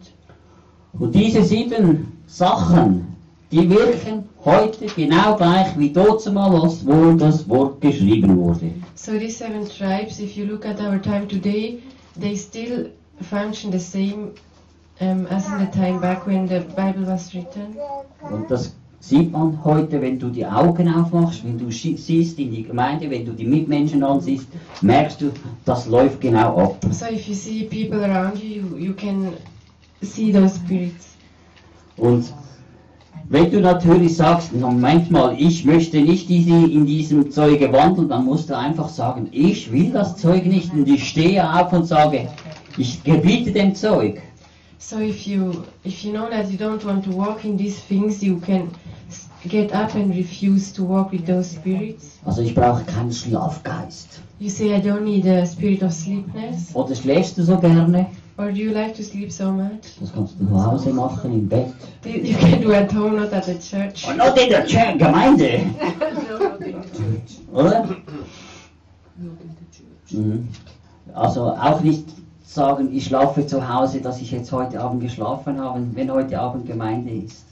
Und 0.93 1.15
diese 1.15 1.43
sieben 1.43 2.11
Sachen, 2.27 3.15
die 3.51 3.67
wirken 3.69 4.23
heute 4.45 4.85
genau 4.95 5.35
gleich 5.35 5.77
wie 5.77 5.91
damals, 5.91 6.85
wo 6.85 7.13
das 7.13 7.47
Wort 7.49 7.81
geschrieben 7.81 8.37
wurde. 8.37 8.71
So 8.95 9.13
these 9.13 9.37
seven 9.37 9.65
tribes, 9.65 10.19
if 10.19 10.35
you 10.35 10.45
look 10.45 10.65
at 10.65 10.79
our 10.79 11.01
time 11.01 11.27
today, 11.27 11.79
they 12.19 12.35
still 12.35 12.91
function 13.21 13.71
the 13.71 13.79
same 13.79 14.35
um, 14.99 15.27
as 15.27 15.47
in 15.47 15.59
the 15.59 15.71
time 15.71 15.99
back 16.01 16.25
when 16.25 16.47
the 16.47 16.61
Bible 16.75 17.05
was 17.05 17.33
written. 17.33 17.75
Und 18.31 18.49
das 18.49 18.73
sieht 18.99 19.31
man 19.31 19.63
heute, 19.63 20.01
wenn 20.01 20.19
du 20.19 20.29
die 20.29 20.45
Augen 20.45 20.87
aufmachst, 20.93 21.43
wenn 21.43 21.57
du 21.57 21.71
siehst 21.71 22.39
in 22.39 22.51
die 22.51 22.63
Gemeinde, 22.63 23.09
wenn 23.09 23.25
du 23.25 23.33
die 23.33 23.45
Mitmenschen 23.45 24.03
ansiehst, 24.03 24.47
merkst 24.81 25.21
du, 25.21 25.31
das 25.65 25.87
läuft 25.87 26.21
genau 26.21 26.57
ab. 26.57 26.77
So 26.91 27.05
if 27.05 27.27
you 27.27 27.35
see 27.35 27.63
people 27.63 28.03
around 28.03 28.41
you, 28.41 28.61
you, 28.61 28.77
you 28.77 28.93
can 28.93 29.33
see 30.01 30.31
those 30.31 30.55
spirits. 30.55 31.15
Und 31.97 32.33
wenn 33.29 33.51
du 33.51 33.59
natürlich 33.59 34.15
sagst, 34.15 34.51
na, 34.53 34.69
manchmal, 34.71 35.35
ich 35.39 35.65
möchte 35.65 35.99
nicht 35.99 36.29
in 36.29 36.85
diesem 36.85 37.29
Zeuge 37.31 37.71
wandeln, 37.73 38.07
dann 38.07 38.25
musst 38.25 38.49
du 38.49 38.57
einfach 38.57 38.89
sagen, 38.89 39.27
ich 39.31 39.71
will 39.71 39.91
das 39.91 40.15
Zeug 40.17 40.45
nicht 40.45 40.71
und 40.73 40.87
ich 40.87 41.09
stehe 41.09 41.43
auf 41.43 41.73
und 41.73 41.85
sage, 41.85 42.29
ich 42.77 43.03
gebiete 43.03 43.51
dem 43.51 43.75
Zeug. 43.75 44.21
So 44.79 44.99
if 44.99 45.25
you 45.25 45.51
if 45.83 46.03
you 46.03 46.11
know 46.11 46.29
that 46.29 46.49
you 46.49 46.57
don't 46.57 46.85
want 46.85 47.03
to 47.03 47.11
walk 47.11 47.43
in 47.43 47.57
these 47.57 47.77
things, 47.89 48.21
you 48.21 48.39
can 48.39 48.69
get 49.49 49.73
up 49.73 49.93
and 49.95 50.15
refuse 50.15 50.71
to 50.73 50.83
walk 50.83 51.11
with 51.11 51.25
those 51.25 51.55
spirits. 51.55 52.19
Also 52.23 52.41
ich 52.41 52.55
brauche 52.55 52.85
keinen 52.85 53.11
Schlafgeist. 53.11 54.21
You 54.39 54.49
say 54.49 54.73
I 54.73 54.79
don't 54.79 55.01
need 55.01 55.25
a 55.25 55.45
spirit 55.45 55.83
of 55.83 55.91
sleepness, 55.91 56.73
Oder 56.73 56.95
schläfst 56.95 57.37
du 57.37 57.43
so 57.43 57.57
gerne? 57.57 58.05
Or 58.37 58.51
do 58.51 58.57
you 58.57 58.71
like 58.71 58.93
to 58.95 59.03
sleep 59.03 59.31
so 59.31 59.51
much? 59.51 59.97
Das 59.99 60.13
kannst 60.13 60.39
du 60.39 60.45
zu 60.47 60.65
Hause 60.65 60.89
machen, 60.91 61.31
im 61.33 61.47
Bett. 61.47 61.67
You 62.05 62.35
can 62.37 62.61
do 62.61 62.71
at 62.73 62.93
home, 62.93 63.17
not 63.19 63.33
at 63.33 63.45
the 63.45 63.53
church. 63.57 64.07
Und 64.07 64.17
nicht 64.17 64.37
in 64.43 64.49
der 64.49 64.67
Ch- 64.67 64.97
Gemeinde, 64.97 65.59
No, 66.29 66.49
not 66.49 66.61
in 66.61 66.75
the 66.83 66.89
church. 66.97 67.39
oder? 67.51 67.83
Not 69.17 69.37
in 69.41 69.55
the 69.59 69.77
church. 69.77 70.25
Mhm. 70.25 70.47
Also 71.13 71.51
auch 71.51 71.81
nicht 71.81 72.05
sagen, 72.45 72.89
ich 72.93 73.05
schlafe 73.05 73.45
zu 73.47 73.67
Hause, 73.67 74.01
dass 74.01 74.21
ich 74.21 74.31
jetzt 74.31 74.51
heute 74.51 74.79
Abend 74.79 75.01
geschlafen 75.01 75.59
habe, 75.59 75.85
wenn 75.93 76.11
heute 76.11 76.39
Abend 76.39 76.65
Gemeinde 76.67 77.11
ist. 77.11 77.45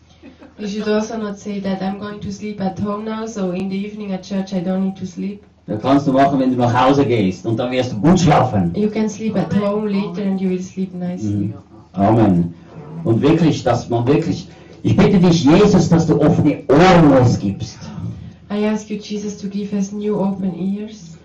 You 0.57 0.67
should 0.67 0.87
also 0.87 1.17
not 1.17 1.37
say 1.37 1.59
that 1.61 1.81
I'm 1.81 1.99
going 1.99 2.19
to 2.21 2.31
sleep 2.31 2.61
at 2.61 2.79
home 2.81 3.03
now, 3.03 3.25
so 3.27 3.51
in 3.51 3.69
the 3.69 3.85
evening 3.85 4.13
at 4.13 4.23
church 4.23 4.53
I 4.53 4.61
don't 4.61 4.79
need 4.79 4.95
to 4.97 5.05
sleep. 5.05 5.43
Das 5.67 5.81
kannst 5.81 6.07
du 6.07 6.11
machen, 6.11 6.39
wenn 6.39 6.51
du 6.51 6.57
nach 6.57 6.73
Hause 6.73 7.05
gehst 7.05 7.45
und 7.45 7.57
dann 7.57 7.71
wirst 7.71 7.91
du 7.91 7.97
gut 7.99 8.19
schlafen. 8.19 8.71
You 8.75 8.89
can 8.89 9.09
sleep 9.09 9.35
at 9.35 9.51
home 9.59 9.89
later 9.89 10.21
and 10.21 10.39
you 10.39 10.49
will 10.49 10.61
sleep 10.61 10.93
nicely. 10.93 11.47
Mhm. 11.47 11.53
Amen. 11.93 12.53
Und 13.03 13.21
wirklich, 13.21 13.63
dass 13.63 13.89
man 13.89 14.05
wirklich, 14.05 14.47
ich 14.83 14.95
bitte 14.95 15.17
dich, 15.17 15.43
Jesus, 15.43 15.89
dass 15.89 16.05
du 16.05 16.21
offene 16.21 16.63
Ohren 16.69 17.17
uns 17.17 17.39
gibst. 17.39 17.79
I 18.51 18.67
ask 18.67 18.89
you, 18.89 18.97
Jesus, 18.97 19.37
to 19.37 19.47
give 19.47 19.75
us 19.75 19.91
new 19.91 20.19
open 20.19 20.53
ears 20.53 21.17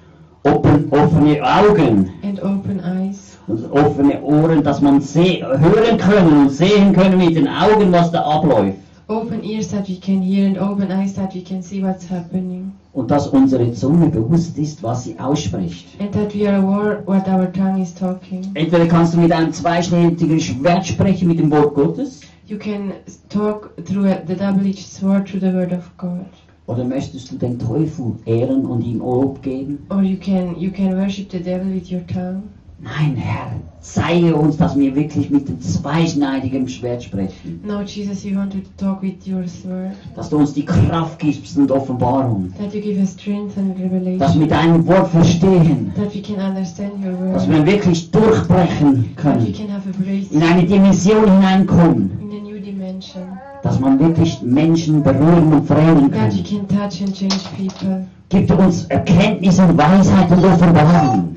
Open, 0.43 0.91
offene 0.91 1.39
Augen 1.43 2.11
and 2.23 2.43
open 2.43 2.81
eyes. 2.83 3.37
und 3.47 3.71
offene 3.73 4.23
Ohren, 4.23 4.63
dass 4.63 4.81
man 4.81 5.03
hören 5.03 5.99
können 5.99 6.43
und 6.43 6.51
sehen 6.51 6.95
können 6.95 7.19
mit 7.19 7.37
den 7.37 7.47
Augen, 7.47 7.93
was 7.93 8.11
da 8.11 8.23
abläuft. 8.23 8.79
Open 9.11 9.43
ears 9.45 9.69
that 9.73 9.89
we 9.89 9.99
can 9.99 10.23
hear 10.23 10.47
and 10.47 10.57
open 10.57 10.93
eyes 10.93 11.15
that 11.15 11.35
we 11.35 11.43
can 11.43 11.61
see 11.63 11.83
what's 11.83 12.09
happening. 12.09 12.73
Und 12.93 13.11
dass 13.11 13.27
unsere 13.27 13.73
Zunge 13.73 14.09
bewusst 14.09 14.57
ist, 14.57 14.83
was 14.85 15.03
sie 15.05 15.19
ausspricht. 15.19 15.87
And 16.01 16.13
that 16.13 16.33
we 16.35 16.49
are 16.49 16.59
aware 16.59 17.03
what 17.07 17.27
our 17.29 17.53
tongue 17.53 17.83
is 17.83 17.93
talking. 17.93 18.45
Entweder 18.55 18.87
kannst 18.87 19.15
du 19.15 19.19
mit 19.21 19.33
einem 19.33 19.53
zweischneidigen 19.53 20.39
Schwert 20.39 20.87
sprechen, 20.87 21.27
mit 21.29 21.41
dem 21.41 21.51
Wort 21.51 21.75
Gottes, 21.75 22.21
You 22.47 22.57
can 22.59 22.93
talk 23.29 23.73
through 23.85 24.09
the 24.27 24.35
double-edged 24.35 24.87
sword 24.87 25.27
through 25.29 25.41
the 25.41 25.53
word 25.53 25.73
of 25.73 25.91
God. 25.99 26.27
oder 26.67 26.85
möchtest 26.85 27.33
du 27.33 27.37
den 27.37 27.59
Teufel 27.59 28.13
ehren 28.27 28.65
und 28.65 28.83
ihm 28.83 28.99
Lob 29.01 29.43
geben? 29.43 29.79
Or 29.91 30.03
you 30.03 30.17
can 30.17 30.57
you 30.57 30.71
can 30.71 30.97
worship 30.97 31.31
the 31.33 31.41
devil 31.41 31.73
with 31.73 31.91
your 31.91 32.07
tongue. 32.07 32.43
Nein, 32.83 33.15
Herr, 33.17 33.53
zeige 33.83 34.35
uns, 34.35 34.57
dass 34.57 34.77
wir 34.79 34.95
wirklich 34.97 35.29
mit 35.29 35.49
dem 35.49 35.61
zweischneidigen 35.61 36.67
Schwert 36.67 37.03
sprechen. 37.03 37.61
No, 37.67 37.83
Jesus, 37.83 38.25
we 38.25 38.35
want 38.35 38.53
to 38.53 38.59
talk 38.79 39.03
with 39.03 39.17
your 39.27 39.47
sword. 39.47 39.93
Dass 40.17 40.31
du 40.31 40.39
uns 40.39 40.55
die 40.55 40.65
Kraft 40.65 41.19
gibst 41.19 41.59
und 41.59 41.71
Offenbarung. 41.71 42.53
That 42.59 42.73
you 42.75 42.81
give 42.81 42.99
us 42.99 43.13
strength 43.13 43.59
and 43.59 43.75
Dass 43.75 43.79
wir 43.79 43.91
revelation. 43.91 44.49
dein 44.49 44.87
Wort 44.87 45.09
verstehen. 45.09 45.93
That 45.95 46.15
we 46.15 46.23
can 46.23 46.37
understand 46.37 46.93
your 47.05 47.33
Dass 47.35 47.47
word. 47.47 47.57
wir 47.57 47.67
wirklich 47.67 48.11
durchbrechen 48.11 49.15
That 49.17 49.37
we 49.37 49.53
können. 49.53 49.53
can 49.53 49.71
have 49.73 49.89
a 49.89 50.35
In 50.35 50.43
eine 50.43 50.65
Dimension 50.67 51.25
hineinkommen. 51.25 52.11
in 52.23 52.31
a 52.39 52.43
new 52.43 52.59
dimension. 52.61 53.23
Dass 53.63 53.79
man 53.79 53.99
wirklich 53.99 54.41
Menschen 54.43 55.03
berühren 55.03 55.53
und 55.53 55.67
verändern 55.67 56.11
kann. 56.11 56.31
can 56.45 56.67
touch 56.69 57.03
and 57.03 57.15
change 57.15 57.37
people. 57.57 58.07
Gib 58.31 58.51
uns 58.57 58.85
Erkenntnis 58.85 59.59
und 59.59 59.77
Weisheit 59.77 60.31
und 60.31 60.45
Offenbarung. 60.45 61.35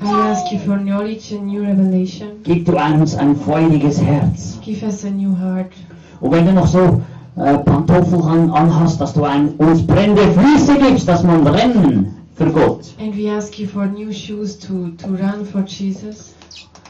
Gib 2.44 2.64
du 2.66 2.76
uns 2.76 3.16
ein 3.16 3.36
feuriges 3.36 4.00
Herz. 4.00 4.58
Give 4.64 4.86
us 4.86 5.04
a 5.04 5.10
new 5.10 5.36
heart. 5.36 5.72
Und 6.20 6.30
wenn 6.30 6.46
du 6.46 6.52
noch 6.52 6.68
so 6.68 7.02
äh, 7.36 7.58
Pantoffel 7.58 8.22
an, 8.22 8.50
anhast, 8.50 9.00
dass 9.00 9.12
du 9.12 9.24
ein, 9.24 9.48
uns 9.58 9.84
brennende 9.84 10.22
Füße 10.22 10.78
gibst, 10.78 11.08
dass 11.08 11.24
man 11.24 11.44
rennen 11.46 12.14
für 12.36 12.46
Gott. 12.50 12.94
And 13.00 13.16
we 13.16 13.28
ask 13.28 13.58
you 13.58 13.66
for 13.66 13.86
new 13.86 14.12
shoes 14.12 14.56
to, 14.60 14.90
to 15.02 15.08
run 15.08 15.44
for 15.44 15.62
Jesus 15.66 16.32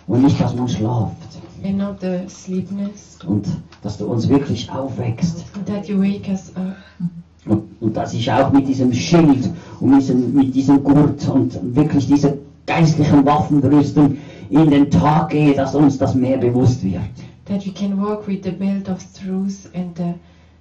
Und 0.07 0.23
nicht, 0.23 0.39
dass 0.39 0.55
man 0.55 0.69
schlaft. 0.69 1.17
And 1.65 1.79
not 1.79 2.01
the 2.01 2.29
sleepness. 2.29 3.19
Und 3.27 3.47
dass 3.83 3.99
du 3.99 4.07
uns 4.07 4.29
wirklich 4.29 4.71
aufwächst. 4.71 5.45
And 5.55 5.67
that 5.67 5.89
you 5.89 5.99
wake 5.99 6.29
us 6.29 6.53
up. 6.57 6.77
Und, 7.47 7.63
und 7.81 7.97
dass 7.97 8.15
ich 8.15 8.31
auch 8.31 8.53
mit 8.53 8.69
diesem 8.69 8.93
Schild 8.93 9.51
und 9.81 9.91
mit 9.91 10.01
diesem, 10.01 10.35
mit 10.35 10.55
diesem 10.55 10.85
Gurt 10.85 11.29
und 11.29 11.59
wirklich 11.75 12.07
dieser 12.07 12.35
geistlichen 12.67 13.25
Waffenrüstung 13.27 14.17
in 14.51 14.71
den 14.71 14.91
Tag 14.91 15.31
gehe, 15.31 15.55
dass 15.55 15.75
uns 15.75 15.99
das 15.99 16.15
mehr 16.15 16.39
bewusst 16.39 16.83
wird. 16.83 17.03
That 17.47 17.67
we 17.67 17.73
can 17.73 18.01
walk 18.01 18.27
with 18.27 18.41
the 18.45 18.51
belt 18.51 18.89
of 18.89 19.05
truth 19.13 19.69
and 19.75 19.97
the 19.97 20.15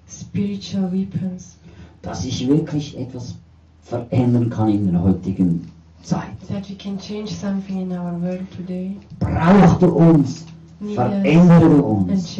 spiritual 0.10 0.92
weapons. 0.92 1.58
Dass 2.02 2.26
ich 2.26 2.46
wirklich 2.48 2.98
etwas 2.98 3.36
verändern 3.84 4.50
kann 4.50 4.70
in 4.70 4.92
der 4.92 5.02
heutigen 5.02 5.70
Zeit. 6.02 6.36
That 6.50 6.70
we 6.70 6.76
can 6.76 6.98
change 6.98 7.32
something 7.32 7.82
in 7.82 7.92
our 7.92 8.22
world 8.22 8.52
today. 8.58 8.98
Brauch 9.20 9.80
du 9.80 9.88
uns, 9.88 10.46
Verändere 10.94 11.82
uns, 11.82 12.38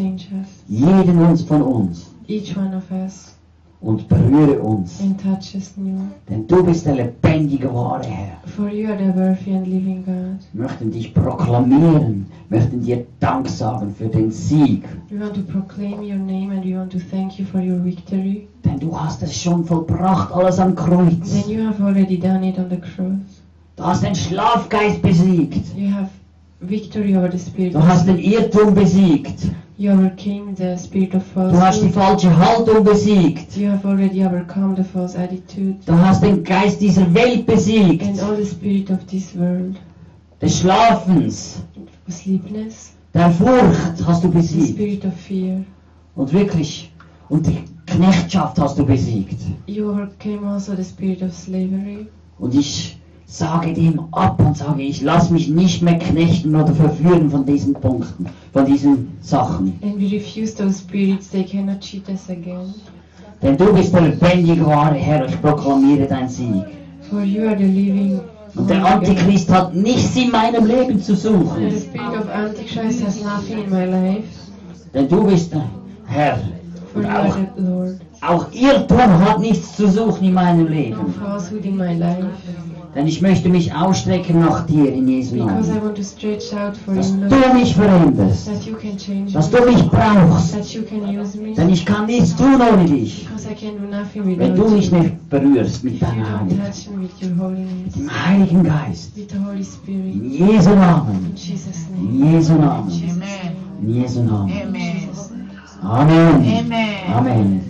jeden 0.68 1.20
uns 1.20 1.44
von 1.44 1.62
uns 1.62 2.14
und 3.84 4.08
berühre 4.08 4.60
uns. 4.60 5.02
And 5.02 5.22
touch 5.22 5.56
us 5.56 5.74
new. 5.76 5.98
Denn 6.30 6.48
du 6.48 6.64
bist 6.64 6.86
der 6.86 6.96
lebendige, 6.96 7.74
wahre 7.74 8.06
Herr. 8.06 8.38
For 8.46 8.70
you 8.70 8.88
are 8.90 8.98
the 8.98 9.14
worthy 9.14 9.56
and 9.56 9.68
living 9.68 10.04
God. 10.06 10.40
Wir 10.54 10.64
möchten 10.64 10.92
dich 10.92 11.14
proklamieren, 11.14 12.26
möchten 12.50 12.82
dir 12.82 13.06
Dank 13.20 13.48
sagen 13.50 13.94
für 13.94 14.08
den 14.08 14.32
Sieg. 14.32 14.86
We 15.10 15.20
want 15.20 15.36
to 15.36 15.42
proclaim 15.42 16.00
your 16.00 16.18
name 16.18 16.54
and 16.54 16.66
we 16.66 16.78
want 16.78 16.92
to 16.94 17.00
thank 17.12 17.38
you 17.38 17.46
for 17.46 17.60
your 17.60 17.84
victory. 17.84 18.48
Denn 18.64 18.80
du 18.80 18.98
hast 18.98 19.22
es 19.22 19.42
schon 19.42 19.66
vollbracht, 19.66 20.32
alles 20.32 20.60
am 20.60 20.76
Kreuz. 20.76 21.44
Then 21.44 21.50
you 21.50 21.66
have 21.66 21.84
already 21.84 22.18
done 22.18 22.48
it 22.48 22.58
on 22.58 22.70
the 22.70 22.78
cross. 22.78 23.42
Du 23.76 23.84
hast 23.84 24.04
den 24.04 24.16
Schlafgeist 24.16 25.02
besiegt. 25.02 25.76
You 25.76 25.92
have 25.92 26.10
victory 26.68 27.16
over 27.18 27.30
the 27.32 27.38
spirit 27.38 27.74
Du 27.74 27.82
hast 27.86 28.08
den 28.08 28.18
Irrtum 28.20 28.74
besiegt. 28.74 29.52
You 29.78 29.92
overcame 29.92 30.56
the 30.56 30.78
spirit 30.78 31.16
of 31.16 31.24
Du 31.34 31.60
hast 31.60 31.82
die 31.82 31.90
falsehood. 31.90 31.94
falsche 32.22 32.38
Haltung 32.38 32.84
besiegt. 32.84 33.58
You 33.58 33.70
have 33.72 33.88
already 33.88 34.24
overcome 34.26 34.76
the 34.76 34.84
false 34.84 35.18
attitude 35.18 35.76
Du 35.86 35.94
hast 35.94 36.24
den 36.24 36.44
Geist 36.44 36.80
dieser 36.80 37.12
Welt 37.14 37.46
besiegt. 37.46 38.04
and 38.06 38.20
all 38.22 38.36
the 38.36 38.46
spirit 38.46 38.90
of 38.92 39.04
this 39.08 39.36
world. 39.38 39.76
Des 40.42 40.60
Schlafens, 40.60 41.64
Sleepness, 42.10 42.94
der 43.14 43.32
Furcht 43.32 44.06
hast 44.06 44.24
du 44.24 44.28
the 44.30 44.38
besiegt. 44.38 44.68
spirit 44.78 45.06
of 45.06 45.14
fear. 45.14 45.62
Und 46.16 46.32
wirklich, 46.34 46.92
und 47.30 47.48
die 47.48 47.64
Knechtschaft 47.88 48.60
hast 48.60 48.78
du 48.78 48.86
besiegt. 48.86 49.40
You 49.68 49.90
overcame 49.90 50.46
also 50.48 50.76
the 50.76 50.84
spirit 50.84 51.24
of 51.24 51.34
slavery. 51.34 52.08
Und 52.40 52.54
ich 52.56 52.98
sage 53.26 53.74
dem 53.74 54.00
ab 54.12 54.40
und 54.40 54.56
sage, 54.58 54.82
ich 54.84 55.02
lasse 55.02 55.34
mich 55.34 55.48
nicht 55.50 55.82
mehr 55.82 55.98
knechten 56.00 56.56
oder 56.56 56.74
verführen 56.74 57.30
von 57.30 57.46
diesen 57.46 57.74
Punkten, 57.74 58.28
von 58.52 58.66
diesen 58.66 59.10
Sachen. 59.22 59.80
And 59.82 60.00
we 60.00 60.16
refuse 60.16 60.54
those 60.56 60.80
spirits, 60.80 61.30
they 61.30 61.44
cannot 61.44 61.80
cheat 61.82 62.08
us 62.10 62.30
again. 62.30 62.74
Denn 63.42 63.58
du 63.58 63.74
bist 63.74 63.94
der 63.94 64.02
lebendige, 64.02 64.66
wahre 64.66 64.96
Herr, 64.96 65.26
ich 65.28 65.42
proklamiere 65.42 66.06
dein 66.08 66.30
Sieg. 66.30 66.64
For 67.10 67.22
you 67.24 67.48
are 67.48 67.58
the 67.58 67.64
living 67.66 68.20
Und 68.56 68.70
der. 68.70 68.86
Antichrist 68.86 69.50
hat 69.52 69.74
nichts 69.74 70.16
in 70.16 70.30
meinem 70.32 70.66
Leben 70.66 71.02
zu 71.02 71.14
And 71.14 71.22
the 71.22 71.28
suchen. 71.28 71.72
spirit 71.82 72.20
of 72.22 72.30
Antichrist 72.30 73.04
has 73.06 73.24
nothing 73.24 73.64
in 73.66 73.70
my 73.70 73.86
life. 73.86 74.24
Denn 74.94 75.08
du 75.10 75.24
bist 75.26 75.52
der 75.54 75.66
Herr 76.06 76.38
For 76.94 77.02
Und 77.02 77.08
auch, 77.10 77.36
the 77.36 77.62
Lord. 77.64 77.96
auch 78.22 78.46
Irrtum 78.54 79.20
hat 79.26 79.40
nichts 79.40 79.76
zu 79.76 79.88
suchen 79.90 80.28
in 80.28 80.34
meinem 80.34 80.66
No 80.66 80.70
Leben. 80.70 81.14
falsehood 81.20 81.66
in 81.66 81.76
my 81.76 81.94
life. 81.98 82.28
Denn 82.96 83.08
ich 83.08 83.22
möchte 83.22 83.50
mich 83.50 83.74
ausstrecken 83.74 84.40
nach 84.42 84.68
dir 84.68 84.94
in 84.94 85.08
Jesu 85.08 85.34
Because 85.36 85.70
I 85.70 85.74
Namen. 85.74 85.84
want 85.84 85.96
to 85.98 86.04
stretch 86.04 86.54
out 86.54 86.78
for 86.78 86.94
Dass 86.94 87.10
you, 87.12 87.18
du 87.28 87.36
Lord. 87.36 87.54
mich 87.56 87.76
veränderst. 87.76 88.46
That 88.46 88.64
you 88.66 88.76
can 88.76 88.98
change 88.98 89.34
Dass 89.34 89.52
me. 89.52 89.60
du 89.60 89.66
mich 89.72 89.84
brauchst. 89.90 90.54
That 90.54 90.66
you 90.74 90.84
can 90.84 91.02
use 91.20 91.36
me. 91.38 91.54
Denn 91.56 91.70
ich 91.70 91.86
kann 91.86 92.06
nichts 92.06 92.36
tun 92.36 92.62
ohne 92.62 92.86
dich. 92.86 93.26
Because 93.28 93.48
I 93.50 93.56
can 93.56 93.78
do 93.80 93.88
nothing 93.88 94.38
Wenn 94.38 94.56
du 94.56 94.62
without 94.64 94.76
mich 94.76 94.92
you. 94.92 94.98
nicht 95.00 95.30
berührst 95.30 95.84
mit 95.84 95.94
If 95.96 96.02
you 96.02 96.08
deiner 96.08 96.24
don't 96.24 96.40
Heiligkeit. 96.40 96.68
touch 96.76 96.90
me 96.92 97.02
with 97.04 97.30
your 97.30 97.36
holiness. 97.44 97.96
Im 97.96 98.10
Heiligen 98.28 98.64
Geist. 98.64 99.16
With 99.18 99.30
the 99.32 99.38
Holy 99.44 99.64
Spirit. 99.64 100.14
In 100.14 100.32
Jesu 100.32 100.70
In 100.72 100.80
Namen. 100.80 101.32
Jesus' 101.36 101.88
In 101.98 102.20
name. 102.20 102.32
Jesu 102.38 102.54
In 102.54 102.60
Namen. 102.62 102.90
Jesus' 102.92 103.12
Amen. 103.14 103.20
name. 103.20 103.96
In 103.96 104.02
Jesu 104.02 104.22
Namen. 104.22 104.52
Amen. 105.84 106.38
Amen. 106.62 107.14
Amen. 107.14 107.62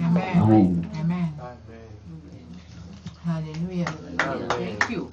Amen. 0.41 0.82
Amen. 3.73 3.87
Amen. 4.21 4.49
Thank 4.49 4.89
you. 4.89 5.09